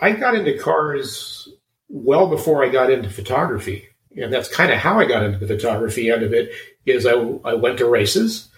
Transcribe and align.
I 0.00 0.12
got 0.12 0.34
into 0.34 0.58
cars 0.58 1.48
well 1.88 2.26
before 2.26 2.64
I 2.64 2.68
got 2.68 2.90
into 2.90 3.10
photography. 3.10 3.88
And 4.16 4.32
that's 4.32 4.48
kind 4.48 4.72
of 4.72 4.78
how 4.78 4.98
I 4.98 5.06
got 5.06 5.22
into 5.22 5.38
the 5.38 5.46
photography 5.46 6.10
end 6.10 6.22
of 6.22 6.32
it 6.32 6.52
is 6.86 7.06
I, 7.06 7.12
I 7.12 7.54
went 7.54 7.78
to 7.78 7.86
races. 7.88 8.48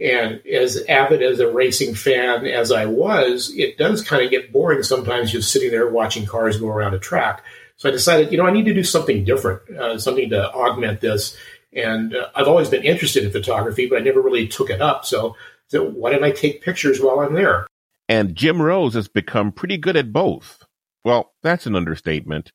And 0.00 0.44
as 0.46 0.82
avid 0.88 1.22
as 1.22 1.38
a 1.38 1.52
racing 1.52 1.94
fan 1.94 2.46
as 2.46 2.72
I 2.72 2.86
was, 2.86 3.52
it 3.54 3.78
does 3.78 4.02
kind 4.02 4.24
of 4.24 4.30
get 4.30 4.52
boring 4.52 4.82
sometimes 4.82 5.30
just 5.30 5.52
sitting 5.52 5.70
there 5.70 5.88
watching 5.88 6.26
cars 6.26 6.58
go 6.58 6.68
around 6.68 6.94
a 6.94 6.98
track. 6.98 7.44
So 7.76 7.88
I 7.88 7.92
decided, 7.92 8.32
you 8.32 8.38
know, 8.38 8.46
I 8.46 8.52
need 8.52 8.64
to 8.66 8.74
do 8.74 8.84
something 8.84 9.24
different, 9.24 9.68
uh, 9.76 9.98
something 9.98 10.30
to 10.30 10.50
augment 10.52 11.00
this. 11.00 11.36
And 11.72 12.14
uh, 12.14 12.28
I've 12.34 12.48
always 12.48 12.68
been 12.68 12.84
interested 12.84 13.24
in 13.24 13.32
photography, 13.32 13.86
but 13.86 13.98
I 13.98 14.02
never 14.02 14.20
really 14.20 14.48
took 14.48 14.70
it 14.70 14.80
up. 14.80 15.04
So, 15.04 15.36
so 15.68 15.84
why 15.84 16.10
don't 16.10 16.24
I 16.24 16.30
take 16.30 16.62
pictures 16.62 17.00
while 17.00 17.20
I'm 17.20 17.34
there? 17.34 17.66
And 18.08 18.34
Jim 18.34 18.60
Rose 18.60 18.94
has 18.94 19.08
become 19.08 19.52
pretty 19.52 19.78
good 19.78 19.96
at 19.96 20.12
both. 20.12 20.64
Well, 21.04 21.32
that's 21.42 21.66
an 21.66 21.74
understatement. 21.74 22.52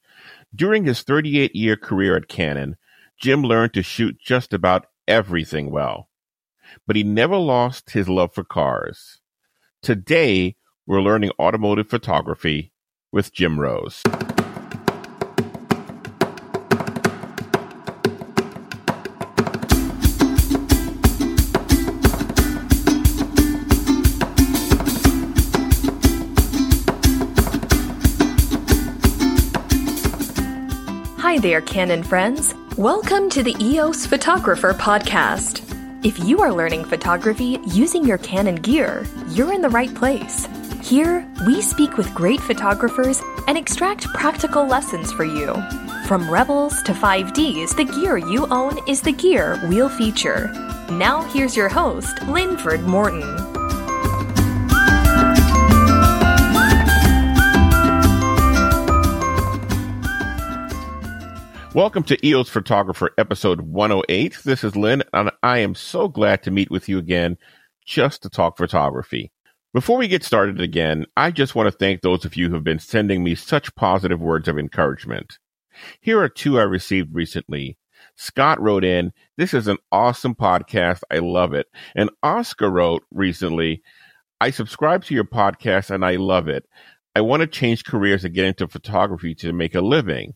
During 0.56 0.86
his 0.86 1.02
38 1.02 1.56
year 1.56 1.76
career 1.76 2.16
at 2.16 2.28
Canon, 2.28 2.78
Jim 3.20 3.44
learned 3.44 3.74
to 3.74 3.84
shoot 3.84 4.18
just 4.20 4.54
about 4.54 4.88
everything 5.08 5.72
well. 5.72 6.10
But 6.86 6.96
he 6.96 7.04
never 7.04 7.38
lost 7.38 7.92
his 7.92 8.08
love 8.08 8.34
for 8.34 8.44
cars. 8.44 9.20
Today, 9.82 10.56
we're 10.86 11.02
learning 11.02 11.32
automotive 11.40 11.90
photography 11.90 12.72
with 13.12 13.34
Jim 13.34 13.60
Rose. 13.60 14.04
There, 31.42 31.62
Canon 31.62 32.02
friends. 32.02 32.56
Welcome 32.78 33.30
to 33.30 33.44
the 33.44 33.56
EOS 33.64 34.08
Photographer 34.08 34.74
Podcast. 34.74 35.62
If 36.04 36.18
you 36.18 36.42
are 36.42 36.52
learning 36.52 36.86
photography 36.86 37.60
using 37.68 38.04
your 38.04 38.18
Canon 38.18 38.56
gear, 38.56 39.06
you're 39.30 39.54
in 39.54 39.62
the 39.62 39.70
right 39.70 39.94
place. 39.94 40.48
Here, 40.82 41.30
we 41.46 41.62
speak 41.62 41.96
with 41.96 42.12
great 42.16 42.42
photographers 42.42 43.22
and 43.48 43.56
extract 43.56 44.08
practical 44.16 44.66
lessons 44.66 45.12
for 45.12 45.26
you. 45.26 45.54
From 46.08 46.28
Rebels 46.28 46.82
to 46.84 46.94
5Ds, 46.94 47.76
the 47.76 47.86
gear 47.86 48.18
you 48.18 48.48
own 48.48 48.80
is 48.88 49.02
the 49.02 49.14
gear 49.14 49.62
we'll 49.66 49.90
feature. 49.90 50.48
Now, 50.90 51.22
here's 51.34 51.56
your 51.56 51.70
host, 51.70 52.20
Linford 52.24 52.82
Morton. 52.82 53.57
Welcome 61.78 62.02
to 62.06 62.26
EOS 62.26 62.50
Photographer 62.50 63.12
episode 63.20 63.62
108. 63.62 64.40
This 64.44 64.64
is 64.64 64.76
Lynn, 64.76 65.04
and 65.14 65.30
I 65.44 65.60
am 65.60 65.76
so 65.76 66.08
glad 66.08 66.42
to 66.42 66.50
meet 66.50 66.72
with 66.72 66.90
you 66.90 66.98
again 66.98 67.38
just 67.86 68.24
to 68.24 68.32
talk 68.32 68.58
photography. 68.58 69.32
Before 69.76 70.00
we 70.00 70.08
get 70.08 70.24
started 70.24 70.60
again, 70.60 71.06
I 71.16 71.30
just 71.30 71.54
want 71.54 71.72
to 71.72 71.78
thank 71.78 72.02
those 72.02 72.26
of 72.26 72.36
you 72.36 72.48
who 72.50 72.56
have 72.56 72.64
been 72.64 72.80
sending 72.80 73.24
me 73.24 73.36
such 73.36 73.76
positive 73.76 74.20
words 74.20 74.48
of 74.48 74.58
encouragement. 74.58 75.38
Here 76.02 76.20
are 76.20 76.30
two 76.30 76.58
I 76.58 76.64
received 76.64 77.14
recently. 77.14 77.78
Scott 78.16 78.60
wrote 78.60 78.84
in, 78.84 79.14
This 79.38 79.54
is 79.54 79.68
an 79.68 79.78
awesome 79.92 80.34
podcast. 80.34 81.02
I 81.12 81.20
love 81.20 81.54
it. 81.54 81.68
And 81.96 82.10
Oscar 82.24 82.72
wrote 82.72 83.04
recently, 83.12 83.84
I 84.42 84.50
subscribe 84.50 85.04
to 85.04 85.14
your 85.14 85.26
podcast 85.26 85.92
and 85.92 86.04
I 86.04 86.16
love 86.16 86.48
it. 86.48 86.66
I 87.16 87.22
want 87.22 87.42
to 87.42 87.48
change 87.48 87.86
careers 87.86 88.26
and 88.26 88.34
get 88.34 88.46
into 88.46 88.68
photography 88.68 89.36
to 89.36 89.54
make 89.54 89.76
a 89.76 89.82
living. 89.82 90.34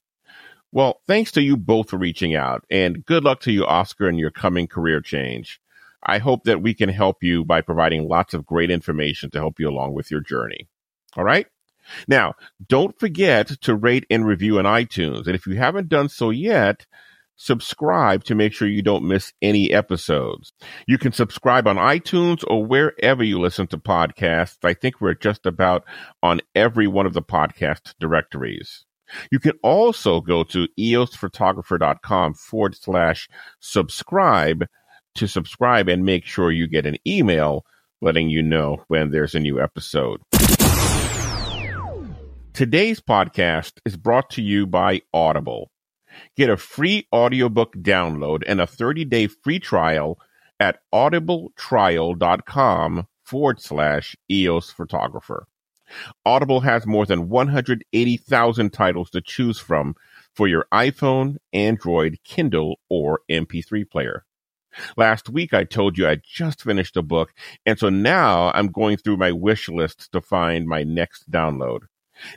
Well, 0.74 1.02
thanks 1.06 1.32
to 1.34 1.42
you 1.42 1.58
both 1.58 1.90
for 1.90 1.98
reaching 1.98 2.34
out, 2.34 2.64
and 2.70 3.06
good 3.06 3.26
luck 3.26 3.42
to 3.42 3.52
you, 3.52 3.66
Oscar, 3.66 4.08
in 4.08 4.18
your 4.18 4.32
coming 4.32 4.68
career 4.68 5.02
change. 5.02 5.60
I 6.04 6.18
hope 6.20 6.46
that 6.46 6.62
we 6.62 6.74
can 6.74 6.90
help 6.90 7.24
you 7.24 7.44
by 7.44 7.60
providing 7.62 8.08
lots 8.08 8.34
of 8.34 8.46
great 8.46 8.72
information 8.72 9.30
to 9.32 9.40
help 9.40 9.60
you 9.60 9.70
along 9.70 9.94
with 9.94 10.10
your 10.10 10.22
journey. 10.22 10.70
All 11.18 11.26
right? 11.26 11.46
Now, 12.08 12.36
don't 12.66 12.98
forget 13.00 13.48
to 13.62 13.76
rate 13.76 14.06
and 14.10 14.26
review 14.26 14.60
on 14.60 14.66
iTunes. 14.66 15.28
And 15.28 15.36
if 15.36 15.46
you 15.46 15.58
haven't 15.58 15.90
done 15.90 16.08
so 16.08 16.30
yet, 16.30 16.86
subscribe 17.36 18.24
to 18.26 18.36
make 18.36 18.54
sure 18.54 18.68
you 18.68 18.82
don't 18.82 19.08
miss 19.08 19.34
any 19.42 19.72
episodes. 19.72 20.54
You 20.88 20.98
can 20.98 21.12
subscribe 21.12 21.68
on 21.68 21.76
iTunes 21.76 22.44
or 22.48 22.66
wherever 22.66 23.24
you 23.24 23.40
listen 23.40 23.68
to 23.68 23.78
podcasts. 23.78 24.64
I 24.64 24.74
think 24.74 25.02
we're 25.02 25.16
just 25.16 25.46
about 25.46 25.84
on 26.24 26.42
every 26.56 26.88
one 26.88 27.06
of 27.06 27.14
the 27.14 27.22
podcast 27.22 27.94
directories. 28.00 28.86
You 29.32 29.40
can 29.40 29.54
also 29.64 30.22
go 30.22 30.44
to 30.46 30.68
eosphotographer.com 30.80 32.34
forward 32.34 32.76
slash 32.76 33.30
subscribe 33.60 34.66
to 35.16 35.28
subscribe 35.28 35.90
and 35.90 36.06
make 36.06 36.26
sure 36.26 36.52
you 36.52 36.68
get 36.68 36.86
an 36.86 36.98
email 37.06 37.66
letting 38.02 38.30
you 38.30 38.42
know 38.42 38.84
when 38.88 39.12
there's 39.12 39.36
a 39.36 39.40
new 39.40 39.62
episode. 39.62 40.22
Today's 42.54 43.00
podcast 43.00 43.74
is 43.86 43.96
brought 43.96 44.32
to 44.32 44.42
you 44.42 44.68
by 44.68 45.04
Audible. 45.14 45.72
Get 46.36 46.50
a 46.50 46.58
free 46.58 47.08
audiobook 47.14 47.74
download 47.76 48.44
and 48.46 48.60
a 48.60 48.68
30 48.68 49.06
day 49.06 49.28
free 49.28 49.60
trial 49.60 50.20
at 50.60 50.80
audibletrial.com 50.94 53.08
forward 53.24 53.62
slash 53.62 54.18
EOS 54.30 54.72
photographer. 54.72 55.48
Audible 56.26 56.62
has 56.62 56.86
more 56.86 57.06
than 57.06 57.30
180,000 57.30 58.74
titles 58.74 59.10
to 59.12 59.22
choose 59.22 59.60
from 59.60 59.96
for 60.34 60.48
your 60.48 60.66
iPhone, 60.74 61.38
Android, 61.54 62.20
Kindle, 62.24 62.80
or 62.90 63.22
MP3 63.30 63.90
player. 63.90 64.26
Last 64.96 65.30
week, 65.30 65.54
I 65.54 65.66
told 65.66 65.98
you 65.98 66.08
I 66.08 66.22
just 66.24 66.64
finished 66.64 66.96
a 66.96 67.02
book, 67.02 67.34
and 67.66 67.78
so 67.78 67.90
now 67.90 68.52
I'm 68.54 68.68
going 68.68 68.98
through 68.98 69.18
my 69.18 69.32
wish 69.32 69.68
list 69.68 70.12
to 70.14 70.22
find 70.22 70.66
my 70.66 70.84
next 70.84 71.30
download. 71.30 71.82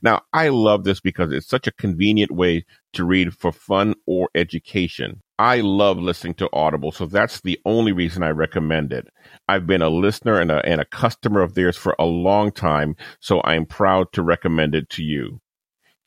Now, 0.03 0.23
I 0.33 0.49
love 0.49 0.85
this 0.85 1.01
because 1.01 1.33
it's 1.33 1.47
such 1.47 1.67
a 1.67 1.73
convenient 1.73 2.31
way 2.31 2.65
to 2.95 3.05
read 3.05 3.35
for 3.35 3.53
fun 3.53 3.95
or 4.07 4.29
education. 4.35 5.21
I 5.39 5.61
love 5.61 5.99
listening 5.99 6.35
to 6.35 6.49
Audible, 6.53 6.93
so 6.93 7.07
that's 7.07 7.41
the 7.41 7.59
only 7.65 7.93
reason 7.93 8.23
I 8.23 8.31
recommend 8.31 8.93
it. 8.93 9.09
I've 9.49 9.67
been 9.67 9.83
a 9.83 9.89
listener 9.89 10.41
and 10.41 10.51
a, 10.51 10.65
and 10.65 10.81
a 10.81 10.85
customer 10.85 11.41
of 11.43 11.55
theirs 11.55 11.77
for 11.77 11.97
a 11.99 12.05
long 12.05 12.53
time, 12.53 12.97
so 13.21 13.41
I'm 13.45 13.67
proud 13.67 14.13
to 14.13 14.23
recommend 14.23 14.75
it 14.75 14.89
to 14.91 15.03
you. 15.03 15.41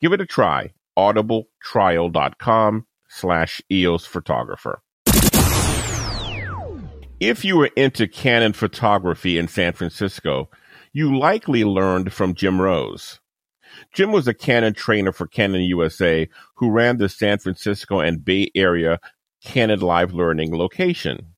Give 0.00 0.12
it 0.12 0.20
a 0.20 0.26
try. 0.26 0.72
audibletrial.com 0.98 2.86
slash 3.08 3.62
EOS 3.70 4.06
photographer. 4.06 4.82
If 7.20 7.44
you 7.44 7.56
were 7.56 7.70
into 7.76 8.06
Canon 8.06 8.52
photography 8.52 9.38
in 9.38 9.48
San 9.48 9.72
Francisco, 9.72 10.48
you 10.92 11.18
likely 11.18 11.64
learned 11.64 12.12
from 12.12 12.34
Jim 12.34 12.60
Rose. 12.60 13.20
Jim 13.92 14.12
was 14.12 14.28
a 14.28 14.34
Canon 14.34 14.74
trainer 14.74 15.12
for 15.12 15.26
Canon 15.26 15.62
USA 15.62 16.28
who 16.58 16.70
ran 16.70 16.98
the 16.98 17.08
San 17.08 17.38
Francisco 17.38 18.00
and 18.00 18.24
Bay 18.24 18.50
Area 18.54 18.98
Canon 19.44 19.80
Live 19.80 20.12
Learning 20.12 20.54
location. 20.56 21.34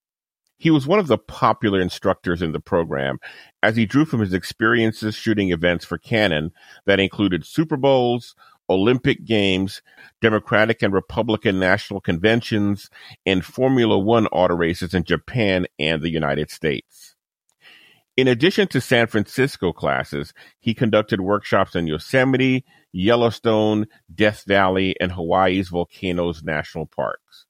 He 0.57 0.71
was 0.71 0.87
one 0.87 0.99
of 0.99 1.07
the 1.07 1.19
popular 1.19 1.81
instructors 1.81 2.43
in 2.43 2.53
the 2.53 2.61
program 2.61 3.19
as 3.63 3.77
he 3.77 3.87
drew 3.87 4.05
from 4.05 4.21
his 4.21 4.33
experiences 4.33 5.15
shooting 5.15 5.51
events 5.51 5.85
for 5.85 5.99
Canon 5.99 6.53
that 6.87 7.01
included 7.01 7.47
Super 7.47 7.77
Bowls, 7.77 8.35
Olympic 8.69 9.25
Games, 9.25 9.83
Democratic 10.21 10.83
and 10.83 10.93
Republican 10.93 11.59
national 11.59 12.01
conventions, 12.01 12.89
and 13.27 13.45
Formula 13.45 13.99
One 13.99 14.27
auto 14.29 14.55
races 14.55 14.95
in 14.95 15.05
Japan 15.05 15.67
and 15.79 16.03
the 16.03 16.11
United 16.11 16.51
States. 16.51 17.17
In 18.17 18.29
addition 18.29 18.69
to 18.69 18.81
San 18.81 19.07
Francisco 19.07 19.73
classes, 19.73 20.35
he 20.59 20.75
conducted 20.75 21.21
workshops 21.21 21.75
in 21.75 21.87
Yosemite, 21.87 22.65
Yellowstone, 22.93 23.87
Death 24.13 24.45
Valley, 24.47 24.97
and 25.01 25.13
Hawaii's 25.13 25.69
Volcanoes 25.69 26.43
National 26.43 26.87
Parks. 26.87 27.47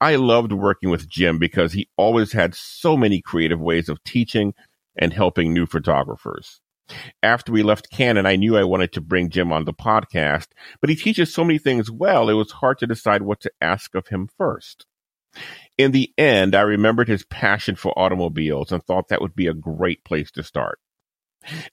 I 0.00 0.16
loved 0.16 0.52
working 0.52 0.90
with 0.90 1.08
Jim 1.08 1.38
because 1.38 1.72
he 1.72 1.88
always 1.96 2.32
had 2.32 2.54
so 2.54 2.96
many 2.96 3.20
creative 3.20 3.60
ways 3.60 3.88
of 3.88 4.02
teaching 4.04 4.54
and 4.96 5.12
helping 5.12 5.52
new 5.52 5.66
photographers. 5.66 6.60
After 7.22 7.50
we 7.52 7.62
left 7.62 7.90
Canon, 7.90 8.26
I 8.26 8.36
knew 8.36 8.56
I 8.56 8.64
wanted 8.64 8.92
to 8.92 9.00
bring 9.00 9.30
Jim 9.30 9.52
on 9.52 9.64
the 9.64 9.74
podcast, 9.74 10.48
but 10.80 10.88
he 10.88 10.96
teaches 10.96 11.34
so 11.34 11.44
many 11.44 11.58
things 11.58 11.90
well, 11.90 12.28
it 12.28 12.34
was 12.34 12.52
hard 12.52 12.78
to 12.78 12.86
decide 12.86 13.22
what 13.22 13.40
to 13.40 13.52
ask 13.60 13.94
of 13.94 14.08
him 14.08 14.28
first. 14.38 14.86
In 15.76 15.92
the 15.92 16.12
end, 16.16 16.54
I 16.54 16.62
remembered 16.62 17.08
his 17.08 17.24
passion 17.24 17.74
for 17.76 17.98
automobiles 17.98 18.72
and 18.72 18.82
thought 18.82 19.08
that 19.08 19.20
would 19.20 19.34
be 19.34 19.48
a 19.48 19.54
great 19.54 20.04
place 20.04 20.30
to 20.32 20.42
start. 20.42 20.78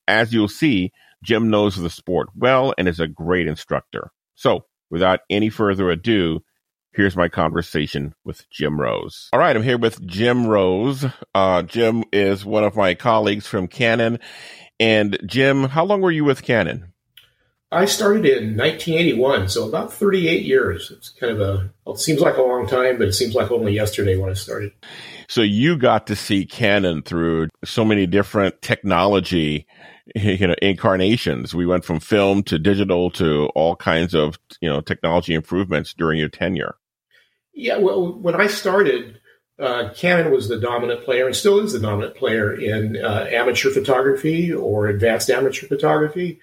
As 0.08 0.34
you'll 0.34 0.48
see, 0.48 0.92
Jim 1.24 1.50
knows 1.50 1.76
the 1.76 1.90
sport 1.90 2.30
well 2.36 2.74
and 2.78 2.88
is 2.88 3.00
a 3.00 3.08
great 3.08 3.48
instructor. 3.48 4.12
So, 4.36 4.66
without 4.92 5.22
any 5.30 5.50
further 5.50 5.90
ado, 5.90 6.42
Here's 6.96 7.16
my 7.16 7.28
conversation 7.28 8.14
with 8.24 8.48
Jim 8.52 8.80
Rose. 8.80 9.30
All 9.34 9.40
right, 9.40 9.56
I'm 9.56 9.64
here 9.64 9.80
with 9.80 10.06
Jim 10.06 10.46
Rose. 10.46 11.04
Uh, 11.34 11.64
Jim 11.64 12.04
is 12.14 12.46
one 12.46 12.64
of 12.64 12.76
my 12.76 12.94
colleagues 12.94 13.48
from 13.48 13.68
Canon. 13.68 14.20
And 14.80 15.18
Jim, 15.26 15.64
how 15.64 15.86
long 15.86 16.02
were 16.02 16.12
you 16.12 16.24
with 16.24 16.44
Canon? 16.44 16.94
I 17.72 17.86
started 17.86 18.26
in 18.26 18.56
1981, 18.56 19.50
so 19.50 19.68
about 19.68 19.92
38 19.92 20.44
years. 20.44 20.92
It's 20.92 21.10
kind 21.10 21.34
of 21.34 21.42
a, 21.42 21.72
well, 21.84 21.96
it 21.96 22.00
seems 22.00 22.22
like 22.22 22.38
a 22.38 22.44
long 22.44 22.68
time, 22.68 23.00
but 23.00 23.08
it 23.08 23.14
seems 23.14 23.34
like 23.34 23.50
only 23.50 23.74
yesterday 23.74 24.16
when 24.16 24.30
I 24.30 24.34
started. 24.34 24.72
So 25.28 25.42
you 25.42 25.78
got 25.78 26.06
to 26.08 26.16
see 26.16 26.46
Canon 26.46 27.02
through 27.02 27.48
so 27.66 27.84
many 27.84 28.06
different 28.06 28.62
technology, 28.62 29.66
you 30.16 30.48
know, 30.48 30.56
incarnations. 30.62 31.54
We 31.54 31.66
went 31.66 31.86
from 31.86 32.00
film 32.00 32.44
to 32.44 32.60
digital 32.60 33.10
to 33.12 33.50
all 33.56 33.76
kinds 33.76 34.14
of, 34.14 34.38
you 34.62 34.70
know, 34.70 34.82
technology 34.82 35.34
improvements 35.34 35.94
during 35.94 36.20
your 36.20 36.30
tenure. 36.30 36.76
Yeah, 37.54 37.78
well, 37.78 38.12
when 38.12 38.36
I 38.36 38.48
started, 38.48 39.20
uh, 39.60 39.90
Canon 39.96 40.32
was 40.32 40.50
the 40.50 40.60
dominant 40.60 41.04
player 41.06 41.28
and 41.28 41.36
still 41.36 41.60
is 41.60 41.74
the 41.74 41.80
dominant 41.80 42.16
player 42.16 42.54
in 42.54 42.98
uh, 42.98 43.28
amateur 43.30 43.70
photography 43.70 44.52
or 44.52 44.88
advanced 44.88 45.30
amateur 45.30 45.68
photography, 45.68 46.40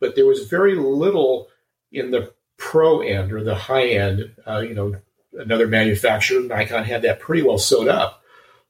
but 0.00 0.14
there 0.14 0.26
was 0.26 0.46
very 0.48 0.74
little 0.76 1.48
in 1.90 2.12
the 2.12 2.32
pro 2.56 3.00
end 3.00 3.32
or 3.32 3.42
the 3.42 3.56
high 3.56 3.88
end. 3.88 4.34
Uh, 4.46 4.60
you 4.60 4.74
know, 4.74 4.94
another 5.34 5.66
manufacturer, 5.66 6.40
Nikon, 6.40 6.84
had 6.84 7.02
that 7.02 7.20
pretty 7.20 7.42
well 7.42 7.58
sewed 7.58 7.88
up. 7.88 8.21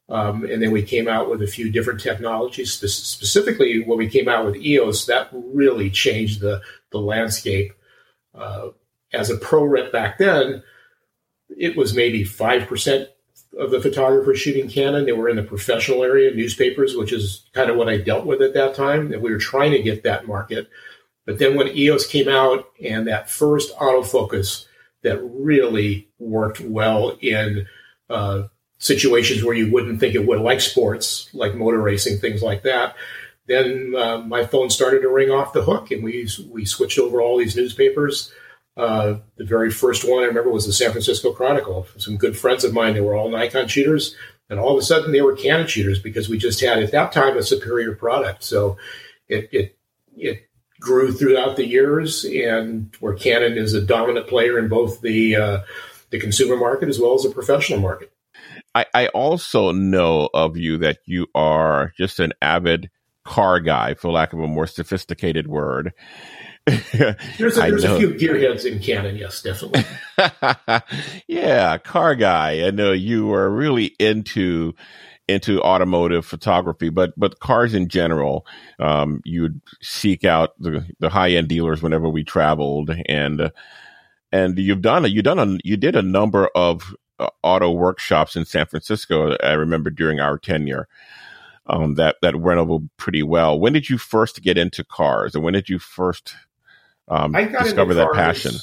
Um, 0.08 0.44
and 0.44 0.62
then 0.62 0.72
we 0.72 0.82
came 0.82 1.08
out 1.08 1.30
with 1.30 1.42
a 1.42 1.46
few 1.46 1.70
different 1.70 2.00
technologies. 2.00 2.72
Specifically, 2.72 3.82
when 3.82 3.98
we 3.98 4.08
came 4.08 4.28
out 4.28 4.44
with 4.44 4.56
EOS, 4.56 5.06
that 5.06 5.28
really 5.32 5.90
changed 5.90 6.40
the 6.40 6.60
the 6.90 7.00
landscape. 7.00 7.72
Uh, 8.34 8.68
as 9.12 9.30
a 9.30 9.36
pro 9.36 9.64
rep 9.64 9.92
back 9.92 10.18
then, 10.18 10.62
it 11.48 11.76
was 11.76 11.94
maybe 11.94 12.24
five 12.24 12.66
percent 12.66 13.08
of 13.58 13.70
the 13.70 13.80
photographers 13.80 14.38
shooting 14.38 14.68
Canon. 14.68 15.06
They 15.06 15.12
were 15.12 15.28
in 15.28 15.36
the 15.36 15.42
professional 15.42 16.02
area, 16.02 16.34
newspapers, 16.34 16.96
which 16.96 17.12
is 17.12 17.48
kind 17.52 17.70
of 17.70 17.76
what 17.76 17.88
I 17.88 17.98
dealt 17.98 18.26
with 18.26 18.42
at 18.42 18.54
that 18.54 18.74
time. 18.74 19.12
And 19.12 19.22
we 19.22 19.30
were 19.30 19.38
trying 19.38 19.72
to 19.72 19.82
get 19.82 20.02
that 20.02 20.26
market. 20.26 20.68
But 21.26 21.38
then 21.38 21.56
when 21.56 21.68
EOS 21.68 22.06
came 22.06 22.28
out 22.28 22.66
and 22.82 23.06
that 23.06 23.30
first 23.30 23.76
autofocus 23.76 24.66
that 25.02 25.18
really 25.22 26.08
worked 26.18 26.60
well 26.60 27.16
in 27.20 27.66
uh, 28.08 28.44
situations 28.82 29.44
where 29.44 29.54
you 29.54 29.70
wouldn't 29.70 30.00
think 30.00 30.16
it 30.16 30.26
would, 30.26 30.40
like 30.40 30.60
sports, 30.60 31.30
like 31.32 31.54
motor 31.54 31.80
racing, 31.80 32.18
things 32.18 32.42
like 32.42 32.64
that, 32.64 32.96
then 33.46 33.94
uh, 33.96 34.18
my 34.18 34.44
phone 34.44 34.70
started 34.70 35.02
to 35.02 35.08
ring 35.08 35.30
off 35.30 35.52
the 35.52 35.62
hook, 35.62 35.90
and 35.90 36.02
we 36.02 36.28
we 36.50 36.64
switched 36.64 36.98
over 36.98 37.20
all 37.20 37.38
these 37.38 37.56
newspapers. 37.56 38.32
Uh, 38.76 39.16
the 39.36 39.44
very 39.44 39.70
first 39.70 40.08
one 40.08 40.22
I 40.22 40.26
remember 40.26 40.50
was 40.50 40.66
the 40.66 40.72
San 40.72 40.90
Francisco 40.90 41.32
Chronicle. 41.32 41.86
Some 41.96 42.16
good 42.16 42.36
friends 42.36 42.64
of 42.64 42.72
mine, 42.72 42.94
they 42.94 43.00
were 43.00 43.14
all 43.14 43.30
Nikon 43.30 43.68
shooters, 43.68 44.16
and 44.50 44.58
all 44.58 44.72
of 44.72 44.78
a 44.78 44.84
sudden 44.84 45.12
they 45.12 45.22
were 45.22 45.36
Canon 45.36 45.66
shooters 45.66 46.00
because 46.00 46.28
we 46.28 46.38
just 46.38 46.60
had 46.60 46.82
at 46.82 46.92
that 46.92 47.12
time 47.12 47.36
a 47.36 47.42
superior 47.42 47.94
product. 47.94 48.42
So 48.42 48.78
it 49.28 49.48
it 49.52 49.78
it 50.16 50.48
grew 50.80 51.12
throughout 51.12 51.56
the 51.56 51.66
years, 51.66 52.24
and 52.24 52.94
where 52.98 53.14
Canon 53.14 53.56
is 53.58 53.74
a 53.74 53.80
dominant 53.80 54.26
player 54.26 54.58
in 54.58 54.68
both 54.68 55.00
the 55.02 55.36
uh, 55.36 55.60
the 56.10 56.18
consumer 56.18 56.56
market 56.56 56.88
as 56.88 56.98
well 56.98 57.14
as 57.14 57.22
the 57.22 57.30
professional 57.30 57.80
market. 57.80 58.11
I, 58.74 58.86
I 58.94 59.06
also 59.08 59.72
know 59.72 60.28
of 60.32 60.56
you 60.56 60.78
that 60.78 60.98
you 61.04 61.26
are 61.34 61.92
just 61.96 62.20
an 62.20 62.32
avid 62.40 62.90
car 63.24 63.60
guy, 63.60 63.94
for 63.94 64.10
lack 64.10 64.32
of 64.32 64.40
a 64.40 64.48
more 64.48 64.66
sophisticated 64.66 65.46
word. 65.46 65.92
there's 66.66 67.58
a, 67.58 67.60
there's 67.60 67.84
a 67.84 67.98
few 67.98 68.10
gearheads 68.10 68.64
in 68.64 68.78
Canon, 68.78 69.16
yes, 69.16 69.42
definitely. 69.42 69.84
yeah, 71.26 71.76
car 71.78 72.14
guy. 72.14 72.66
I 72.66 72.70
know 72.70 72.92
you 72.92 73.32
are 73.32 73.50
really 73.50 73.86
into 73.98 74.74
into 75.28 75.60
automotive 75.62 76.24
photography, 76.24 76.88
but 76.88 77.12
but 77.16 77.40
cars 77.40 77.74
in 77.74 77.88
general. 77.88 78.46
Um, 78.78 79.20
you'd 79.24 79.60
seek 79.80 80.24
out 80.24 80.50
the, 80.58 80.86
the 81.00 81.08
high 81.08 81.30
end 81.32 81.48
dealers 81.48 81.82
whenever 81.82 82.08
we 82.08 82.22
traveled, 82.22 82.90
and 83.06 83.50
and 84.30 84.58
you've 84.58 84.82
done 84.82 85.04
a 85.04 85.08
you 85.08 85.22
done 85.22 85.38
a 85.38 85.58
you 85.64 85.76
did 85.76 85.96
a 85.96 86.02
number 86.02 86.48
of 86.54 86.94
auto 87.42 87.70
workshops 87.70 88.36
in 88.36 88.44
San 88.44 88.66
Francisco. 88.66 89.36
I 89.42 89.52
remember 89.52 89.90
during 89.90 90.20
our 90.20 90.38
tenure. 90.38 90.88
Um, 91.66 91.94
that 91.94 92.16
that 92.22 92.36
went 92.36 92.58
over 92.58 92.78
pretty 92.96 93.22
well. 93.22 93.58
When 93.58 93.72
did 93.72 93.88
you 93.88 93.96
first 93.96 94.42
get 94.42 94.58
into 94.58 94.82
cars, 94.82 95.34
and 95.34 95.44
when 95.44 95.54
did 95.54 95.68
you 95.68 95.78
first 95.78 96.34
um, 97.06 97.32
discover 97.32 97.94
that 97.94 98.12
passion? 98.12 98.54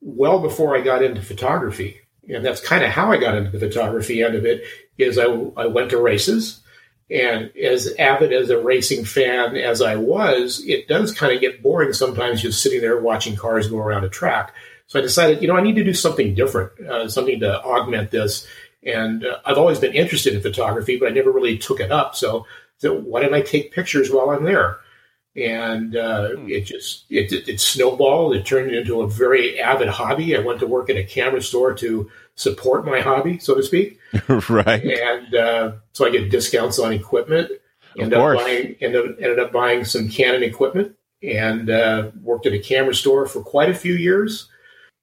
Well, 0.00 0.40
before 0.40 0.76
I 0.76 0.80
got 0.80 1.04
into 1.04 1.22
photography, 1.22 2.00
and 2.28 2.44
that's 2.44 2.60
kind 2.60 2.82
of 2.82 2.90
how 2.90 3.12
I 3.12 3.16
got 3.16 3.36
into 3.36 3.50
the 3.50 3.60
photography 3.60 4.22
end 4.22 4.34
of 4.34 4.44
it. 4.44 4.64
Is 4.98 5.18
I, 5.18 5.26
I 5.56 5.66
went 5.66 5.90
to 5.90 5.98
races, 5.98 6.60
and 7.08 7.56
as 7.56 7.94
avid 7.98 8.32
as 8.32 8.50
a 8.50 8.60
racing 8.60 9.04
fan 9.04 9.56
as 9.56 9.80
I 9.80 9.94
was, 9.96 10.62
it 10.66 10.88
does 10.88 11.14
kind 11.14 11.32
of 11.32 11.40
get 11.40 11.62
boring 11.62 11.92
sometimes 11.92 12.42
just 12.42 12.60
sitting 12.60 12.80
there 12.80 13.00
watching 13.00 13.36
cars 13.36 13.68
go 13.68 13.78
around 13.78 14.04
a 14.04 14.08
track. 14.08 14.52
So 14.92 14.98
I 14.98 15.02
decided, 15.02 15.40
you 15.40 15.48
know, 15.48 15.56
I 15.56 15.62
need 15.62 15.76
to 15.76 15.84
do 15.84 15.94
something 15.94 16.34
different, 16.34 16.78
uh, 16.86 17.08
something 17.08 17.40
to 17.40 17.62
augment 17.62 18.10
this. 18.10 18.46
And 18.82 19.24
uh, 19.24 19.38
I've 19.46 19.56
always 19.56 19.78
been 19.78 19.94
interested 19.94 20.34
in 20.34 20.42
photography, 20.42 20.98
but 20.98 21.08
I 21.08 21.12
never 21.12 21.32
really 21.32 21.56
took 21.56 21.80
it 21.80 21.90
up. 21.90 22.14
So, 22.14 22.44
so 22.76 22.94
why 22.94 23.22
didn't 23.22 23.32
I 23.32 23.40
take 23.40 23.72
pictures 23.72 24.10
while 24.10 24.28
I'm 24.28 24.44
there? 24.44 24.80
and 25.34 25.96
uh, 25.96 26.28
hmm. 26.32 26.46
it 26.46 26.64
just 26.64 27.06
it, 27.08 27.32
it, 27.32 27.48
it, 27.48 27.58
snowballed. 27.58 28.36
It 28.36 28.44
turned 28.44 28.70
into 28.70 29.00
a 29.00 29.08
very 29.08 29.58
avid 29.58 29.88
hobby. 29.88 30.36
I 30.36 30.40
went 30.40 30.60
to 30.60 30.66
work 30.66 30.90
at 30.90 30.98
a 30.98 31.04
camera 31.04 31.40
store 31.40 31.72
to 31.72 32.10
support 32.34 32.84
my 32.84 33.00
hobby, 33.00 33.38
so 33.38 33.54
to 33.54 33.62
speak. 33.62 33.98
right. 34.50 34.84
And 34.84 35.34
uh, 35.34 35.72
so 35.94 36.06
I 36.06 36.10
get 36.10 36.30
discounts 36.30 36.78
on 36.78 36.92
equipment. 36.92 37.50
Ended 37.98 38.18
up 38.18 38.36
buying 38.36 38.76
ended, 38.82 39.16
ended 39.22 39.38
up 39.38 39.52
buying 39.52 39.86
some 39.86 40.10
Canon 40.10 40.42
equipment 40.42 40.96
and 41.22 41.70
uh, 41.70 42.10
worked 42.22 42.44
at 42.44 42.52
a 42.52 42.58
camera 42.58 42.94
store 42.94 43.24
for 43.24 43.42
quite 43.42 43.70
a 43.70 43.74
few 43.74 43.94
years 43.94 44.50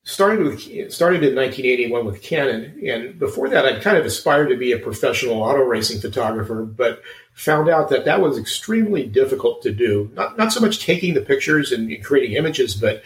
started 0.10 0.40
with 0.40 0.62
started 0.92 1.24
in 1.24 1.36
1981 1.36 2.06
with 2.06 2.22
Canon, 2.22 2.82
and 2.86 3.20
before 3.20 3.48
that, 3.50 3.66
I'd 3.66 3.84
kind 3.84 3.98
of 3.98 4.06
aspired 4.06 4.50
to 4.50 4.58
be 4.58 4.72
a 4.72 4.80
professional 4.80 5.42
auto 5.42 5.62
racing 5.62 6.02
photographer, 6.02 6.64
but 6.64 7.02
found 7.34 7.70
out 7.70 7.90
that 7.90 8.06
that 8.06 8.20
was 8.20 8.38
extremely 8.38 9.06
difficult 9.06 9.62
to 9.62 9.72
do. 9.72 10.12
Not 10.16 10.38
not 10.38 10.52
so 10.52 10.62
much 10.62 10.84
taking 10.84 11.14
the 11.14 11.22
pictures 11.22 11.72
and 11.72 12.04
creating 12.04 12.36
images, 12.36 12.76
but 12.76 13.04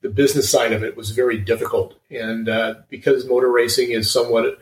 the 0.00 0.08
business 0.10 0.48
side 0.48 0.72
of 0.72 0.84
it 0.84 0.96
was 0.96 1.10
very 1.10 1.38
difficult. 1.38 1.98
And 2.10 2.48
uh, 2.48 2.74
because 2.88 3.26
motor 3.26 3.50
racing 3.50 3.90
is 3.90 4.10
somewhat 4.10 4.58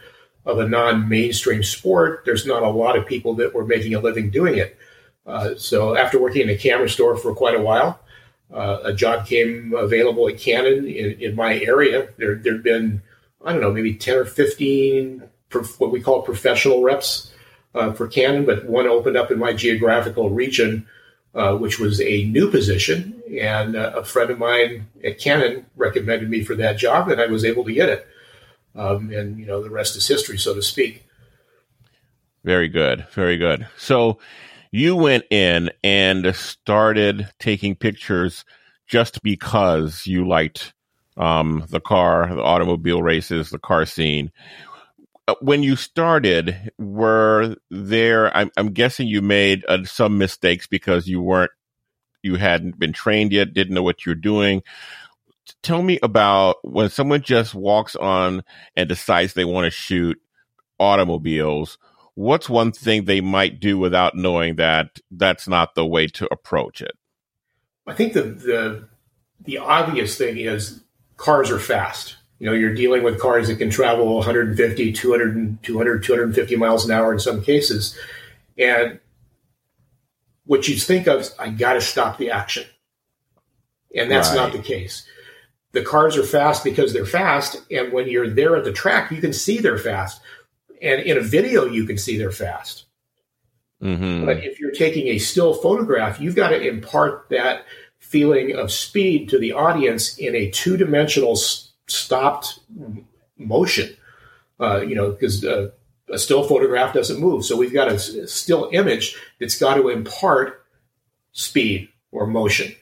of 0.47 0.59
a 0.59 0.69
non-mainstream 0.69 1.63
sport, 1.63 2.23
there's 2.25 2.47
not 2.47 2.63
a 2.63 2.71
lot 2.71 2.97
of 2.97 3.07
people 3.07 3.35
that 3.35 3.55
were 3.55 3.67
making 3.67 3.95
a 3.95 4.01
living 4.01 4.31
doing 4.31 4.57
it. 4.57 4.79
Uh, 5.27 5.55
so 5.57 5.97
after 5.97 6.21
working 6.21 6.43
in 6.43 6.51
a 6.51 6.57
camera 6.57 6.89
store 6.89 7.17
for 7.17 7.35
quite 7.35 7.55
a 7.55 7.63
while, 7.63 8.01
uh, 8.53 8.79
a 8.85 8.93
job 8.93 9.27
came 9.27 9.75
available 9.75 10.29
at 10.29 10.39
Canon 10.39 10.87
in, 10.87 11.21
in 11.21 11.35
my 11.35 11.59
area. 11.61 12.09
There 12.17 12.37
there'd 12.37 12.63
been 12.63 13.03
I 13.45 13.53
don't 13.53 13.61
know 13.61 13.73
maybe 13.73 13.95
ten 13.95 14.17
or 14.17 14.25
fifteen 14.25 15.29
what 15.79 15.93
we 15.93 16.01
call 16.01 16.23
professional 16.23 16.83
reps 16.83 17.33
uh, 17.75 17.93
for 17.93 18.09
Canon, 18.09 18.47
but 18.47 18.65
one 18.67 18.87
opened 18.87 19.17
up 19.17 19.31
in 19.31 19.39
my 19.39 19.53
geographical 19.53 20.31
region, 20.31 20.87
uh, 21.35 21.57
which 21.57 21.79
was 21.79 22.01
a 22.01 22.25
new 22.25 22.51
position, 22.51 23.23
and 23.39 23.77
uh, 23.77 23.93
a 23.97 24.05
friend 24.05 24.31
of 24.31 24.39
mine 24.39 24.87
at 25.05 25.19
Canon 25.19 25.67
recommended 25.77 26.29
me 26.29 26.43
for 26.43 26.55
that 26.57 26.79
job, 26.79 27.09
and 27.09 27.21
I 27.21 27.27
was 27.27 27.45
able 27.45 27.65
to 27.65 27.73
get 27.73 27.89
it. 27.89 28.07
Um, 28.75 29.13
and 29.13 29.39
you 29.39 29.47
know 29.47 29.63
the 29.63 29.71
rest 29.71 29.97
is 29.97 30.09
history, 30.09 30.39
so 30.39 30.55
to 30.55 30.63
speak. 30.63 31.05
Very 32.45 32.69
good, 32.69 33.07
very 33.13 33.37
good. 33.37 33.69
So 33.77 34.19
you 34.73 34.97
went 34.97 35.25
in 35.31 35.71
and 35.85 36.35
started 36.35 37.29
taking 37.39 37.77
pictures 37.77 38.45
just 38.87 39.23
because 39.23 40.07
you 40.07 40.27
liked 40.27 40.73
um, 41.19 41.67
the 41.69 41.81
car, 41.81 42.35
the 42.35 42.43
automobile 42.43 43.03
races, 43.03 43.51
the 43.51 43.59
car 43.59 43.85
scene. 43.85 44.33
Uh, 45.29 45.35
when 45.41 45.63
you 45.63 45.77
started, 45.77 46.73
were 46.79 47.55
there? 47.71 48.35
I'm, 48.35 48.51
I'm 48.57 48.73
guessing 48.73 49.07
you 49.07 49.21
made 49.21 49.65
uh, 49.69 49.85
some 49.85 50.17
mistakes 50.17 50.67
because 50.67 51.07
you 51.07 51.21
weren't, 51.21 51.53
you 52.23 52.37
hadn't 52.37 52.79
been 52.79 52.93
trained 52.93 53.33
yet, 53.33 53.53
didn't 53.53 53.75
know 53.75 53.83
what 53.83 54.07
you're 54.07 54.15
doing. 54.15 54.63
Tell 55.63 55.83
me 55.83 55.99
about 56.03 56.57
when 56.63 56.89
someone 56.89 57.21
just 57.21 57.55
walks 57.55 57.95
on 57.95 58.43
and 58.75 58.89
decides 58.89 59.35
they 59.35 59.45
want 59.45 59.67
to 59.67 59.71
shoot 59.71 60.19
automobiles 60.79 61.79
what's 62.15 62.49
one 62.49 62.73
thing 62.73 63.05
they 63.05 63.21
might 63.21 63.61
do 63.61 63.79
without 63.79 64.15
knowing 64.15 64.57
that 64.57 64.99
that's 65.11 65.49
not 65.49 65.75
the 65.75 65.87
way 65.87 66.07
to 66.09 66.29
approach 66.31 66.81
it? 66.81 66.93
I 67.87 67.95
think 67.95 68.13
the 68.13 68.23
the 68.23 68.89
the 69.45 69.59
obvious 69.59 70.17
thing 70.17 70.39
is 70.39 70.83
cars 71.17 71.51
are 71.51 71.59
fast. 71.59 72.17
You 72.39 72.47
know, 72.47 72.55
you're 72.55 72.75
dealing 72.75 73.03
with 73.03 73.21
cars 73.21 73.49
that 73.49 73.57
can 73.57 73.71
travel 73.71 74.17
150, 74.17 74.93
200, 74.93 75.63
200 75.63 76.03
250 76.03 76.57
miles 76.57 76.85
an 76.85 76.91
hour 76.91 77.13
in 77.13 77.21
some 77.21 77.41
cases. 77.41 77.97
And 78.59 78.99
what 80.45 80.67
you 80.67 80.77
think 80.77 81.07
of, 81.07 81.29
I 81.39 81.51
got 81.51 81.75
to 81.75 81.81
stop 81.81 82.19
the 82.19 82.33
action. 82.33 82.65
And 83.95 84.11
that's 84.11 84.31
right. 84.31 84.37
not 84.37 84.53
the 84.53 84.59
case. 84.59 85.07
The 85.71 85.83
cars 85.83 86.17
are 86.17 86.25
fast 86.25 86.65
because 86.65 86.93
they're 86.93 87.07
fast. 87.07 87.63
And 87.71 87.93
when 87.93 88.09
you're 88.09 88.29
there 88.29 88.57
at 88.57 88.65
the 88.65 88.73
track, 88.73 89.13
you 89.13 89.21
can 89.21 89.33
see 89.33 89.59
they're 89.59 89.79
fast 89.79 90.21
and 90.83 91.01
in 91.01 91.17
a 91.17 91.21
video 91.21 91.65
you 91.65 91.87
can 91.87 91.97
see 91.97 92.19
they're 92.19 92.33
fast. 92.33 92.85
Mm-hmm. 93.83 94.27
But 94.27 94.45
if 94.45 94.61
you're 94.61 94.73
taking 94.73 95.09
a 95.09 95.19
still 95.19 95.55
photograph, 95.55 96.21
you've 96.21 96.37
got 96.37 96.51
to 96.51 96.61
impart 96.61 97.27
that 97.31 97.65
feeling 97.99 98.55
of 98.55 98.71
speed 98.71 99.29
to 99.31 99.39
the 99.39 99.53
audience 99.53 100.19
in 100.19 100.35
a 100.35 100.51
two 100.51 100.77
dimensional 100.77 101.37
stopped 101.87 102.61
motion. 103.39 103.97
Uh, 104.61 104.81
you 104.83 104.95
know, 104.95 105.11
because 105.11 105.45
uh, 105.45 105.71
a 106.09 106.19
still 106.19 106.45
photograph 106.45 106.95
doesn't 106.95 107.21
move. 107.21 107.45
So 107.45 107.57
we've 107.57 107.73
got 107.73 107.89
a 107.89 107.99
still 108.29 108.69
image 108.73 109.17
that's 109.41 109.59
got 109.59 109.75
to 109.75 109.89
impart 109.89 110.65
speed 111.33 111.89
or 112.13 112.27
motion. 112.27 112.73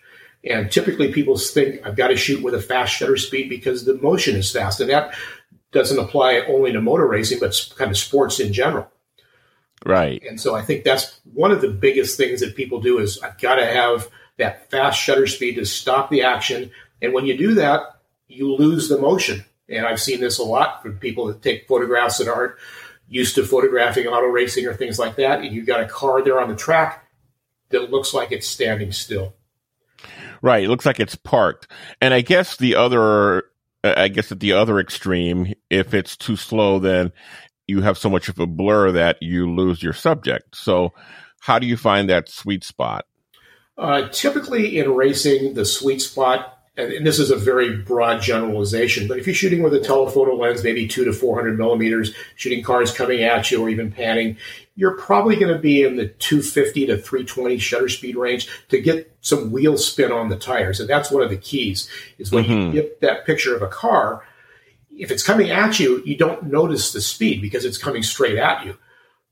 And 0.45 0.71
typically 0.71 1.13
people 1.13 1.39
think 1.39 1.87
I've 1.87 1.97
got 1.97 2.09
to 2.09 2.17
shoot 2.17 2.43
with 2.43 2.55
a 2.55 2.61
fast 2.61 2.95
shutter 2.95 3.17
speed 3.17 3.49
because 3.49 3.85
the 3.85 3.95
motion 3.95 4.37
is 4.37 4.51
fast. 4.51 4.81
And 4.81 4.91
that 4.91 5.15
doesn't 5.73 5.99
apply 5.99 6.41
only 6.49 6.73
to 6.73 6.81
motor 6.81 7.07
racing, 7.07 7.39
but 7.41 7.71
kind 7.77 7.91
of 7.91 7.97
sports 7.97 8.41
in 8.41 8.53
general. 8.53 8.91
Right. 9.85 10.23
And 10.29 10.41
so 10.41 10.55
I 10.55 10.63
think 10.63 10.85
that's 10.85 11.21
one 11.33 11.53
of 11.53 11.61
the 11.61 11.69
biggest 11.69 12.17
things 12.17 12.41
that 12.41 12.57
people 12.57 12.81
do 12.81 12.99
is 12.99 13.21
I've 13.23 13.39
got 13.39 13.57
to 13.57 13.67
have 13.67 14.09
that 14.37 14.71
fast 14.71 15.01
shutter 15.01 15.27
speed 15.27 15.57
to 15.57 15.65
stop 15.65 16.11
the 16.11 16.23
action. 16.23 16.71
And 17.01 17.15
when 17.15 17.27
you 17.27 17.37
do 17.37 17.55
that, 17.55 18.01
you 18.29 18.55
lose 18.55 18.89
the 18.89 18.99
motion. 18.99 19.45
And 19.69 19.87
I've 19.87 20.01
seen 20.01 20.21
this 20.21 20.39
a 20.39 20.43
lot 20.43 20.83
for 20.83 20.93
people 20.93 21.27
that 21.27 21.43
take 21.43 21.69
photographs 21.69 22.19
that 22.19 22.29
aren't 22.29 22.57
used 23.09 23.37
to 23.37 23.45
photographing 23.45 24.07
auto 24.07 24.27
racing 24.27 24.67
or 24.67 24.75
things 24.75 24.99
like 24.99 25.17
that. 25.17 25.41
And 25.41 25.55
you've 25.55 25.67
got 25.67 25.81
a 25.81 25.87
car 25.87 26.23
there 26.23 26.41
on 26.41 26.49
the 26.49 26.57
track 26.57 27.07
that 27.71 27.91
looks 27.91 28.13
like 28.13 28.33
it's 28.33 28.47
standing 28.47 28.93
still. 28.93 29.35
Right. 30.43 30.65
It 30.65 30.69
looks 30.69 30.87
like 30.87 31.01
it's 31.01 31.15
parked. 31.15 31.69
And 32.01 32.13
I 32.13 32.21
guess 32.21 32.57
the 32.57 32.75
other, 32.77 33.45
I 33.83 34.09
guess 34.09 34.31
at 34.31 34.41
the 34.41 34.53
other 34.53 34.79
extreme, 34.79 35.55
if 35.71 35.95
it's 35.95 36.17
too 36.17 36.37
slow, 36.37 36.79
then 36.79 37.13
you 37.67 37.81
have 37.83 37.97
so 37.97 38.11
much 38.11 38.29
of 38.29 38.39
a 38.39 38.47
blur 38.47 38.93
that 38.93 39.19
you 39.23 39.51
lose 39.51 39.83
your 39.83 39.93
subject. 39.93 40.57
So, 40.57 40.93
how 41.41 41.59
do 41.59 41.67
you 41.67 41.77
find 41.77 42.11
that 42.11 42.29
sweet 42.29 42.65
spot? 42.65 43.07
Uh, 43.79 44.09
typically, 44.09 44.79
in 44.79 44.91
racing, 44.95 45.55
the 45.55 45.65
sweet 45.65 46.03
spot, 46.03 46.60
and 46.81 47.07
this 47.07 47.19
is 47.19 47.31
a 47.31 47.37
very 47.37 47.77
broad 47.77 48.21
generalization, 48.23 49.09
but 49.09 49.19
if 49.19 49.27
you're 49.27 49.35
shooting 49.35 49.63
with 49.63 49.75
a 49.75 49.81
telephoto 49.81 50.35
lens, 50.35 50.65
maybe 50.65 50.87
two 50.87 51.05
to 51.05 51.13
400 51.13 51.59
millimeters, 51.59 52.15
shooting 52.37 52.63
cars 52.63 52.93
coming 52.93 53.23
at 53.23 53.51
you 53.51 53.63
or 53.63 53.69
even 53.69 53.91
panning, 53.91 54.37
you're 54.77 54.97
probably 54.97 55.37
going 55.37 55.53
to 55.53 55.59
be 55.59 55.83
in 55.83 55.97
the 55.97 56.09
250 56.09 56.87
to 56.87 56.97
320 56.97 57.59
shutter 57.59 57.89
speed 57.89 58.17
range 58.17 58.49
to 58.69 58.81
get 58.81 59.15
some 59.21 59.51
wheel 59.51 59.77
spin 59.77 60.11
on 60.11 60.29
the 60.29 60.37
tires. 60.37 60.81
And 60.81 60.89
that's 60.89 61.11
one 61.11 61.23
of 61.23 61.31
the 61.31 61.37
keys 61.37 61.89
is 62.19 62.33
when 62.33 62.45
mm-hmm. 62.45 62.75
you 62.77 62.83
get 62.83 63.01
that 63.01 63.27
picture 63.27 63.55
of 63.55 63.63
a 63.63 63.69
car, 63.69 64.25
if 64.97 65.11
it's 65.11 65.23
coming 65.23 65.51
at 65.51 65.79
you, 65.81 66.03
you 66.05 66.17
don't 66.17 66.45
notice 66.45 66.93
the 66.93 67.01
speed 67.01 67.41
because 67.43 67.65
it's 67.65 67.79
coming 67.79 68.03
straight 68.03 68.37
at 68.37 68.65
you. 68.65 68.77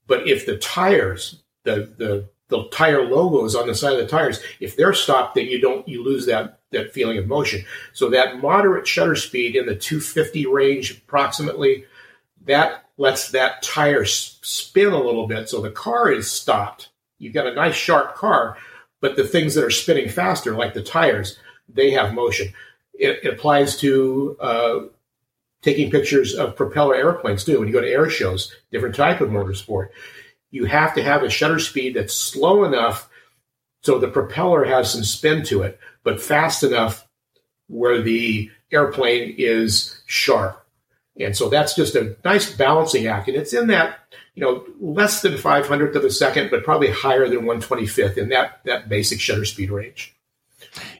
But 0.06 0.26
if 0.26 0.46
the 0.46 0.56
tires, 0.56 1.42
the 1.64 1.92
the 1.96 2.28
the 2.48 2.64
tire 2.68 3.04
logos 3.04 3.54
on 3.54 3.66
the 3.66 3.74
side 3.74 3.92
of 3.92 3.98
the 3.98 4.06
tires, 4.06 4.40
if 4.60 4.76
they're 4.76 4.94
stopped, 4.94 5.34
then 5.34 5.46
you 5.46 5.60
don't 5.60 5.86
you 5.86 6.02
lose 6.02 6.26
that 6.26 6.60
that 6.70 6.92
feeling 6.92 7.18
of 7.18 7.26
motion. 7.26 7.64
So 7.92 8.10
that 8.10 8.40
moderate 8.40 8.86
shutter 8.86 9.16
speed 9.16 9.56
in 9.56 9.66
the 9.66 9.74
250 9.74 10.46
range, 10.46 10.90
approximately, 10.92 11.84
that 12.46 12.84
lets 12.98 13.30
that 13.30 13.62
tire 13.62 14.04
spin 14.04 14.92
a 14.92 15.02
little 15.02 15.26
bit. 15.26 15.48
So 15.48 15.60
the 15.60 15.70
car 15.70 16.10
is 16.10 16.30
stopped. 16.30 16.90
You've 17.18 17.34
got 17.34 17.46
a 17.46 17.54
nice 17.54 17.74
sharp 17.74 18.16
car, 18.16 18.56
but 19.00 19.16
the 19.16 19.26
things 19.26 19.54
that 19.54 19.64
are 19.64 19.70
spinning 19.70 20.08
faster, 20.08 20.54
like 20.54 20.74
the 20.74 20.82
tires, 20.82 21.38
they 21.68 21.90
have 21.92 22.12
motion. 22.12 22.52
It, 22.94 23.20
it 23.22 23.34
applies 23.34 23.78
to 23.78 24.36
uh, 24.40 24.78
taking 25.62 25.90
pictures 25.90 26.34
of 26.34 26.56
propeller 26.56 26.94
airplanes 26.94 27.44
too. 27.44 27.58
When 27.58 27.68
you 27.68 27.74
go 27.74 27.80
to 27.80 27.90
air 27.90 28.08
shows, 28.10 28.54
different 28.70 28.94
type 28.94 29.20
of 29.20 29.30
motorsport, 29.30 29.88
you 30.50 30.64
have 30.64 30.94
to 30.94 31.02
have 31.02 31.22
a 31.22 31.30
shutter 31.30 31.58
speed 31.58 31.94
that's 31.94 32.14
slow 32.14 32.64
enough 32.64 33.08
so 33.82 33.98
the 33.98 34.08
propeller 34.08 34.64
has 34.64 34.92
some 34.92 35.04
spin 35.04 35.44
to 35.44 35.62
it, 35.62 35.78
but 36.02 36.20
fast 36.20 36.62
enough 36.62 37.06
where 37.68 38.02
the 38.02 38.50
airplane 38.72 39.34
is 39.38 40.00
sharp. 40.06 40.64
And 41.20 41.36
so 41.36 41.48
that's 41.48 41.74
just 41.74 41.94
a 41.94 42.16
nice 42.24 42.52
balancing 42.54 43.06
act. 43.06 43.28
And 43.28 43.36
it's 43.36 43.52
in 43.52 43.68
that, 43.68 43.98
you 44.34 44.42
know, 44.42 44.64
less 44.80 45.22
than 45.22 45.34
500th 45.34 45.94
of 45.94 46.04
a 46.04 46.10
second, 46.10 46.50
but 46.50 46.64
probably 46.64 46.90
higher 46.90 47.28
than 47.28 47.40
125th 47.40 48.16
in 48.16 48.28
that, 48.28 48.60
that 48.64 48.88
basic 48.88 49.20
shutter 49.20 49.44
speed 49.44 49.70
range. 49.70 50.14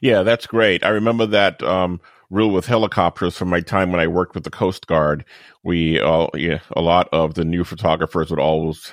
Yeah, 0.01 0.23
that's 0.23 0.47
great. 0.47 0.83
I 0.83 0.89
remember 0.89 1.25
that, 1.27 1.63
um, 1.63 2.01
rule 2.29 2.51
with 2.51 2.65
helicopters 2.65 3.37
from 3.37 3.49
my 3.49 3.61
time 3.61 3.91
when 3.91 4.01
I 4.01 4.07
worked 4.07 4.35
with 4.35 4.43
the 4.43 4.51
Coast 4.51 4.87
Guard. 4.87 5.25
We, 5.63 5.99
all, 5.99 6.29
yeah, 6.35 6.59
a 6.71 6.81
lot 6.81 7.09
of 7.11 7.33
the 7.33 7.45
new 7.45 7.63
photographers 7.63 8.29
would 8.29 8.39
always 8.39 8.91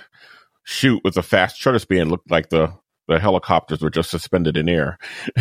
shoot 0.66 1.00
with 1.04 1.16
a 1.16 1.23
fast 1.23 1.56
shutter 1.56 1.78
speed 1.78 2.00
and 2.00 2.11
look 2.11 2.23
like 2.28 2.50
the 2.50 2.73
the 3.08 3.20
helicopters 3.20 3.82
were 3.82 3.90
just 3.90 4.11
suspended 4.11 4.56
in 4.56 4.68
air. 4.68 4.99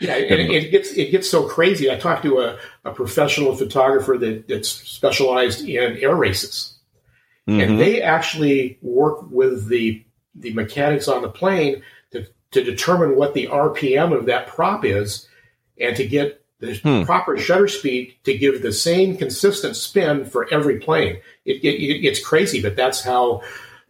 yeah, 0.00 0.14
and 0.16 0.40
it, 0.40 0.70
gets 0.70 0.90
it 0.92 1.10
gets 1.10 1.28
so 1.28 1.46
crazy. 1.46 1.90
I 1.90 1.96
talked 1.96 2.22
to 2.22 2.40
a, 2.40 2.58
a 2.84 2.92
professional 2.92 3.54
photographer 3.54 4.16
that, 4.18 4.48
that's 4.48 4.70
specialized 4.70 5.68
in 5.68 5.98
air 5.98 6.16
races, 6.16 6.78
mm-hmm. 7.46 7.60
and 7.60 7.78
they 7.78 8.00
actually 8.00 8.78
work 8.80 9.30
with 9.30 9.68
the 9.68 10.02
the 10.34 10.54
mechanics 10.54 11.06
on 11.06 11.20
the 11.20 11.28
plane 11.28 11.82
to 12.12 12.26
to 12.52 12.64
determine 12.64 13.16
what 13.16 13.34
the 13.34 13.48
RPM 13.48 14.16
of 14.16 14.24
that 14.26 14.46
prop 14.46 14.86
is, 14.86 15.28
and 15.78 15.94
to 15.96 16.06
get 16.06 16.42
the 16.60 16.74
hmm. 16.76 17.02
proper 17.02 17.36
shutter 17.36 17.68
speed 17.68 18.16
to 18.24 18.38
give 18.38 18.62
the 18.62 18.72
same 18.72 19.18
consistent 19.18 19.76
spin 19.76 20.24
for 20.24 20.48
every 20.50 20.78
plane. 20.78 21.18
It, 21.44 21.62
it, 21.62 22.06
it's 22.06 22.24
crazy, 22.24 22.62
but 22.62 22.76
that's 22.76 23.02
how 23.02 23.42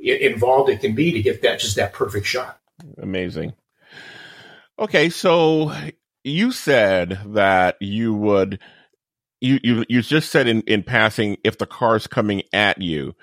involved 0.04 0.70
it 0.70 0.80
can 0.80 0.94
be 0.94 1.12
to 1.12 1.22
get 1.22 1.42
that 1.42 1.60
just 1.60 1.76
that 1.76 1.92
perfect 1.92 2.26
shot. 2.26 2.60
Amazing. 2.98 3.54
Okay, 4.78 5.08
so 5.08 5.72
you 6.24 6.52
said 6.52 7.20
that 7.26 7.76
you 7.80 8.14
would 8.14 8.58
you 9.40 9.60
you 9.62 9.84
you 9.88 10.02
just 10.02 10.30
said 10.30 10.48
in 10.48 10.62
in 10.62 10.82
passing 10.82 11.36
if 11.44 11.58
the 11.58 11.66
car's 11.66 12.06
coming 12.06 12.42
at 12.52 12.80
you. 12.80 13.14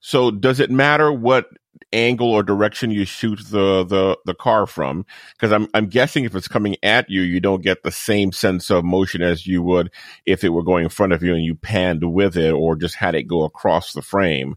So 0.00 0.30
does 0.30 0.60
it 0.60 0.70
matter 0.70 1.10
what 1.12 1.48
angle 1.92 2.30
or 2.30 2.42
direction 2.42 2.90
you 2.90 3.04
shoot 3.04 3.40
the 3.48 3.84
the 3.84 4.18
the 4.26 4.34
car 4.34 4.66
from? 4.66 5.06
Because 5.32 5.52
I'm 5.52 5.68
I'm 5.74 5.86
guessing 5.86 6.24
if 6.24 6.34
it's 6.34 6.48
coming 6.48 6.76
at 6.82 7.08
you, 7.08 7.22
you 7.22 7.40
don't 7.40 7.62
get 7.62 7.82
the 7.82 7.90
same 7.90 8.30
sense 8.30 8.70
of 8.70 8.84
motion 8.84 9.22
as 9.22 9.46
you 9.46 9.62
would 9.62 9.90
if 10.26 10.44
it 10.44 10.50
were 10.50 10.62
going 10.62 10.84
in 10.84 10.90
front 10.90 11.12
of 11.12 11.22
you 11.22 11.34
and 11.34 11.44
you 11.44 11.54
panned 11.54 12.04
with 12.04 12.36
it 12.36 12.52
or 12.52 12.76
just 12.76 12.94
had 12.94 13.14
it 13.14 13.24
go 13.24 13.44
across 13.44 13.92
the 13.92 14.02
frame. 14.02 14.56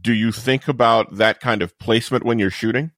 Do 0.00 0.12
you 0.12 0.32
think 0.32 0.68
about 0.68 1.16
that 1.16 1.40
kind 1.40 1.62
of 1.62 1.78
placement 1.78 2.24
when 2.24 2.38
you're 2.38 2.50
shooting? 2.50 2.90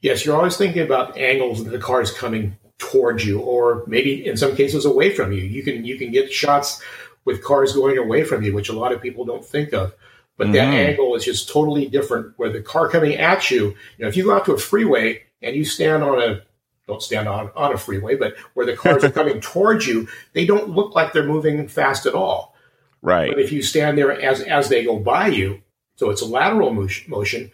Yes, 0.00 0.24
you're 0.24 0.36
always 0.36 0.56
thinking 0.56 0.82
about 0.82 1.16
angles 1.16 1.64
that 1.64 1.70
the 1.70 1.78
car 1.78 2.02
is 2.02 2.10
coming 2.10 2.56
towards 2.78 3.24
you, 3.24 3.40
or 3.40 3.84
maybe 3.86 4.26
in 4.26 4.36
some 4.36 4.54
cases 4.54 4.84
away 4.84 5.14
from 5.14 5.32
you. 5.32 5.42
You 5.42 5.62
can 5.62 5.84
you 5.84 5.96
can 5.96 6.10
get 6.10 6.32
shots 6.32 6.82
with 7.24 7.42
cars 7.42 7.72
going 7.72 7.96
away 7.96 8.24
from 8.24 8.42
you, 8.42 8.54
which 8.54 8.68
a 8.68 8.74
lot 8.74 8.92
of 8.92 9.00
people 9.00 9.24
don't 9.24 9.44
think 9.44 9.72
of. 9.72 9.94
But 10.36 10.48
mm-hmm. 10.48 10.54
that 10.54 10.74
angle 10.74 11.14
is 11.14 11.24
just 11.24 11.48
totally 11.48 11.86
different. 11.86 12.34
Where 12.36 12.50
the 12.50 12.60
car 12.60 12.88
coming 12.88 13.14
at 13.14 13.50
you, 13.50 13.68
you 13.68 13.76
know, 14.00 14.08
if 14.08 14.16
you 14.16 14.24
go 14.24 14.34
out 14.34 14.44
to 14.46 14.52
a 14.52 14.58
freeway 14.58 15.22
and 15.40 15.56
you 15.56 15.64
stand 15.64 16.02
on 16.02 16.20
a 16.20 16.42
don't 16.86 17.02
stand 17.02 17.28
on, 17.28 17.50
on 17.56 17.72
a 17.72 17.78
freeway, 17.78 18.14
but 18.14 18.34
where 18.52 18.66
the 18.66 18.76
cars 18.76 19.04
are 19.04 19.10
coming 19.22 19.40
towards 19.40 19.86
you, 19.86 20.06
they 20.34 20.44
don't 20.44 20.68
look 20.68 20.94
like 20.94 21.12
they're 21.12 21.24
moving 21.24 21.66
fast 21.66 22.04
at 22.04 22.14
all. 22.14 22.54
Right. 23.00 23.30
But 23.30 23.40
if 23.40 23.52
you 23.52 23.62
stand 23.62 23.96
there 23.96 24.12
as 24.12 24.40
as 24.42 24.68
they 24.68 24.84
go 24.84 24.98
by 24.98 25.28
you, 25.28 25.62
so 25.96 26.10
it's 26.10 26.22
a 26.22 26.26
lateral 26.26 26.72
motion, 27.08 27.50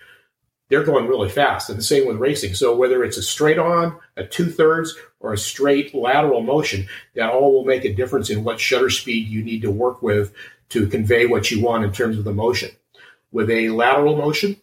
they're 0.69 0.85
going 0.85 1.09
really 1.09 1.29
fast. 1.29 1.69
And 1.69 1.79
the 1.79 1.83
same 1.83 2.07
with 2.07 2.17
racing. 2.17 2.55
So 2.55 2.75
whether 2.75 3.05
it's 3.05 3.17
a 3.17 3.23
straight 3.23 3.59
on, 3.59 3.97
a 4.17 4.25
two 4.25 4.51
thirds, 4.51 4.97
or 5.19 5.33
a 5.33 5.39
straight 5.39 5.95
lateral 5.95 6.43
motion, 6.43 6.87
that 7.15 7.31
all 7.31 7.53
will 7.53 7.65
make 7.65 7.85
a 7.85 7.93
difference 7.93 8.31
in 8.31 8.45
what 8.45 8.61
shutter 8.61 8.89
speed 8.89 9.29
you 9.29 9.43
need 9.43 9.63
to 9.63 9.71
work 9.71 10.01
with 10.01 10.33
to 10.71 10.87
convey 10.87 11.27
what 11.27 11.51
you 11.51 11.63
want 11.63 11.85
in 11.85 11.93
terms 11.93 12.17
of 12.17 12.25
the 12.25 12.33
motion. 12.33 12.71
With 13.33 13.51
a 13.51 13.69
lateral 13.71 14.17
motion, 14.17 14.57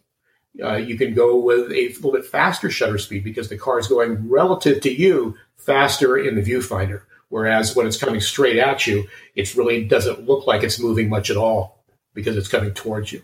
uh, 0.61 0.75
you 0.75 0.97
can 0.97 1.13
go 1.13 1.37
with 1.37 1.71
a 1.71 1.89
little 1.95 2.11
bit 2.11 2.25
faster 2.25 2.71
shutter 2.71 2.97
speed 2.97 3.23
because 3.23 3.49
the 3.49 3.57
car 3.57 3.77
is 3.77 3.87
going 3.87 4.29
relative 4.29 4.81
to 4.81 4.91
you 4.91 5.35
faster 5.57 6.17
in 6.17 6.35
the 6.35 6.41
viewfinder. 6.41 7.01
Whereas 7.29 7.75
when 7.75 7.85
it's 7.85 7.97
coming 7.97 8.21
straight 8.21 8.57
at 8.57 8.87
you, 8.87 9.07
it 9.35 9.55
really 9.55 9.83
doesn't 9.83 10.25
look 10.25 10.47
like 10.47 10.63
it's 10.63 10.79
moving 10.79 11.09
much 11.09 11.29
at 11.29 11.37
all 11.37 11.83
because 12.13 12.37
it's 12.37 12.47
coming 12.47 12.73
towards 12.73 13.11
you. 13.11 13.21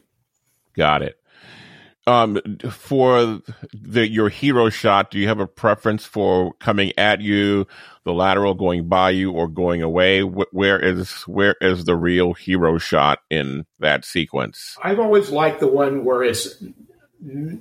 Got 0.75 1.01
it. 1.01 1.19
Um 2.05 2.41
for 2.69 3.41
the 3.73 4.09
your 4.09 4.27
hero 4.27 4.69
shot 4.69 5.09
do 5.09 5.17
you 5.17 5.29
have 5.29 5.39
a 5.39 5.47
preference 5.47 6.03
for 6.03 6.51
coming 6.55 6.91
at 6.97 7.21
you 7.21 7.65
the 8.03 8.11
lateral 8.11 8.53
going 8.55 8.89
by 8.89 9.11
you 9.11 9.31
or 9.31 9.47
going 9.47 9.81
away? 9.81 10.21
Where 10.21 10.79
is 10.79 11.11
where 11.21 11.55
is 11.61 11.85
the 11.85 11.95
real 11.95 12.33
hero 12.33 12.77
shot 12.77 13.19
in 13.29 13.65
that 13.79 14.03
sequence? 14.03 14.77
I've 14.83 14.99
always 14.99 15.29
liked 15.29 15.61
the 15.61 15.67
one 15.67 16.03
where 16.03 16.23
it's 16.23 16.61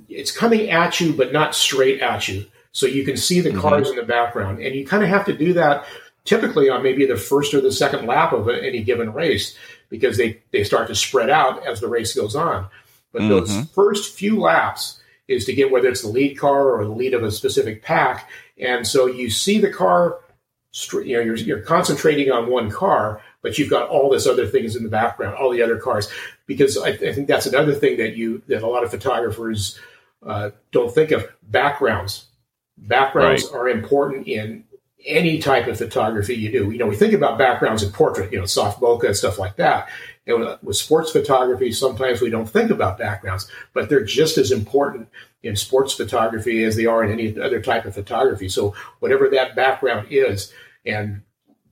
it's 0.09 0.35
coming 0.35 0.69
at 0.69 0.99
you 0.99 1.13
but 1.13 1.31
not 1.31 1.55
straight 1.55 2.01
at 2.01 2.27
you. 2.27 2.45
So 2.73 2.85
you 2.85 3.05
can 3.05 3.15
see 3.15 3.39
the 3.39 3.51
mm-hmm. 3.51 3.61
cars 3.61 3.87
mm-hmm. 3.87 3.99
in 3.99 4.05
the 4.05 4.11
background. 4.11 4.59
And 4.59 4.75
you 4.75 4.85
kind 4.85 5.03
of 5.03 5.09
have 5.09 5.25
to 5.27 5.37
do 5.37 5.53
that 5.53 5.85
typically 6.25 6.69
on 6.69 6.83
maybe 6.83 7.05
the 7.05 7.17
first 7.17 7.53
or 7.53 7.61
the 7.61 7.71
second 7.71 8.07
lap 8.07 8.33
of 8.33 8.49
any 8.49 8.83
given 8.83 9.13
race 9.13 9.57
because 9.89 10.17
they 10.17 10.41
they 10.51 10.63
start 10.63 10.87
to 10.87 10.95
spread 10.95 11.29
out 11.29 11.65
as 11.65 11.79
the 11.79 11.87
race 11.87 12.13
goes 12.13 12.35
on 12.35 12.67
but 13.13 13.21
mm-hmm. 13.21 13.29
those 13.29 13.65
first 13.69 14.15
few 14.15 14.39
laps 14.39 14.99
is 15.29 15.45
to 15.45 15.53
get 15.53 15.71
whether 15.71 15.87
it's 15.87 16.01
the 16.01 16.09
lead 16.09 16.37
car 16.37 16.71
or 16.71 16.83
the 16.83 16.91
lead 16.91 17.13
of 17.13 17.23
a 17.23 17.31
specific 17.31 17.81
pack. 17.81 18.29
And 18.57 18.85
so 18.85 19.05
you 19.05 19.29
see 19.29 19.59
the 19.59 19.71
car 19.71 20.17
you 20.91 21.15
know 21.15 21.21
you're, 21.21 21.35
you're 21.35 21.61
concentrating 21.61 22.31
on 22.31 22.49
one 22.49 22.71
car, 22.71 23.21
but 23.41 23.57
you've 23.57 23.69
got 23.69 23.89
all 23.89 24.09
this 24.09 24.25
other 24.25 24.47
things 24.47 24.75
in 24.75 24.83
the 24.83 24.89
background, 24.89 25.35
all 25.35 25.51
the 25.51 25.61
other 25.61 25.77
cars. 25.77 26.09
Because 26.47 26.77
I, 26.77 26.89
I 26.89 27.13
think 27.13 27.27
that's 27.27 27.45
another 27.45 27.73
thing 27.73 27.97
that 27.97 28.15
you 28.15 28.41
that 28.47 28.63
a 28.63 28.67
lot 28.67 28.83
of 28.83 28.91
photographers 28.91 29.79
uh, 30.25 30.49
don't 30.71 30.93
think 30.93 31.11
of 31.11 31.27
backgrounds. 31.43 32.25
Backgrounds 32.77 33.43
right. 33.45 33.53
are 33.53 33.69
important 33.69 34.27
in 34.27 34.63
any 35.05 35.39
type 35.39 35.67
of 35.67 35.77
photography 35.77 36.35
you 36.35 36.51
do. 36.51 36.71
You 36.71 36.79
know, 36.79 36.87
we 36.87 36.95
think 36.95 37.13
about 37.13 37.37
backgrounds 37.37 37.83
in 37.83 37.91
portrait, 37.91 38.31
you 38.31 38.39
know, 38.39 38.45
soft 38.45 38.81
bokeh 38.81 39.05
and 39.05 39.15
stuff 39.15 39.37
like 39.37 39.57
that. 39.57 39.89
And 40.25 40.57
with 40.61 40.77
sports 40.77 41.11
photography, 41.11 41.71
sometimes 41.71 42.21
we 42.21 42.29
don't 42.29 42.49
think 42.49 42.71
about 42.71 42.97
backgrounds, 42.97 43.49
but 43.73 43.89
they're 43.89 44.05
just 44.05 44.37
as 44.37 44.51
important 44.51 45.09
in 45.41 45.55
sports 45.57 45.93
photography 45.93 46.63
as 46.63 46.77
they 46.77 46.85
are 46.85 47.03
in 47.03 47.11
any 47.11 47.37
other 47.39 47.61
type 47.61 47.85
of 47.85 47.93
photography. 47.93 48.47
So 48.47 48.73
whatever 48.99 49.29
that 49.29 49.55
background 49.55 50.07
is, 50.09 50.53
and 50.85 51.21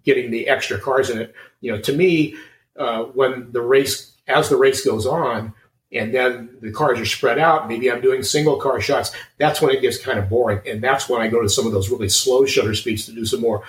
getting 0.03 0.31
the 0.31 0.47
extra 0.47 0.79
cars 0.79 1.09
in 1.09 1.19
it, 1.19 1.35
you 1.61 1.71
know, 1.71 1.79
to 1.81 1.93
me, 1.93 2.35
uh, 2.77 3.03
when 3.03 3.51
the 3.51 3.61
race, 3.61 4.17
as 4.27 4.49
the 4.49 4.57
race 4.57 4.85
goes 4.85 5.05
on, 5.05 5.53
and 5.93 6.13
then 6.13 6.49
the 6.61 6.71
cars 6.71 6.99
are 6.99 7.05
spread 7.05 7.37
out. 7.37 7.67
Maybe 7.67 7.91
I'm 7.91 8.01
doing 8.01 8.23
single 8.23 8.57
car 8.57 8.79
shots. 8.79 9.11
That's 9.37 9.61
when 9.61 9.75
it 9.75 9.81
gets 9.81 9.97
kind 9.97 10.19
of 10.19 10.29
boring, 10.29 10.61
and 10.65 10.81
that's 10.81 11.09
when 11.09 11.21
I 11.21 11.27
go 11.27 11.41
to 11.41 11.49
some 11.49 11.65
of 11.65 11.73
those 11.73 11.89
really 11.89 12.09
slow 12.09 12.45
shutter 12.45 12.73
speeds 12.73 13.05
to 13.05 13.11
do 13.11 13.25
some 13.25 13.41
more 13.41 13.63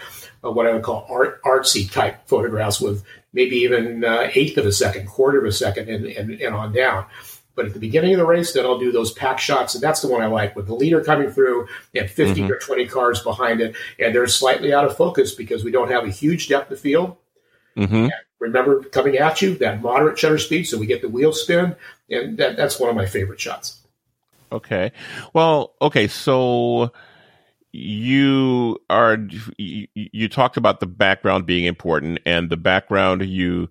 uh, 0.44 0.50
what 0.50 0.66
I 0.66 0.72
would 0.72 0.82
call 0.82 1.06
art 1.08 1.42
artsy 1.42 1.90
type 1.90 2.26
photographs 2.26 2.80
with 2.80 3.04
maybe 3.32 3.56
even 3.56 4.04
uh, 4.04 4.30
eighth 4.34 4.58
of 4.58 4.66
a 4.66 4.72
second, 4.72 5.06
quarter 5.06 5.38
of 5.38 5.44
a 5.44 5.52
second, 5.52 5.88
and, 5.88 6.06
and, 6.06 6.40
and 6.40 6.54
on 6.54 6.72
down. 6.72 7.06
But 7.54 7.66
at 7.66 7.74
the 7.74 7.80
beginning 7.80 8.14
of 8.14 8.18
the 8.18 8.26
race, 8.26 8.52
then 8.52 8.64
I'll 8.64 8.78
do 8.78 8.92
those 8.92 9.12
pack 9.12 9.38
shots, 9.38 9.74
and 9.74 9.82
that's 9.82 10.00
the 10.00 10.08
one 10.08 10.22
I 10.22 10.26
like 10.26 10.56
with 10.56 10.66
the 10.66 10.74
leader 10.74 11.04
coming 11.04 11.30
through 11.30 11.68
and 11.94 12.08
50 12.08 12.40
mm-hmm. 12.42 12.50
or 12.50 12.58
20 12.58 12.86
cars 12.86 13.22
behind 13.22 13.60
it, 13.60 13.76
and 13.98 14.14
they're 14.14 14.26
slightly 14.26 14.72
out 14.72 14.86
of 14.86 14.96
focus 14.96 15.34
because 15.34 15.62
we 15.62 15.70
don't 15.70 15.90
have 15.90 16.04
a 16.04 16.10
huge 16.10 16.48
depth 16.48 16.70
of 16.70 16.80
field. 16.80 17.16
Mm-hmm. 17.76 18.08
Remember 18.38 18.82
coming 18.84 19.18
at 19.18 19.42
you, 19.42 19.54
that 19.58 19.82
moderate 19.82 20.18
shutter 20.18 20.38
speed, 20.38 20.64
so 20.64 20.78
we 20.78 20.86
get 20.86 21.02
the 21.02 21.08
wheel 21.08 21.32
spin, 21.32 21.76
and 22.10 22.38
that, 22.38 22.56
that's 22.56 22.80
one 22.80 22.88
of 22.88 22.96
my 22.96 23.06
favorite 23.06 23.40
shots. 23.40 23.78
Okay. 24.50 24.92
Well, 25.32 25.74
okay, 25.80 26.08
so 26.08 26.92
you 27.72 28.78
are 28.90 29.18
you, 29.56 29.86
you 29.94 30.28
talked 30.28 30.56
about 30.56 30.80
the 30.80 30.86
background 30.86 31.46
being 31.46 31.64
important 31.64 32.20
and 32.26 32.50
the 32.50 32.56
background 32.56 33.26
you 33.26 33.68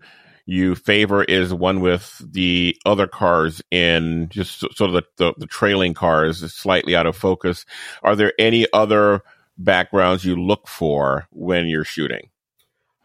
you 0.47 0.73
favor 0.75 1.23
is 1.23 1.53
one 1.53 1.81
with 1.81 2.19
the 2.31 2.75
other 2.85 3.07
cars 3.07 3.61
in 3.69 4.27
just 4.29 4.59
sort 4.75 4.89
of 4.89 4.93
the, 4.93 5.03
the, 5.17 5.33
the 5.37 5.45
trailing 5.45 5.93
cars 5.93 6.51
slightly 6.53 6.95
out 6.95 7.05
of 7.05 7.15
focus. 7.15 7.63
Are 8.01 8.15
there 8.15 8.33
any 8.39 8.65
other 8.73 9.21
backgrounds 9.59 10.25
you 10.25 10.35
look 10.35 10.67
for 10.67 11.27
when 11.31 11.67
you're 11.67 11.85
shooting 11.85 12.30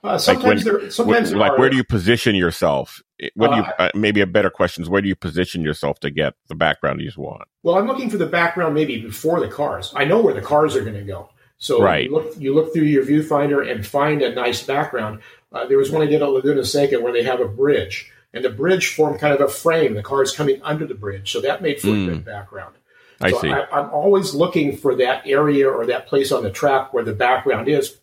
uh, 0.04 0.18
sometimes 0.18 0.64
like 0.64 0.72
when, 0.72 0.82
there, 0.82 0.90
sometimes 0.90 1.34
like 1.34 1.52
are, 1.52 1.58
where 1.58 1.70
do 1.70 1.76
you 1.76 1.84
position 1.84 2.34
yourself? 2.34 3.02
What 3.34 3.50
do 3.50 3.56
you 3.56 3.62
uh, 3.62 3.74
uh, 3.78 3.90
maybe 3.94 4.20
a 4.20 4.26
better 4.26 4.50
question 4.50 4.82
is 4.82 4.90
where 4.90 5.02
do 5.02 5.08
you 5.08 5.16
position 5.16 5.62
yourself 5.62 6.00
to 6.00 6.10
get 6.10 6.34
the 6.48 6.54
background 6.54 7.00
you 7.00 7.10
want? 7.16 7.48
Well, 7.62 7.76
I'm 7.76 7.86
looking 7.86 8.10
for 8.10 8.18
the 8.18 8.26
background 8.26 8.74
maybe 8.74 9.00
before 9.00 9.40
the 9.40 9.48
cars. 9.48 9.92
I 9.96 10.04
know 10.04 10.20
where 10.20 10.34
the 10.34 10.42
cars 10.42 10.76
are 10.76 10.82
going 10.82 10.96
to 10.96 11.02
go. 11.02 11.30
So 11.58 11.82
right. 11.82 12.04
you 12.04 12.12
look 12.12 12.34
you 12.38 12.54
look 12.54 12.72
through 12.72 12.84
your 12.84 13.04
viewfinder 13.04 13.68
and 13.68 13.86
find 13.86 14.22
a 14.22 14.34
nice 14.34 14.62
background. 14.62 15.20
Uh, 15.52 15.66
there 15.66 15.78
was 15.78 15.90
one 15.90 16.02
I 16.02 16.06
did 16.06 16.22
at 16.22 16.28
Laguna 16.28 16.64
Seca 16.64 17.00
where 17.00 17.12
they 17.12 17.22
have 17.22 17.40
a 17.40 17.48
bridge, 17.48 18.12
and 18.34 18.44
the 18.44 18.50
bridge 18.50 18.94
formed 18.94 19.20
kind 19.20 19.34
of 19.34 19.40
a 19.40 19.48
frame. 19.48 19.94
The 19.94 20.02
cars 20.02 20.32
coming 20.32 20.60
under 20.62 20.86
the 20.86 20.94
bridge, 20.94 21.32
so 21.32 21.40
that 21.40 21.62
made 21.62 21.80
for 21.80 21.88
mm. 21.88 22.04
a 22.04 22.10
good 22.10 22.24
background. 22.24 22.74
I 23.20 23.30
so 23.30 23.40
see. 23.40 23.50
I, 23.50 23.64
I'm 23.72 23.88
always 23.90 24.34
looking 24.34 24.76
for 24.76 24.96
that 24.96 25.26
area 25.26 25.68
or 25.68 25.86
that 25.86 26.06
place 26.06 26.32
on 26.32 26.42
the 26.42 26.50
track 26.50 26.92
where 26.92 27.04
the 27.04 27.14
background 27.14 27.68
is 27.68 27.96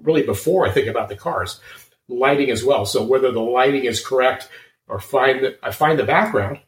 really 0.00 0.22
before 0.22 0.66
I 0.66 0.72
think 0.72 0.88
about 0.88 1.08
the 1.08 1.16
cars. 1.16 1.60
Lighting 2.08 2.50
as 2.50 2.64
well. 2.64 2.86
So 2.86 3.02
whether 3.02 3.32
the 3.32 3.40
lighting 3.40 3.84
is 3.84 4.04
correct 4.04 4.48
or 4.86 5.00
find 5.00 5.44
that 5.44 5.58
I 5.62 5.72
find 5.72 5.98
the 5.98 6.04
background, 6.04 6.60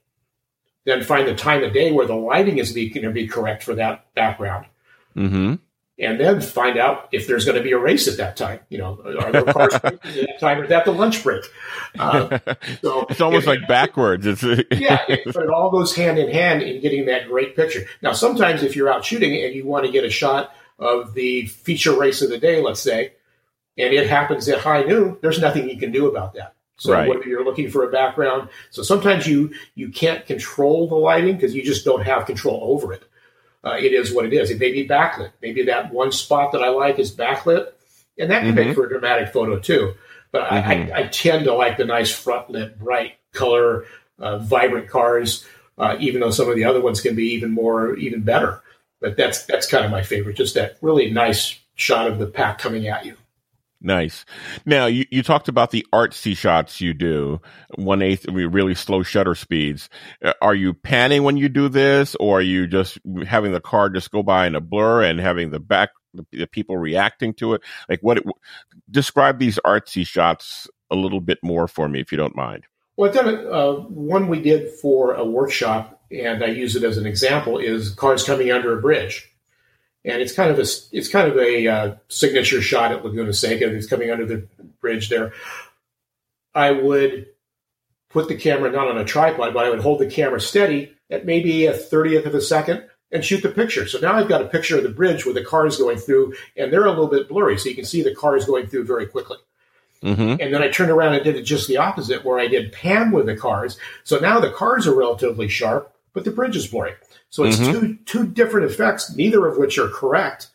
then 0.85 1.05
find 1.05 1.29
the 1.29 1.35
time 1.35 1.63
of 1.63 1.73
day 1.73 1.93
where 1.93 2.07
the 2.07 2.17
lighting 2.17 2.59
is 2.59 2.73
going 2.73 3.03
to 3.03 3.11
be 3.11 3.29
correct 3.29 3.63
for 3.63 3.75
that 3.77 4.13
background. 4.15 4.67
Mm-hmm. 5.15 5.55
And 6.01 6.21
then 6.21 6.41
find 6.41 6.79
out 6.79 7.09
if 7.11 7.27
there's 7.27 7.45
going 7.45 7.59
to 7.59 7.63
be 7.63 7.73
a 7.73 7.79
race 7.79 8.07
at 8.07 8.19
that 8.19 8.37
time. 8.37 8.61
You 8.69 8.79
know, 8.79 9.01
are 9.21 9.33
there 9.33 9.45
cars 9.45 9.75
at 9.83 9.83
that 10.03 10.39
time 10.39 10.61
or 10.61 10.63
is 10.63 10.69
that 10.69 10.85
the 10.85 10.93
lunch 10.93 11.23
break? 11.25 11.45
Uh, 11.99 12.39
so 12.83 13.05
it's 13.11 13.21
almost 13.21 13.47
it, 13.47 13.51
like 13.51 13.69
backwards. 13.69 14.25
It's 14.25 14.43
yeah, 14.71 15.03
it, 15.09 15.25
but 15.27 15.43
it 15.43 15.51
all 15.51 15.71
goes 15.71 15.95
hand 15.95 16.19
in 16.19 16.31
hand 16.31 16.63
in 16.63 16.81
getting 16.81 17.07
that 17.07 17.27
great 17.27 17.57
picture. 17.57 17.85
Now, 18.01 18.13
sometimes 18.13 18.63
if 18.63 18.77
you're 18.77 18.91
out 18.91 19.05
shooting 19.05 19.35
and 19.45 19.55
you 19.55 19.67
want 19.67 19.87
to 19.87 19.93
get 19.93 20.05
a 20.05 20.11
shot 20.11 20.55
of 20.79 21.15
the 21.15 21.47
feature 21.47 21.99
race 21.99 22.23
of 22.23 22.31
the 22.31 22.39
day, 22.39 22.63
let's 22.63 22.81
say, 22.81 23.13
and 23.79 23.95
it 23.95 24.09
happens 24.09 24.49
at 24.49 24.59
high 24.59 24.83
noon, 24.83 25.17
there's 25.23 25.41
nothing 25.41 25.71
you 25.71 25.79
can 25.79 25.93
do 25.93 26.09
about 26.09 26.35
that. 26.35 26.55
So 26.79 26.93
right. 26.93 27.09
whether 27.09 27.25
you're 27.25 27.45
looking 27.45 27.71
for 27.71 27.89
a 27.89 27.91
background, 27.91 28.51
so 28.71 28.83
sometimes 28.83 29.27
you 29.27 29.53
you 29.75 29.89
can't 29.89 30.25
control 30.27 30.89
the 30.89 30.95
lighting 30.95 31.35
because 31.35 31.55
you 31.55 31.65
just 31.65 31.85
don't 31.85 32.05
have 32.05 32.27
control 32.27 32.61
over 32.63 32.93
it. 32.93 33.03
Uh, 33.65 33.77
it 33.79 33.93
is 33.93 34.13
what 34.13 34.25
it 34.25 34.33
is. 34.33 34.51
It 34.51 34.61
may 34.61 34.71
be 34.71 34.87
backlit. 34.87 35.33
Maybe 35.43 35.65
that 35.65 35.93
one 35.93 36.13
spot 36.13 36.53
that 36.53 36.63
I 36.63 36.69
like 36.69 36.99
is 37.01 37.15
backlit, 37.15 37.73
and 38.17 38.31
that 38.31 38.43
can 38.43 38.55
mm-hmm. 38.55 38.69
make 38.69 38.75
for 38.77 38.87
a 38.87 38.89
dramatic 38.89 39.33
photo 39.33 39.59
too. 39.59 39.95
But 40.31 40.49
mm-hmm. 40.49 40.93
I, 40.93 41.01
I, 41.01 41.07
tend 41.09 41.47
to 41.47 41.55
like 41.55 41.79
the 41.79 41.85
nice 41.85 42.13
front 42.13 42.51
lit, 42.51 42.79
bright 42.79 43.15
color, 43.33 43.87
uh, 44.19 44.39
vibrant 44.39 44.89
cars. 44.89 45.45
Uh, 45.77 45.97
even 46.01 46.21
though 46.21 46.31
some 46.31 46.49
of 46.49 46.57
the 46.57 46.65
other 46.65 46.81
ones 46.81 47.01
can 47.01 47.15
be 47.15 47.33
even 47.35 47.53
more, 47.53 47.95
even 47.97 48.23
better. 48.23 48.63
But 49.01 49.17
that's 49.17 49.45
that's 49.47 49.69
kind 49.69 49.85
of 49.85 49.91
my 49.91 50.03
favorite. 50.03 50.37
Just 50.37 50.55
that 50.55 50.77
really 50.81 51.11
nice 51.11 51.59
shot 51.75 52.09
of 52.09 52.19
the 52.19 52.27
pack 52.27 52.59
coming 52.59 52.89
at 52.89 53.07
you. 53.07 53.17
Nice. 53.81 54.25
Now 54.67 54.87
you, 54.87 55.07
you 55.11 55.23
talked 55.23 55.49
about 55.49 55.71
the 55.71 55.87
artsy 55.93 56.37
shots 56.37 56.81
you 56.81 56.95
do, 56.95 57.41
one 57.77 58.03
eighth 58.03 58.27
really 58.29 58.75
slow 58.75 59.05
shutter 59.05 59.37
speeds. 59.37 59.89
Uh, 60.23 60.33
are 60.43 60.55
you 60.55 60.75
panning 60.75 61.23
when 61.23 61.37
you 61.37 61.49
do 61.49 61.69
this, 61.69 62.17
or 62.17 62.39
are 62.39 62.43
you 62.43 62.67
just 62.67 62.99
having 63.27 63.53
the 63.53 63.61
car 63.61 63.89
just 63.89 64.11
go 64.11 64.23
by 64.23 64.47
in 64.47 64.57
a 64.57 64.61
blur 64.61 65.05
and 65.05 65.21
having 65.21 65.51
the 65.51 65.61
back 65.61 65.91
the 66.33 66.47
people 66.47 66.77
reacting 66.77 67.35
to 67.35 67.55
it? 67.55 67.63
Like 67.89 68.01
what? 68.01 68.19
It, 68.19 68.25
describe 68.91 69.39
these 69.39 69.61
artsy 69.65 70.05
shots 70.05 70.69
a 70.91 70.97
little 70.97 71.21
bit 71.21 71.39
more 71.43 71.69
for 71.69 71.89
me, 71.89 72.01
if 72.01 72.11
you 72.11 72.19
don't 72.19 72.35
mind. 72.35 72.65
Well, 72.97 73.11
I've 73.11 73.15
done 73.15 73.47
uh, 73.47 73.73
one 73.75 74.27
we 74.27 74.43
did 74.43 74.73
for 74.73 75.15
a 75.15 75.25
workshop, 75.25 76.03
and 76.11 76.43
I 76.43 76.49
use 76.49 76.75
it 76.75 76.83
as 76.83 76.99
an 76.99 77.07
example. 77.07 77.59
Is 77.59 77.91
cars 77.91 78.25
coming 78.25 78.51
under 78.51 78.77
a 78.77 78.83
bridge 78.83 79.28
and 80.09 80.23
it's 80.23 80.33
kind 80.33 80.51
of 80.51 80.59
a 80.59 80.67
it's 80.93 81.09
kind 81.09 81.29
of 81.31 81.37
a 81.37 81.69
uh, 81.69 81.95
signature 82.09 82.63
shot 82.63 82.93
at 82.93 83.05
Laguna 83.05 83.33
Seca. 83.33 83.75
It's 83.75 83.87
coming 83.87 84.11
under 84.11 84.27
the 84.27 84.47
bridge 84.81 85.09
there. 85.09 85.33
I 86.55 86.73
would 86.73 87.27
put 88.11 88.29
the 88.29 88.37
camera 88.37 88.71
not 88.73 88.89
on 88.89 88.99
a 88.99 89.05
tripod, 89.05 89.55
but 89.55 89.65
I 89.65 89.71
would 89.71 89.81
hold 89.81 90.01
the 90.01 90.11
camera 90.11 90.41
steady 90.41 90.93
at 91.11 91.27
maybe 91.27 91.67
a 91.67 91.73
thirtieth 91.73 92.27
of 92.27 92.35
a 92.35 92.41
second 92.41 92.85
and 93.11 93.25
shoot 93.25 93.43
the 93.43 93.49
picture. 93.49 93.87
So 93.87 93.99
now 93.99 94.15
I've 94.15 94.29
got 94.29 94.43
a 94.43 94.49
picture 94.49 94.77
of 94.77 94.83
the 94.83 94.89
bridge 94.91 95.25
with 95.25 95.35
the 95.35 95.45
cars 95.45 95.79
going 95.79 95.99
through, 95.99 96.35
and 96.57 96.73
they're 96.73 96.85
a 96.85 96.91
little 96.91 97.07
bit 97.07 97.29
blurry, 97.29 97.59
so 97.59 97.69
you 97.69 97.75
can 97.75 97.85
see 97.85 98.03
the 98.03 98.15
cars 98.15 98.45
going 98.45 98.67
through 98.67 98.85
very 98.85 99.07
quickly. 99.07 99.39
Mm-hmm. 100.03 100.41
And 100.41 100.55
then 100.55 100.63
I 100.63 100.69
turned 100.69 100.91
around 100.91 101.15
and 101.15 101.25
did 101.25 101.37
it 101.37 101.43
just 101.43 101.69
the 101.69 101.79
opposite, 101.79 102.25
where 102.25 102.39
I 102.39 102.49
did 102.49 102.73
pan 102.73 103.11
with 103.11 103.27
the 103.27 103.37
cars. 103.37 103.79
So 104.05 104.19
now 104.19 104.41
the 104.41 104.51
cars 104.51 104.87
are 104.87 104.95
relatively 104.95 105.49
sharp, 105.49 105.93
but 106.19 106.25
the 106.25 106.33
bridge 106.33 106.57
is 106.57 106.67
blurry. 106.67 106.95
So 107.31 107.45
it's 107.45 107.59
mm-hmm. 107.59 107.81
two 107.81 107.99
two 108.07 108.27
different 108.27 108.69
effects, 108.69 109.15
neither 109.15 109.47
of 109.47 109.57
which 109.57 109.79
are 109.79 109.89
correct, 109.89 110.49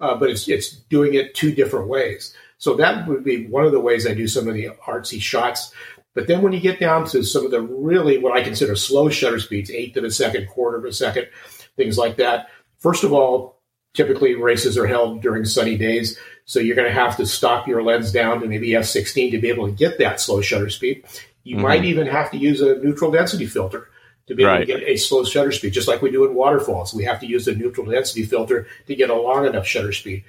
uh, 0.00 0.16
but 0.16 0.30
it's 0.30 0.48
it's 0.48 0.70
doing 0.72 1.14
it 1.14 1.32
two 1.36 1.52
different 1.52 1.86
ways. 1.86 2.34
So 2.58 2.74
that 2.74 3.06
would 3.06 3.22
be 3.22 3.46
one 3.46 3.64
of 3.64 3.70
the 3.70 3.78
ways 3.78 4.04
I 4.04 4.14
do 4.14 4.26
some 4.26 4.48
of 4.48 4.54
the 4.54 4.70
artsy 4.84 5.20
shots. 5.20 5.72
But 6.14 6.26
then 6.26 6.42
when 6.42 6.52
you 6.52 6.58
get 6.58 6.80
down 6.80 7.06
to 7.10 7.22
some 7.22 7.44
of 7.44 7.52
the 7.52 7.60
really 7.60 8.18
what 8.18 8.36
I 8.36 8.42
consider 8.42 8.74
slow 8.74 9.08
shutter 9.08 9.38
speeds, 9.38 9.70
eighth 9.70 9.96
of 9.96 10.02
a 10.02 10.10
second, 10.10 10.48
quarter 10.48 10.78
of 10.78 10.84
a 10.84 10.92
second, 10.92 11.28
things 11.76 11.96
like 11.96 12.16
that. 12.16 12.48
First 12.78 13.04
of 13.04 13.12
all, 13.12 13.60
typically 13.94 14.34
races 14.34 14.76
are 14.76 14.88
held 14.88 15.22
during 15.22 15.44
sunny 15.44 15.76
days, 15.76 16.18
so 16.46 16.58
you're 16.58 16.74
going 16.74 16.88
to 16.88 17.00
have 17.00 17.16
to 17.18 17.26
stop 17.26 17.68
your 17.68 17.84
lens 17.84 18.10
down 18.10 18.40
to 18.40 18.48
maybe 18.48 18.70
f16 18.70 19.30
to 19.30 19.38
be 19.38 19.50
able 19.50 19.66
to 19.66 19.72
get 19.72 19.98
that 19.98 20.20
slow 20.20 20.40
shutter 20.40 20.68
speed. 20.68 21.04
You 21.44 21.56
mm-hmm. 21.56 21.62
might 21.62 21.84
even 21.84 22.08
have 22.08 22.32
to 22.32 22.38
use 22.38 22.60
a 22.60 22.78
neutral 22.78 23.12
density 23.12 23.46
filter 23.46 23.88
to 24.26 24.34
be 24.34 24.44
able 24.44 24.58
to 24.58 24.66
get 24.66 24.82
a 24.82 24.96
slow 24.96 25.24
shutter 25.24 25.52
speed, 25.52 25.72
just 25.72 25.88
like 25.88 26.02
we 26.02 26.10
do 26.10 26.24
in 26.24 26.34
waterfalls. 26.34 26.92
We 26.92 27.04
have 27.04 27.20
to 27.20 27.26
use 27.26 27.46
a 27.46 27.54
neutral 27.54 27.86
density 27.86 28.24
filter 28.24 28.66
to 28.86 28.94
get 28.94 29.10
a 29.10 29.14
long 29.14 29.46
enough 29.46 29.66
shutter 29.66 29.92
speed. 29.92 30.24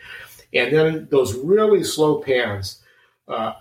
And 0.53 0.73
then 0.73 1.07
those 1.09 1.35
really 1.35 1.83
slow 1.83 2.21
pans, 2.21 2.81
uh, 3.27 3.53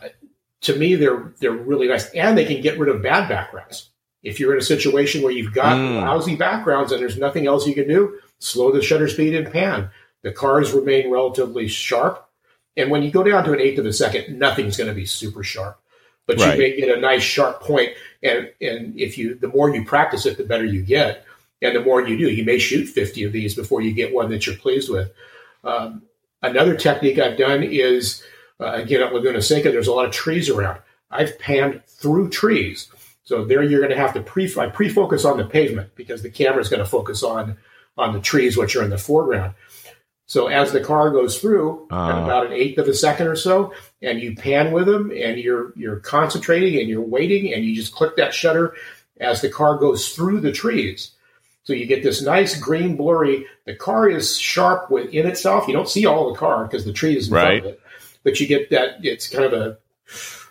to 0.63 0.77
me, 0.77 0.95
they're 0.95 1.33
they're 1.41 1.53
really 1.53 1.89
nice, 1.89 2.11
and 2.11 2.37
they 2.37 2.45
can 2.45 2.61
get 2.61 2.79
rid 2.79 2.95
of 2.95 3.03
bad 3.03 3.29
backgrounds. 3.29 3.91
If 4.23 4.41
you're 4.41 4.53
in 4.53 4.61
a 4.61 4.65
situation 4.65 5.23
where 5.23 5.33
you've 5.33 5.55
got 5.55 5.77
mm. 5.77 6.01
lousy 6.01 6.37
backgrounds 6.37 6.93
and 6.93 7.01
there's 7.01 7.19
nothing 7.19 7.47
else 7.47 7.67
you 7.67 7.75
can 7.75 7.89
do, 7.89 8.19
slow 8.39 8.73
the 8.73 8.83
shutter 8.83 9.09
speed 9.09 9.35
and 9.35 9.53
pan. 9.53 9.91
The 10.23 10.33
cars 10.33 10.73
remain 10.73 11.11
relatively 11.11 11.69
sharp, 11.69 12.29
and 12.77 12.91
when 12.91 13.03
you 13.03 13.11
go 13.11 13.23
down 13.23 13.45
to 13.45 13.53
an 13.53 13.61
eighth 13.61 13.79
of 13.79 13.87
a 13.87 13.93
second, 13.93 14.39
nothing's 14.39 14.77
going 14.77 14.89
to 14.89 14.95
be 14.95 15.07
super 15.07 15.43
sharp 15.43 15.81
but 16.27 16.39
right. 16.39 16.53
you 16.53 16.59
may 16.59 16.77
get 16.77 16.97
a 16.97 17.01
nice 17.01 17.23
sharp 17.23 17.61
point 17.61 17.91
and 18.23 18.51
and 18.61 18.99
if 18.99 19.17
you 19.19 19.35
the 19.35 19.49
more 19.49 19.75
you 19.75 19.85
practice 19.85 20.27
it 20.27 20.37
the 20.37 20.45
better 20.45 20.65
you 20.65 20.83
get 20.83 21.25
and 21.63 21.75
the 21.75 21.81
more 21.81 22.07
you 22.07 22.17
do 22.17 22.31
you 22.31 22.45
may 22.45 22.59
shoot 22.59 22.87
50 22.87 23.25
of 23.25 23.33
these 23.33 23.55
before 23.55 23.81
you 23.81 23.93
get 23.93 24.15
one 24.15 24.31
that 24.31 24.47
you're 24.47 24.57
pleased 24.57 24.91
with 24.91 25.13
um, 25.65 26.03
Another 26.43 26.77
technique 26.77 27.19
I've 27.19 27.39
done 27.39 27.63
is, 27.63 28.23
uh, 28.61 28.73
again, 28.73 29.03
at 29.03 29.13
Laguna 29.13 29.43
Seca, 29.43 29.71
there's 29.71 29.89
a 29.89 29.93
lot 29.93 30.05
of 30.05 30.13
trees 30.13 30.49
around. 30.51 30.81
I've 31.11 31.39
panned 31.39 31.83
through 31.87 32.31
trees. 32.31 32.89
So 33.25 33.45
there 33.45 33.63
you're 33.63 33.81
going 33.81 33.91
to 33.91 33.99
have 33.99 34.15
to 34.15 34.21
pre 34.21 34.53
I 34.57 34.69
pre-focus 34.69 35.25
on 35.25 35.39
the 35.39 35.45
pavement 35.45 35.95
because 35.97 36.23
the 36.23 36.31
camera 36.31 36.61
is 36.61 36.69
going 36.69 36.83
to 36.83 36.89
focus 36.89 37.23
on 37.23 37.57
on 37.99 38.13
the 38.13 38.21
trees 38.21 38.57
which 38.57 38.77
are 38.77 38.85
in 38.85 38.91
the 38.91 38.99
foreground. 38.99 39.55
So 40.27 40.49
as 40.49 40.73
the 40.73 40.81
car 40.81 41.11
goes 41.11 41.41
through 41.41 41.87
uh. 41.91 42.09
at 42.09 42.25
about 42.25 42.47
an 42.47 42.53
eighth 42.53 42.79
of 42.79 42.89
a 42.89 42.95
second 42.95 43.29
or 43.29 43.37
so, 43.37 43.73
and 44.03 44.21
you 44.21 44.35
pan 44.35 44.73
with 44.73 44.87
them 44.87 45.11
and 45.11 45.39
you're 45.39 45.73
you're 45.77 46.01
concentrating 46.01 46.81
and 46.81 46.89
you're 46.89 47.01
waiting 47.01 47.55
and 47.55 47.65
you 47.65 47.75
just 47.75 47.95
click 47.95 48.17
that 48.17 48.35
shutter 48.35 48.75
as 49.19 49.41
the 49.41 49.49
car 49.49 49.79
goes 49.79 50.15
through 50.15 50.41
the 50.41 50.53
trees. 50.53 51.13
So 51.63 51.73
you 51.73 51.87
get 51.87 52.03
this 52.03 52.23
nice 52.23 52.59
green 52.59 52.97
blurry. 52.97 53.47
The 53.65 53.75
car 53.75 54.09
is 54.09 54.39
sharp 54.39 54.91
within 54.91 55.27
itself. 55.27 55.67
You 55.67 55.75
don't 55.75 55.89
see 55.89 56.07
all 56.07 56.33
the 56.33 56.39
car 56.39 56.65
because 56.65 56.85
the 56.85 56.93
tree 56.93 57.17
is 57.17 57.29
in 57.29 57.35
right. 57.35 57.63
front 57.63 57.65
of 57.65 57.73
it, 57.73 57.81
but 58.23 58.41
you 58.41 58.47
get 58.47 58.71
that. 58.71 59.05
It's 59.05 59.29
kind 59.29 59.45
of 59.45 59.53
a 59.53 59.79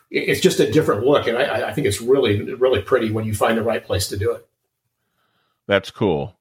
it's 0.09 0.41
just 0.41 0.59
a 0.59 0.71
different 0.71 1.05
look, 1.05 1.27
and 1.27 1.37
I, 1.37 1.69
I 1.69 1.73
think 1.73 1.87
it's 1.87 2.01
really 2.01 2.53
really 2.53 2.81
pretty 2.81 3.11
when 3.11 3.25
you 3.25 3.33
find 3.33 3.57
the 3.57 3.63
right 3.63 3.83
place 3.83 4.07
to 4.09 4.17
do 4.17 4.31
it. 4.31 4.47
That's 5.67 5.91
cool. 5.91 6.37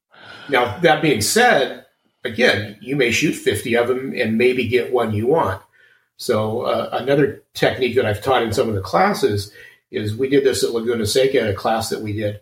Now 0.48 0.78
that 0.78 1.02
being 1.02 1.20
said, 1.20 1.83
again, 2.24 2.76
you 2.80 2.96
may 2.96 3.10
shoot 3.10 3.34
fifty 3.34 3.74
of 3.74 3.88
them 3.88 4.12
and 4.16 4.38
maybe 4.38 4.68
get 4.68 4.92
one 4.92 5.12
you 5.12 5.26
want. 5.26 5.62
So 6.16 6.62
uh, 6.62 6.90
another 6.92 7.42
technique 7.54 7.96
that 7.96 8.06
I've 8.06 8.22
taught 8.22 8.42
in 8.42 8.52
some 8.52 8.68
of 8.68 8.74
the 8.74 8.80
classes 8.80 9.52
is 9.90 10.16
we 10.16 10.28
did 10.28 10.44
this 10.44 10.64
at 10.64 10.70
Laguna 10.70 11.06
Seca 11.06 11.50
a 11.50 11.54
class 11.54 11.90
that 11.90 12.00
we 12.00 12.12
did. 12.12 12.40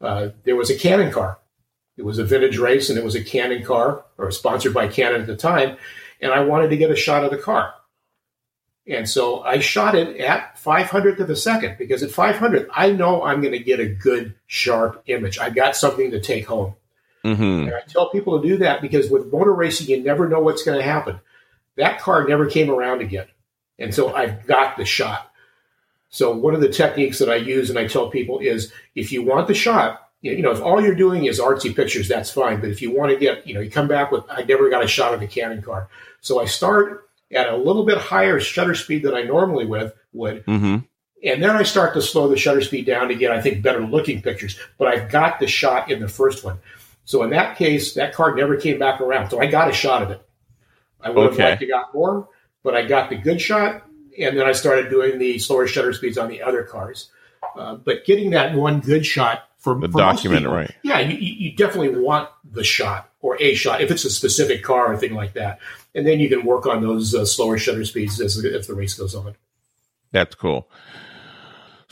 Uh, 0.00 0.30
there 0.44 0.56
was 0.56 0.70
a 0.70 0.78
Canon 0.78 1.12
car. 1.12 1.38
It 1.96 2.04
was 2.04 2.18
a 2.18 2.24
vintage 2.24 2.56
race, 2.56 2.88
and 2.88 2.98
it 2.98 3.04
was 3.04 3.14
a 3.14 3.22
Canon 3.22 3.62
car, 3.62 4.04
or 4.16 4.30
sponsored 4.30 4.72
by 4.72 4.88
Canon 4.88 5.20
at 5.20 5.26
the 5.26 5.36
time. 5.36 5.76
And 6.20 6.32
I 6.32 6.40
wanted 6.40 6.70
to 6.70 6.76
get 6.76 6.90
a 6.90 6.96
shot 6.96 7.24
of 7.24 7.30
the 7.30 7.36
car. 7.36 7.74
And 8.86 9.08
so 9.08 9.42
I 9.42 9.58
shot 9.60 9.94
it 9.94 10.16
at 10.20 10.56
500th 10.56 11.20
of 11.20 11.30
a 11.30 11.36
second 11.36 11.76
because 11.78 12.02
at 12.02 12.10
500, 12.10 12.68
I 12.74 12.92
know 12.92 13.22
I'm 13.22 13.40
going 13.40 13.52
to 13.52 13.58
get 13.58 13.78
a 13.78 13.86
good, 13.86 14.34
sharp 14.46 15.02
image. 15.06 15.38
I've 15.38 15.54
got 15.54 15.76
something 15.76 16.10
to 16.10 16.20
take 16.20 16.46
home. 16.46 16.74
Mm-hmm. 17.24 17.42
And 17.42 17.74
I 17.74 17.80
tell 17.86 18.10
people 18.10 18.40
to 18.40 18.48
do 18.48 18.56
that 18.58 18.80
because 18.80 19.10
with 19.10 19.32
motor 19.32 19.52
racing, 19.52 19.88
you 19.88 20.02
never 20.02 20.28
know 20.28 20.40
what's 20.40 20.62
going 20.62 20.78
to 20.78 20.84
happen. 20.84 21.20
That 21.76 22.00
car 22.00 22.26
never 22.26 22.46
came 22.46 22.70
around 22.70 23.00
again. 23.00 23.26
And 23.78 23.94
so 23.94 24.14
I've 24.14 24.46
got 24.46 24.76
the 24.76 24.84
shot. 24.84 25.30
So 26.10 26.34
one 26.36 26.54
of 26.54 26.60
the 26.60 26.68
techniques 26.68 27.18
that 27.18 27.30
I 27.30 27.36
use 27.36 27.70
and 27.70 27.78
I 27.78 27.86
tell 27.86 28.10
people 28.10 28.40
is 28.40 28.72
if 28.94 29.12
you 29.12 29.22
want 29.22 29.48
the 29.48 29.54
shot, 29.54 30.08
you 30.22 30.42
know, 30.42 30.50
if 30.50 30.60
all 30.60 30.82
you're 30.82 30.94
doing 30.94 31.24
is 31.24 31.40
artsy 31.40 31.74
pictures, 31.74 32.08
that's 32.08 32.30
fine. 32.30 32.60
But 32.60 32.70
if 32.70 32.82
you 32.82 32.94
want 32.94 33.12
to 33.12 33.18
get, 33.18 33.46
you 33.46 33.54
know, 33.54 33.60
you 33.60 33.70
come 33.70 33.88
back 33.88 34.10
with, 34.10 34.24
I 34.28 34.42
never 34.42 34.68
got 34.68 34.84
a 34.84 34.88
shot 34.88 35.14
of 35.14 35.20
the 35.20 35.26
Canon 35.26 35.62
car. 35.62 35.88
So 36.20 36.42
I 36.42 36.44
start 36.44 37.08
at 37.32 37.48
a 37.48 37.56
little 37.56 37.84
bit 37.84 37.96
higher 37.96 38.40
shutter 38.40 38.74
speed 38.74 39.02
than 39.02 39.14
I 39.14 39.22
normally 39.22 39.64
with, 39.64 39.94
would. 40.12 40.44
Mm-hmm. 40.44 40.78
And 41.22 41.42
then 41.42 41.50
I 41.50 41.62
start 41.62 41.94
to 41.94 42.02
slow 42.02 42.28
the 42.28 42.36
shutter 42.36 42.60
speed 42.60 42.86
down 42.86 43.08
to 43.08 43.14
get, 43.14 43.30
I 43.30 43.40
think, 43.40 43.62
better 43.62 43.80
looking 43.80 44.20
pictures. 44.20 44.58
But 44.78 44.88
I've 44.88 45.10
got 45.10 45.38
the 45.38 45.46
shot 45.46 45.90
in 45.90 46.00
the 46.00 46.08
first 46.08 46.44
one. 46.44 46.58
So 47.10 47.22
in 47.22 47.30
that 47.30 47.56
case, 47.56 47.94
that 47.94 48.14
card 48.14 48.36
never 48.36 48.56
came 48.56 48.78
back 48.78 49.00
around. 49.00 49.30
So 49.30 49.40
I 49.40 49.46
got 49.46 49.68
a 49.68 49.72
shot 49.72 50.02
of 50.02 50.10
it. 50.10 50.22
I 51.00 51.10
would 51.10 51.32
okay. 51.32 51.42
have 51.42 51.50
liked 51.50 51.60
to 51.60 51.66
got 51.66 51.94
more, 51.94 52.28
but 52.62 52.74
I 52.74 52.86
got 52.86 53.10
the 53.10 53.16
good 53.16 53.40
shot. 53.40 53.82
And 54.18 54.38
then 54.38 54.46
I 54.46 54.52
started 54.52 54.90
doing 54.90 55.18
the 55.18 55.38
slower 55.38 55.66
shutter 55.66 55.92
speeds 55.92 56.18
on 56.18 56.28
the 56.28 56.42
other 56.42 56.62
cars. 56.62 57.10
Uh, 57.56 57.76
but 57.76 58.04
getting 58.04 58.30
that 58.30 58.54
one 58.54 58.80
good 58.80 59.04
shot 59.04 59.48
for 59.58 59.74
the 59.78 59.88
document, 59.88 60.42
people, 60.42 60.54
right? 60.54 60.70
Yeah, 60.82 61.00
you, 61.00 61.16
you 61.16 61.56
definitely 61.56 62.00
want 62.00 62.28
the 62.44 62.64
shot 62.64 63.10
or 63.20 63.40
a 63.40 63.54
shot 63.54 63.80
if 63.80 63.90
it's 63.90 64.04
a 64.04 64.10
specific 64.10 64.62
car 64.62 64.92
or 64.92 64.96
thing 64.96 65.14
like 65.14 65.34
that 65.34 65.58
and 65.94 66.06
then 66.06 66.20
you 66.20 66.28
can 66.28 66.44
work 66.44 66.66
on 66.66 66.82
those 66.82 67.14
uh, 67.14 67.24
slower 67.24 67.58
shutter 67.58 67.84
speeds 67.84 68.20
as, 68.20 68.42
as 68.44 68.66
the 68.66 68.74
race 68.74 68.94
goes 68.94 69.14
on. 69.14 69.34
That's 70.12 70.34
cool. 70.34 70.68